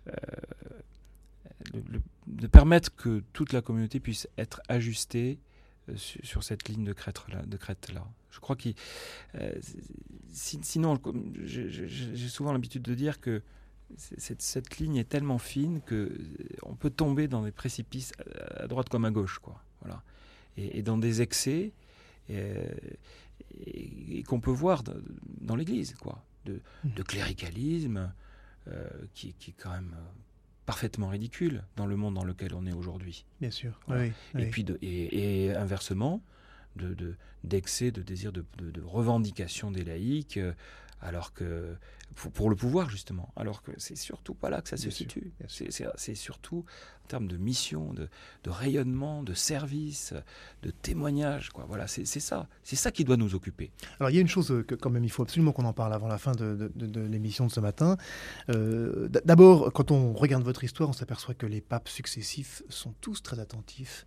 euh, 0.07 0.11
le- 1.73 1.83
le- 1.93 2.01
de 2.27 2.47
permettre 2.47 2.95
que 2.95 3.23
toute 3.33 3.53
la 3.53 3.61
communauté 3.61 3.99
puisse 3.99 4.27
être 4.37 4.61
ajustée 4.67 5.39
euh, 5.89 5.95
su- 5.95 6.19
sur 6.25 6.43
cette 6.43 6.67
ligne 6.67 6.83
de 6.83 6.93
crête 6.93 7.21
là. 7.29 7.41
De 7.43 7.57
crête 7.57 7.91
-là. 7.93 8.03
Je 8.31 8.39
crois 8.39 8.55
que 8.55 8.69
sinon, 10.33 10.97
comme 10.97 11.31
j'ai 11.43 11.69
j'ai- 11.69 12.27
souvent 12.27 12.51
l'habitude 12.53 12.81
de 12.81 12.93
dire 12.95 13.19
que 13.21 13.41
cette, 13.97 14.41
cette 14.41 14.77
ligne 14.77 14.97
est 14.97 15.09
tellement 15.09 15.37
fine 15.37 15.81
que 15.81 15.95
euh, 15.95 16.11
on 16.63 16.75
peut 16.75 16.89
tomber 16.89 17.27
dans 17.27 17.43
des 17.43 17.51
précipices 17.51 18.13
à, 18.19 18.63
à 18.63 18.67
droite 18.67 18.89
comme 18.89 19.05
à 19.05 19.11
gauche, 19.11 19.39
quoi. 19.39 19.63
Voilà. 19.81 20.01
Et, 20.57 20.79
et 20.79 20.81
dans 20.81 20.97
des 20.97 21.21
excès 21.21 21.71
euh, 22.29 22.67
et, 23.65 24.19
et 24.19 24.23
qu'on 24.23 24.39
peut 24.39 24.51
voir 24.51 24.83
dans, 24.83 24.95
dans 25.41 25.55
l'Église, 25.55 25.95
quoi, 25.95 26.23
de, 26.45 26.59
de 26.83 27.03
cléricalisme 27.03 28.11
euh, 28.67 28.87
qui, 29.13 29.33
qui 29.33 29.51
est 29.51 29.55
quand 29.57 29.71
même 29.71 29.93
euh, 29.97 30.01
parfaitement 30.65 31.09
ridicule 31.09 31.63
dans 31.75 31.85
le 31.85 31.95
monde 31.95 32.15
dans 32.15 32.23
lequel 32.23 32.53
on 32.55 32.65
est 32.65 32.73
aujourd'hui. 32.73 33.25
Bien 33.41 33.51
sûr. 33.51 33.79
Voilà. 33.87 34.09
Oui, 34.33 34.41
Et 34.43 34.49
puis 34.49 34.63
de, 34.63 34.79
et, 34.81 35.53
inversement, 35.53 36.23
de, 36.75 36.93
de- 36.93 37.15
d'excès, 37.43 37.91
de 37.91 38.01
désir 38.01 38.31
de, 38.31 38.43
de- 38.57 38.71
de 38.71 38.81
revendication 38.81 39.69
des 39.71 39.83
laïcs, 39.83 40.37
euh, 40.37 40.53
alors 41.01 41.33
que 41.33 41.75
pour, 42.15 42.31
pour 42.31 42.49
le 42.49 42.55
pouvoir 42.55 42.89
justement, 42.89 43.33
alors 43.35 43.61
que 43.61 43.71
c'est 43.77 43.97
surtout 43.97 44.33
pas 44.35 44.49
là 44.49 44.61
que 44.61 44.69
ça 44.69 44.77
se 44.77 44.83
sûr, 44.83 44.93
situe. 44.93 45.33
C'est, 45.47 46.15
surtout 46.15 46.63
en 47.03 47.07
termes 47.07 47.27
de 47.27 47.37
mission, 47.37 47.93
de, 47.93 48.07
de 48.43 48.49
rayonnement, 48.49 49.21
de 49.21 49.33
service, 49.33 50.13
de 50.63 50.71
témoignage. 50.71 51.49
Quoi. 51.49 51.65
Voilà, 51.67 51.87
c'est, 51.87 52.05
ça, 52.05 52.47
c'est 52.63 52.75
ça 52.77 52.91
qui 52.91 53.03
doit 53.03 53.17
nous 53.17 53.35
occuper. 53.35 53.71
Alors 53.99 54.09
il 54.09 54.15
y 54.15 54.17
a 54.17 54.21
une 54.21 54.27
chose 54.29 54.51
euh, 54.51 54.63
que 54.63 54.75
quand 54.75 54.89
même 54.89 55.03
il 55.03 55.11
faut 55.11 55.23
absolument 55.23 55.51
qu'on 55.51 55.65
en 55.65 55.73
parle 55.73 55.93
avant 55.93 56.07
la 56.07 56.17
fin 56.17 56.31
de, 56.31 56.71
de- 56.73 57.01
l'émission 57.01 57.47
de 57.47 57.51
ce 57.51 57.59
matin. 57.59 57.97
Euh, 58.49 59.09
D'abord, 59.25 59.73
quand 59.73 59.91
on 59.91 60.13
regarde 60.13 60.43
votre 60.43 60.63
histoire, 60.63 60.89
on 60.89 60.93
s'aperçoit 60.93 61.33
que 61.33 61.45
les 61.45 61.61
papes 61.61 61.89
successifs 61.89 62.63
sont 62.69 62.93
tous 63.01 63.21
très 63.21 63.39
attentifs 63.39 64.05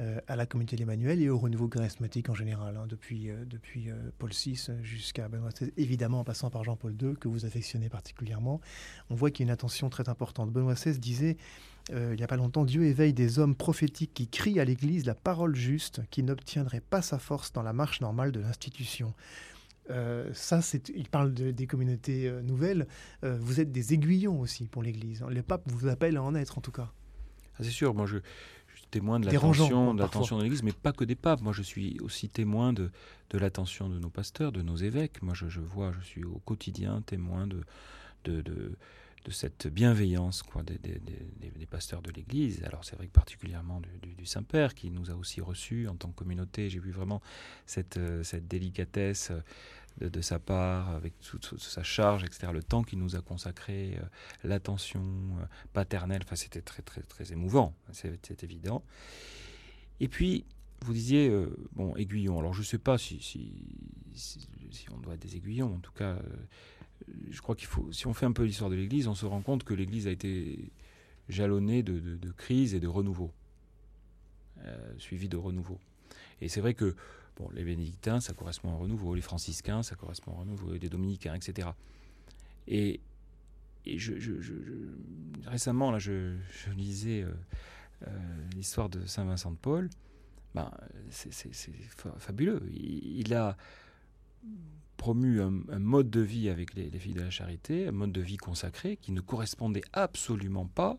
euh, 0.00 0.20
à 0.28 0.36
la 0.36 0.46
communauté 0.46 0.76
de 0.76 0.80
l'Emmanuel 0.80 1.20
et 1.20 1.28
au 1.28 1.36
renouveau 1.38 1.66
charismatique 1.66 2.28
en 2.30 2.34
général, 2.34 2.76
hein, 2.76 2.86
depuis, 2.88 3.30
euh, 3.30 3.44
depuis 3.44 3.90
euh, 3.90 3.96
Paul 4.18 4.30
VI 4.30 4.56
jusqu'à 4.82 5.28
Benoît 5.28 5.50
XVI, 5.50 5.72
évidemment 5.76 6.20
en 6.20 6.24
passant 6.24 6.50
par 6.50 6.62
Jean-Paul 6.62 6.92
II, 7.02 7.16
que 7.16 7.26
vous 7.26 7.44
affectionnez 7.44 7.88
particulièrement. 7.88 8.60
On 9.10 9.16
voit 9.16 9.32
qu'il 9.32 9.44
y 9.44 9.48
a 9.48 9.48
une 9.48 9.52
attention 9.52 9.90
très 9.90 10.08
importante. 10.08 10.52
Benoît 10.52 10.74
XVI 10.74 10.98
disait 10.98 11.36
il 11.90 12.16
n'y 12.16 12.22
a 12.22 12.26
pas 12.26 12.36
longtemps, 12.36 12.66
Dieu 12.66 12.84
éveille 12.84 13.14
des 13.14 13.38
hommes 13.38 13.56
prophétiques 13.56 14.12
qui 14.12 14.28
crient 14.28 14.60
à 14.60 14.64
l'Église 14.66 15.06
la 15.06 15.14
parole 15.14 15.56
juste, 15.56 16.02
qui 16.10 16.22
n'obtiendraient 16.22 16.82
pas 16.82 17.00
sa 17.00 17.18
force 17.18 17.52
dans 17.54 17.62
la 17.62 17.72
marche 17.72 18.02
normale 18.02 18.30
de 18.30 18.40
l'institution. 18.40 19.14
Ça, 20.34 20.60
c'est, 20.60 20.90
il 20.90 21.08
parle 21.08 21.32
de- 21.32 21.50
des 21.50 21.66
communautés 21.66 22.30
nouvelles. 22.42 22.86
Vous 23.22 23.58
êtes 23.60 23.72
des 23.72 23.94
aiguillons 23.94 24.38
aussi 24.38 24.68
pour 24.68 24.82
l'Église. 24.82 25.24
Le 25.30 25.42
pape 25.42 25.62
vous 25.64 25.88
appelle 25.88 26.18
à 26.18 26.22
en 26.22 26.34
être, 26.34 26.58
en 26.58 26.60
tout 26.60 26.72
cas. 26.72 26.92
Ah, 27.54 27.64
c'est 27.64 27.70
sûr, 27.70 27.94
moi 27.94 28.04
je, 28.04 28.18
témoin 28.90 29.20
de 29.20 29.26
l'attention, 29.66 29.94
de 29.94 30.00
l'attention 30.02 30.38
de 30.38 30.42
l'Église, 30.42 30.62
mais 30.62 30.72
pas 30.72 30.92
que 30.92 31.04
des 31.04 31.14
papes. 31.16 31.40
Moi 31.42 31.52
je 31.52 31.62
suis 31.62 31.98
aussi 32.00 32.28
témoin 32.28 32.72
de, 32.72 32.90
de 33.30 33.38
l'attention 33.38 33.88
de 33.88 33.98
nos 33.98 34.10
pasteurs, 34.10 34.52
de 34.52 34.62
nos 34.62 34.76
évêques. 34.76 35.22
Moi 35.22 35.34
je, 35.34 35.48
je 35.48 35.60
vois, 35.60 35.92
je 36.00 36.04
suis 36.04 36.24
au 36.24 36.40
quotidien 36.44 37.02
témoin 37.02 37.46
de, 37.46 37.60
de, 38.24 38.40
de, 38.40 38.76
de 39.24 39.30
cette 39.30 39.66
bienveillance 39.66 40.42
quoi, 40.42 40.62
des, 40.62 40.78
des- 40.78 41.00
des- 41.00 41.50
des 41.58 41.66
pasteurs 41.66 42.00
de 42.02 42.10
l'Église. 42.10 42.62
Alors 42.64 42.84
c'est 42.84 42.96
vrai 42.96 43.06
que 43.06 43.12
particulièrement 43.12 43.80
du, 43.80 43.90
du- 44.02 44.14
du 44.14 44.26
Saint-Père 44.26 44.74
qui 44.74 44.90
nous 44.90 45.10
a 45.10 45.14
aussi 45.14 45.40
reçus 45.40 45.86
en 45.88 45.94
tant 45.96 46.08
que 46.10 46.14
communauté. 46.16 46.70
J'ai 46.70 46.78
vu 46.78 46.90
vraiment 46.92 47.20
cette, 47.66 47.96
euh, 47.98 48.22
cette 48.22 48.48
délicatesse 48.48 49.30
euh, 49.30 49.40
de, 50.00 50.20
sa 50.20 50.38
part, 50.38 50.90
avec 50.90 51.18
toute, 51.20 51.58
sa 51.58 51.82
charge, 51.82 52.24
etc. 52.24 52.48
Le 52.52 52.62
temps 52.62 52.82
qu'il 52.82 52.98
nous 52.98 53.16
a 53.16 53.20
consacré, 53.20 53.98
euh, 54.00 54.04
l'attention 54.44 55.02
euh, 55.02 55.44
paternelle, 55.72 56.22
enfin 56.24 56.36
c'était 56.36 56.62
très 56.62 56.82
très 56.82 57.02
très 57.02 57.32
émouvant, 57.32 57.74
c'est 57.92 58.42
évident. 58.42 58.82
Et 60.00 60.08
puis 60.08 60.44
vous 60.84 60.92
disiez 60.92 61.28
euh, 61.28 61.56
bon 61.72 61.96
aiguillon. 61.96 62.38
Alors 62.38 62.54
je 62.54 62.62
sais 62.62 62.78
pas 62.78 62.98
si 62.98 63.20
si, 63.20 63.52
si 64.14 64.90
on 64.92 64.98
doit 64.98 65.14
être 65.14 65.22
des 65.22 65.36
aiguillons. 65.36 65.74
En 65.74 65.80
tout 65.80 65.92
cas, 65.92 66.18
je 67.30 67.40
crois 67.40 67.54
qu'il 67.54 67.68
faut. 67.68 67.90
Si 67.92 68.06
on 68.06 68.14
fait 68.14 68.26
un 68.26 68.32
peu 68.32 68.44
l'histoire 68.44 68.70
de 68.70 68.76
l'Église, 68.76 69.08
on 69.08 69.14
se 69.14 69.26
rend 69.26 69.42
compte 69.42 69.64
que 69.64 69.74
l'Église 69.74 70.06
a 70.06 70.10
été 70.10 70.70
jalonnée 71.28 71.82
de, 71.82 71.98
de, 71.98 72.32
crises 72.32 72.74
et 72.74 72.80
de 72.80 72.86
renouveau, 72.86 73.30
euh, 74.64 74.94
suivi 74.98 75.28
de 75.28 75.36
renouveau. 75.36 75.78
Et 76.40 76.48
c'est 76.48 76.60
vrai 76.60 76.74
que 76.74 76.96
bon, 77.38 77.48
les 77.54 77.64
bénédictins, 77.64 78.20
ça 78.20 78.34
correspond 78.34 78.70
un 78.72 78.76
renouveau, 78.76 79.14
les 79.14 79.20
franciscains, 79.22 79.82
ça 79.82 79.94
correspond 79.96 80.32
un 80.32 80.40
renouveau, 80.40 80.72
les 80.74 80.88
dominicains, 80.88 81.34
etc. 81.34 81.68
Et, 82.66 83.00
et 83.86 83.98
je, 83.98 84.12
récemment, 85.46 85.90
là, 85.90 85.98
je, 85.98 86.34
lisais 86.76 87.22
euh, 87.22 87.32
euh, 88.06 88.10
l'histoire 88.54 88.88
de 88.88 89.06
Saint 89.06 89.24
Vincent 89.24 89.50
de 89.52 89.56
Paul. 89.56 89.88
Ben, 90.54 90.70
c'est 91.10 91.32
c'est- 91.32 91.52
c'est 91.54 91.72
fa- 91.72 92.14
fabuleux. 92.18 92.62
Il, 92.72 93.32
a 93.34 93.56
promu 94.96 95.40
un, 95.40 95.50
mode 95.78 96.10
de 96.10 96.20
vie 96.20 96.48
avec 96.48 96.74
les, 96.74 96.90
les 96.90 96.98
filles 96.98 97.14
de 97.14 97.20
la 97.20 97.30
charité, 97.30 97.86
un 97.86 97.92
mode 97.92 98.12
de 98.12 98.20
vie 98.20 98.36
consacré 98.36 98.96
qui 98.96 99.12
ne 99.12 99.20
correspondait 99.20 99.84
absolument 99.92 100.66
pas 100.66 100.98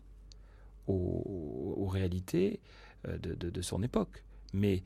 aux, 0.86 1.86
réalités 1.86 2.60
euh, 3.06 3.18
de, 3.18 3.34
de- 3.34 3.50
de 3.50 3.62
son 3.62 3.82
époque. 3.82 4.24
Mais 4.52 4.82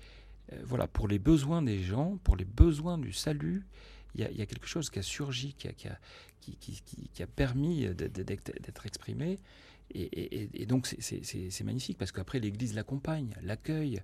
euh, 0.53 0.57
voilà, 0.65 0.87
pour 0.87 1.09
les 1.09 1.19
besoins 1.19 1.63
des 1.63 1.83
gens, 1.83 2.19
pour 2.25 2.37
les 2.37 2.45
besoins 2.45 2.99
du 2.99 3.13
salut, 3.13 3.67
il 4.15 4.21
y 4.21 4.43
a, 4.43 4.47
quelque 4.47 4.69
chose 4.69 4.91
qui 4.91 5.01
a 5.01 5.03
surgi, 5.03 5.55
qui 5.55 5.67
a, 5.69 7.27
permis 7.27 7.87
d'être 7.89 8.87
exprimé. 8.87 9.41
Et, 9.97 10.03
et- 10.03 10.43
et- 10.43 10.63
et 10.63 10.67
donc 10.67 10.87
c'est- 10.89 11.01
c'est 11.01 11.25
c'est- 11.25 11.51
c'est 11.51 11.63
magnifique 11.65 11.97
parce 11.99 12.11
qu'après 12.11 12.41
l'Église 12.41 12.75
l'accompagne, 12.75 13.35
l'accueille 13.43 14.01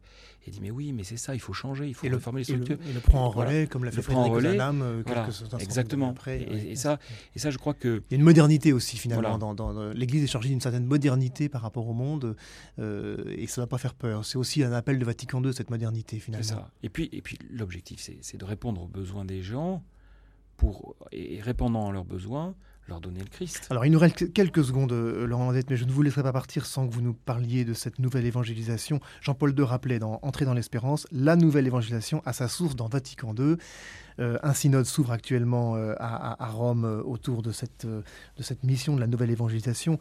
et 0.46 0.50
dit 0.52 0.60
mais 0.60 0.70
oui 0.70 0.92
mais 0.92 1.02
c'est 1.02 1.16
ça, 1.16 1.34
il 1.34 1.40
faut 1.40 1.52
changer, 1.52 1.88
il 1.88 1.94
faut 1.94 2.06
Et 2.06 2.10
le, 2.10 2.18
les 2.18 2.32
le- 2.38 2.44
structures. 2.44 2.78
et 2.88 2.92
le 2.92 3.00
prend 3.00 3.26
en 3.26 3.30
Voilà. 3.30 3.50
relais, 3.50 3.66
comme 3.66 3.82
l'a 3.84 3.90
Le 3.90 3.96
fait 3.96 4.02
Frédéric 4.02 4.32
euh, 4.34 5.02
Voilà, 5.04 5.28
exactement. 5.58 6.10
après. 6.10 6.42
Et- 6.42 6.48
ouais. 6.48 6.66
et 6.68 6.76
ça- 6.76 6.98
Et 7.34 7.40
ça 7.40 7.50
je 7.50 7.58
crois 7.58 7.74
que 7.74 8.02
Il 8.08 8.12
y 8.12 8.14
a 8.14 8.18
une 8.18 8.24
modernité 8.24 8.72
aussi 8.72 8.96
finalement. 8.98 9.22
Voilà. 9.22 9.38
Dans, 9.38 9.54
dans- 9.54 9.74
dans- 9.74 9.92
L'Église 9.92 10.22
est 10.22 10.28
chargée 10.28 10.48
d'une 10.50 10.60
certaine 10.60 10.86
modernité 10.86 11.48
par 11.48 11.62
rapport 11.62 11.88
au 11.88 11.92
monde 11.92 12.36
euh, 12.78 13.24
et 13.36 13.46
ça 13.48 13.60
ne 13.60 13.64
va 13.64 13.68
pas 13.68 13.78
faire 13.78 13.94
peur. 13.94 14.24
C'est 14.24 14.38
aussi 14.38 14.62
un 14.62 14.72
appel 14.72 14.98
de 14.98 15.04
Vatican 15.04 15.42
II, 15.42 15.52
cette 15.52 15.70
modernité 15.70 16.16
C'est 16.16 16.22
finalement. 16.24 16.46
ça. 16.46 16.70
Et 16.84 16.88
puis, 16.88 17.08
et 17.12 17.20
puis 17.20 17.36
l'objectif, 17.50 18.00
c'est 18.00 18.18
c'est 18.20 18.38
de 18.38 18.44
répondre 18.44 18.82
aux 18.82 18.88
besoins 18.88 19.24
des 19.24 19.42
gens 19.42 19.82
pour, 20.56 20.94
et 21.10 21.40
répondant 21.40 21.88
à 21.88 21.92
leurs 21.92 22.04
besoins, 22.04 22.54
Alors 23.70 23.86
il 23.86 23.92
nous 23.92 23.98
reste 23.98 24.32
quelques 24.32 24.64
secondes, 24.64 24.92
euh, 24.92 25.26
Laurent 25.26 25.46
Landette, 25.46 25.70
mais 25.70 25.76
je 25.76 25.84
ne 25.84 25.90
vous 25.90 26.02
laisserai 26.02 26.22
pas 26.22 26.32
partir 26.32 26.66
sans 26.66 26.88
que 26.88 26.92
vous 26.92 27.02
nous 27.02 27.14
parliez 27.14 27.64
de 27.64 27.74
cette 27.74 27.98
nouvelle 27.98 28.26
évangélisation. 28.26 29.00
Jean-Paul 29.20 29.54
II 29.56 29.64
rappelait 29.64 29.98
dans 29.98 30.18
Entrer 30.22 30.44
dans 30.44 30.54
l'espérance, 30.54 31.06
la 31.12 31.36
nouvelle 31.36 31.66
évangélisation 31.66 32.22
a 32.26 32.32
sa 32.32 32.48
source 32.48 32.76
dans 32.76 32.88
Vatican 32.88 33.34
II. 33.38 33.56
Un 34.20 34.54
synode 34.54 34.84
s'ouvre 34.84 35.12
actuellement 35.12 35.74
à, 35.98 36.50
Rome 36.50 37.02
autour 37.04 37.42
de 37.42 37.52
cette, 37.52 37.86
de 37.86 38.42
cette 38.42 38.64
mission 38.64 38.94
de 38.94 39.00
la 39.00 39.06
nouvelle 39.06 39.30
évangélisation. 39.30 39.98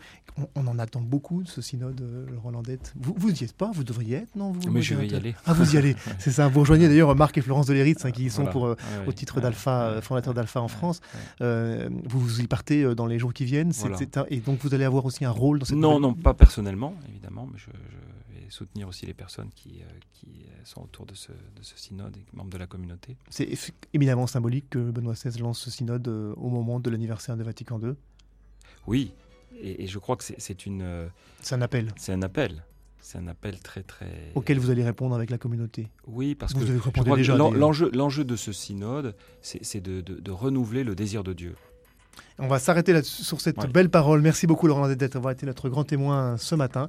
On, 0.56 0.68
en 0.68 0.80
attend 0.80 1.02
beaucoup 1.02 1.44
ce 1.46 1.62
synode, 1.62 2.02
Roland 2.44 2.62
Dette. 2.62 2.94
Vous, 3.00 3.14
vous 3.18 3.32
y 3.32 3.44
êtes 3.44 3.54
pas? 3.54 3.72
Vous 3.74 3.84
devriez 3.84 4.18
être, 4.18 4.36
non 4.36 4.52
vous, 4.52 4.72
Mais 4.72 4.82
je 4.82 4.96
vais 4.96 5.08
y 5.08 5.16
aller. 5.16 5.36
Ah, 5.46 5.54
vous 5.54 5.76
y 5.76 5.78
allez, 5.78 5.96
c'est 6.20 6.32
ça. 6.32 6.48
Vous 6.48 6.62
rejoignez 6.62 6.88
d'ailleurs 6.88 7.16
Marc 7.16 7.38
et 7.38 7.42
Florence 7.42 7.68
de 7.68 7.74
Léritz, 7.74 8.06
hein, 8.06 8.12
qui 8.12 8.26
y 8.26 8.30
sont 8.30 8.46
pour, 8.46 8.76
au 9.08 9.14
titre 9.14 9.42
d'Alpha, 9.42 10.02
fondateur 10.02 10.34
d'Alpha 10.34 10.62
en 10.62 10.68
France. 10.68 11.02
vous, 11.40 12.20
vous 12.20 12.42
y 12.42 12.48
partez 12.48 12.96
dans 12.96 13.06
les 13.06 13.20
jours 13.20 13.34
qui 13.34 13.46
viennent. 13.46 13.72
et 14.30 14.38
donc 14.38 14.60
vous 14.62 14.74
allez 14.74 14.86
avoir 14.86 15.06
aussi 15.06 15.26
un 15.26 15.32
rôle 15.32 15.60
dans 15.60 15.66
cette 15.66 15.78
Non, 15.78 16.00
non, 16.00 16.14
pas 16.14 16.34
personnellement, 16.34 16.96
évidemment, 17.08 17.48
mais 17.52 17.58
je, 17.58 17.70
soutenir 18.50 18.88
aussi 18.88 19.06
les 19.06 19.14
personnes 19.14 19.50
qui, 19.56 19.82
euh, 19.82 19.86
qui 20.14 20.46
sont 20.64 20.82
autour 20.84 21.06
de 21.06 21.16
ce, 21.16 21.32
de 21.32 21.62
ce, 21.64 21.78
synode 21.78 22.16
et 22.18 22.26
membres 22.34 22.50
de 22.50 22.58
la 22.58 22.68
communauté. 22.68 23.18
C'est 23.30 23.50
éminemment 23.94 24.28
symbolique 24.28 24.70
que 24.70 24.80
Benoît 24.80 25.14
XVI 25.14 25.40
lance 25.40 25.60
ce 25.60 25.72
synode 25.72 26.08
euh, 26.08 26.34
au 26.38 26.50
moment 26.50 26.80
de 26.80 26.90
l'anniversaire 26.90 27.38
de 27.38 27.44
Vatican 27.44 27.80
II. 27.80 27.94
Oui, 28.88 29.14
et, 29.62 29.88
je 29.88 30.00
crois 30.00 30.16
que 30.16 30.24
c'est 30.24 30.66
une. 30.66 30.82
Euh, 30.82 31.08
c'est 31.42 31.56
un 31.56 31.62
appel. 31.62 31.92
C'est 31.98 32.14
un 32.14 32.22
appel. 32.22 32.64
C'est 33.02 33.18
un 33.18 33.28
appel 33.28 33.60
très 33.60 33.82
très. 33.82 34.32
Auquel 34.36 34.60
vous 34.60 34.70
allez 34.70 34.84
répondre 34.84 35.16
avec 35.16 35.30
la 35.30 35.38
communauté. 35.38 35.88
Oui, 36.06 36.36
parce 36.36 36.54
que 36.54 36.60
l'enjeu, 37.58 37.90
l'enjeu 37.94 38.24
de 38.24 38.36
ce 38.36 38.52
synode, 38.52 39.16
c'est 39.42 39.82
de, 39.82 40.02
de, 40.02 40.16
de 40.16 40.32
renouveler 40.32 40.84
le 40.84 40.96
désir 40.96 41.24
de 41.24 41.34
Dieu. 41.34 41.56
On 42.38 42.48
va 42.48 42.60
s'arrêter 42.60 43.02
sur 43.04 43.42
cette 43.42 43.60
belle 43.72 43.90
parole. 43.90 44.22
Merci 44.22 44.48
beaucoup 44.48 44.68
Laurent 44.68 44.88
d'être 44.88 45.14
d'avoir 45.14 45.32
été 45.32 45.46
notre 45.46 45.70
grand 45.70 45.84
témoin 45.84 46.38
ce 46.38 46.56
matin. 46.56 46.88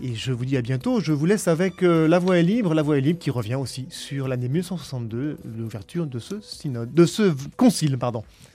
Et 0.00 0.14
je 0.14 0.32
vous 0.32 0.44
dis 0.44 0.56
à 0.56 0.62
bientôt. 0.62 1.00
Je 1.00 1.12
vous 1.12 1.26
laisse 1.26 1.48
avec 1.48 1.82
euh, 1.82 2.06
La 2.06 2.18
Voix 2.18 2.38
est 2.38 2.42
libre, 2.42 2.72
La 2.74 2.82
Voix 2.82 2.98
est 2.98 3.00
libre 3.00 3.18
qui 3.18 3.30
revient 3.30 3.56
aussi 3.56 3.86
sur 3.90 4.28
l'année 4.28 4.48
1962, 4.48 5.38
l'ouverture 5.56 6.06
de 6.06 6.18
ce 6.18 6.40
synode, 6.40 6.94
de 6.94 7.04
ce 7.04 7.34
concile, 7.56 7.98
pardon. 7.98 8.22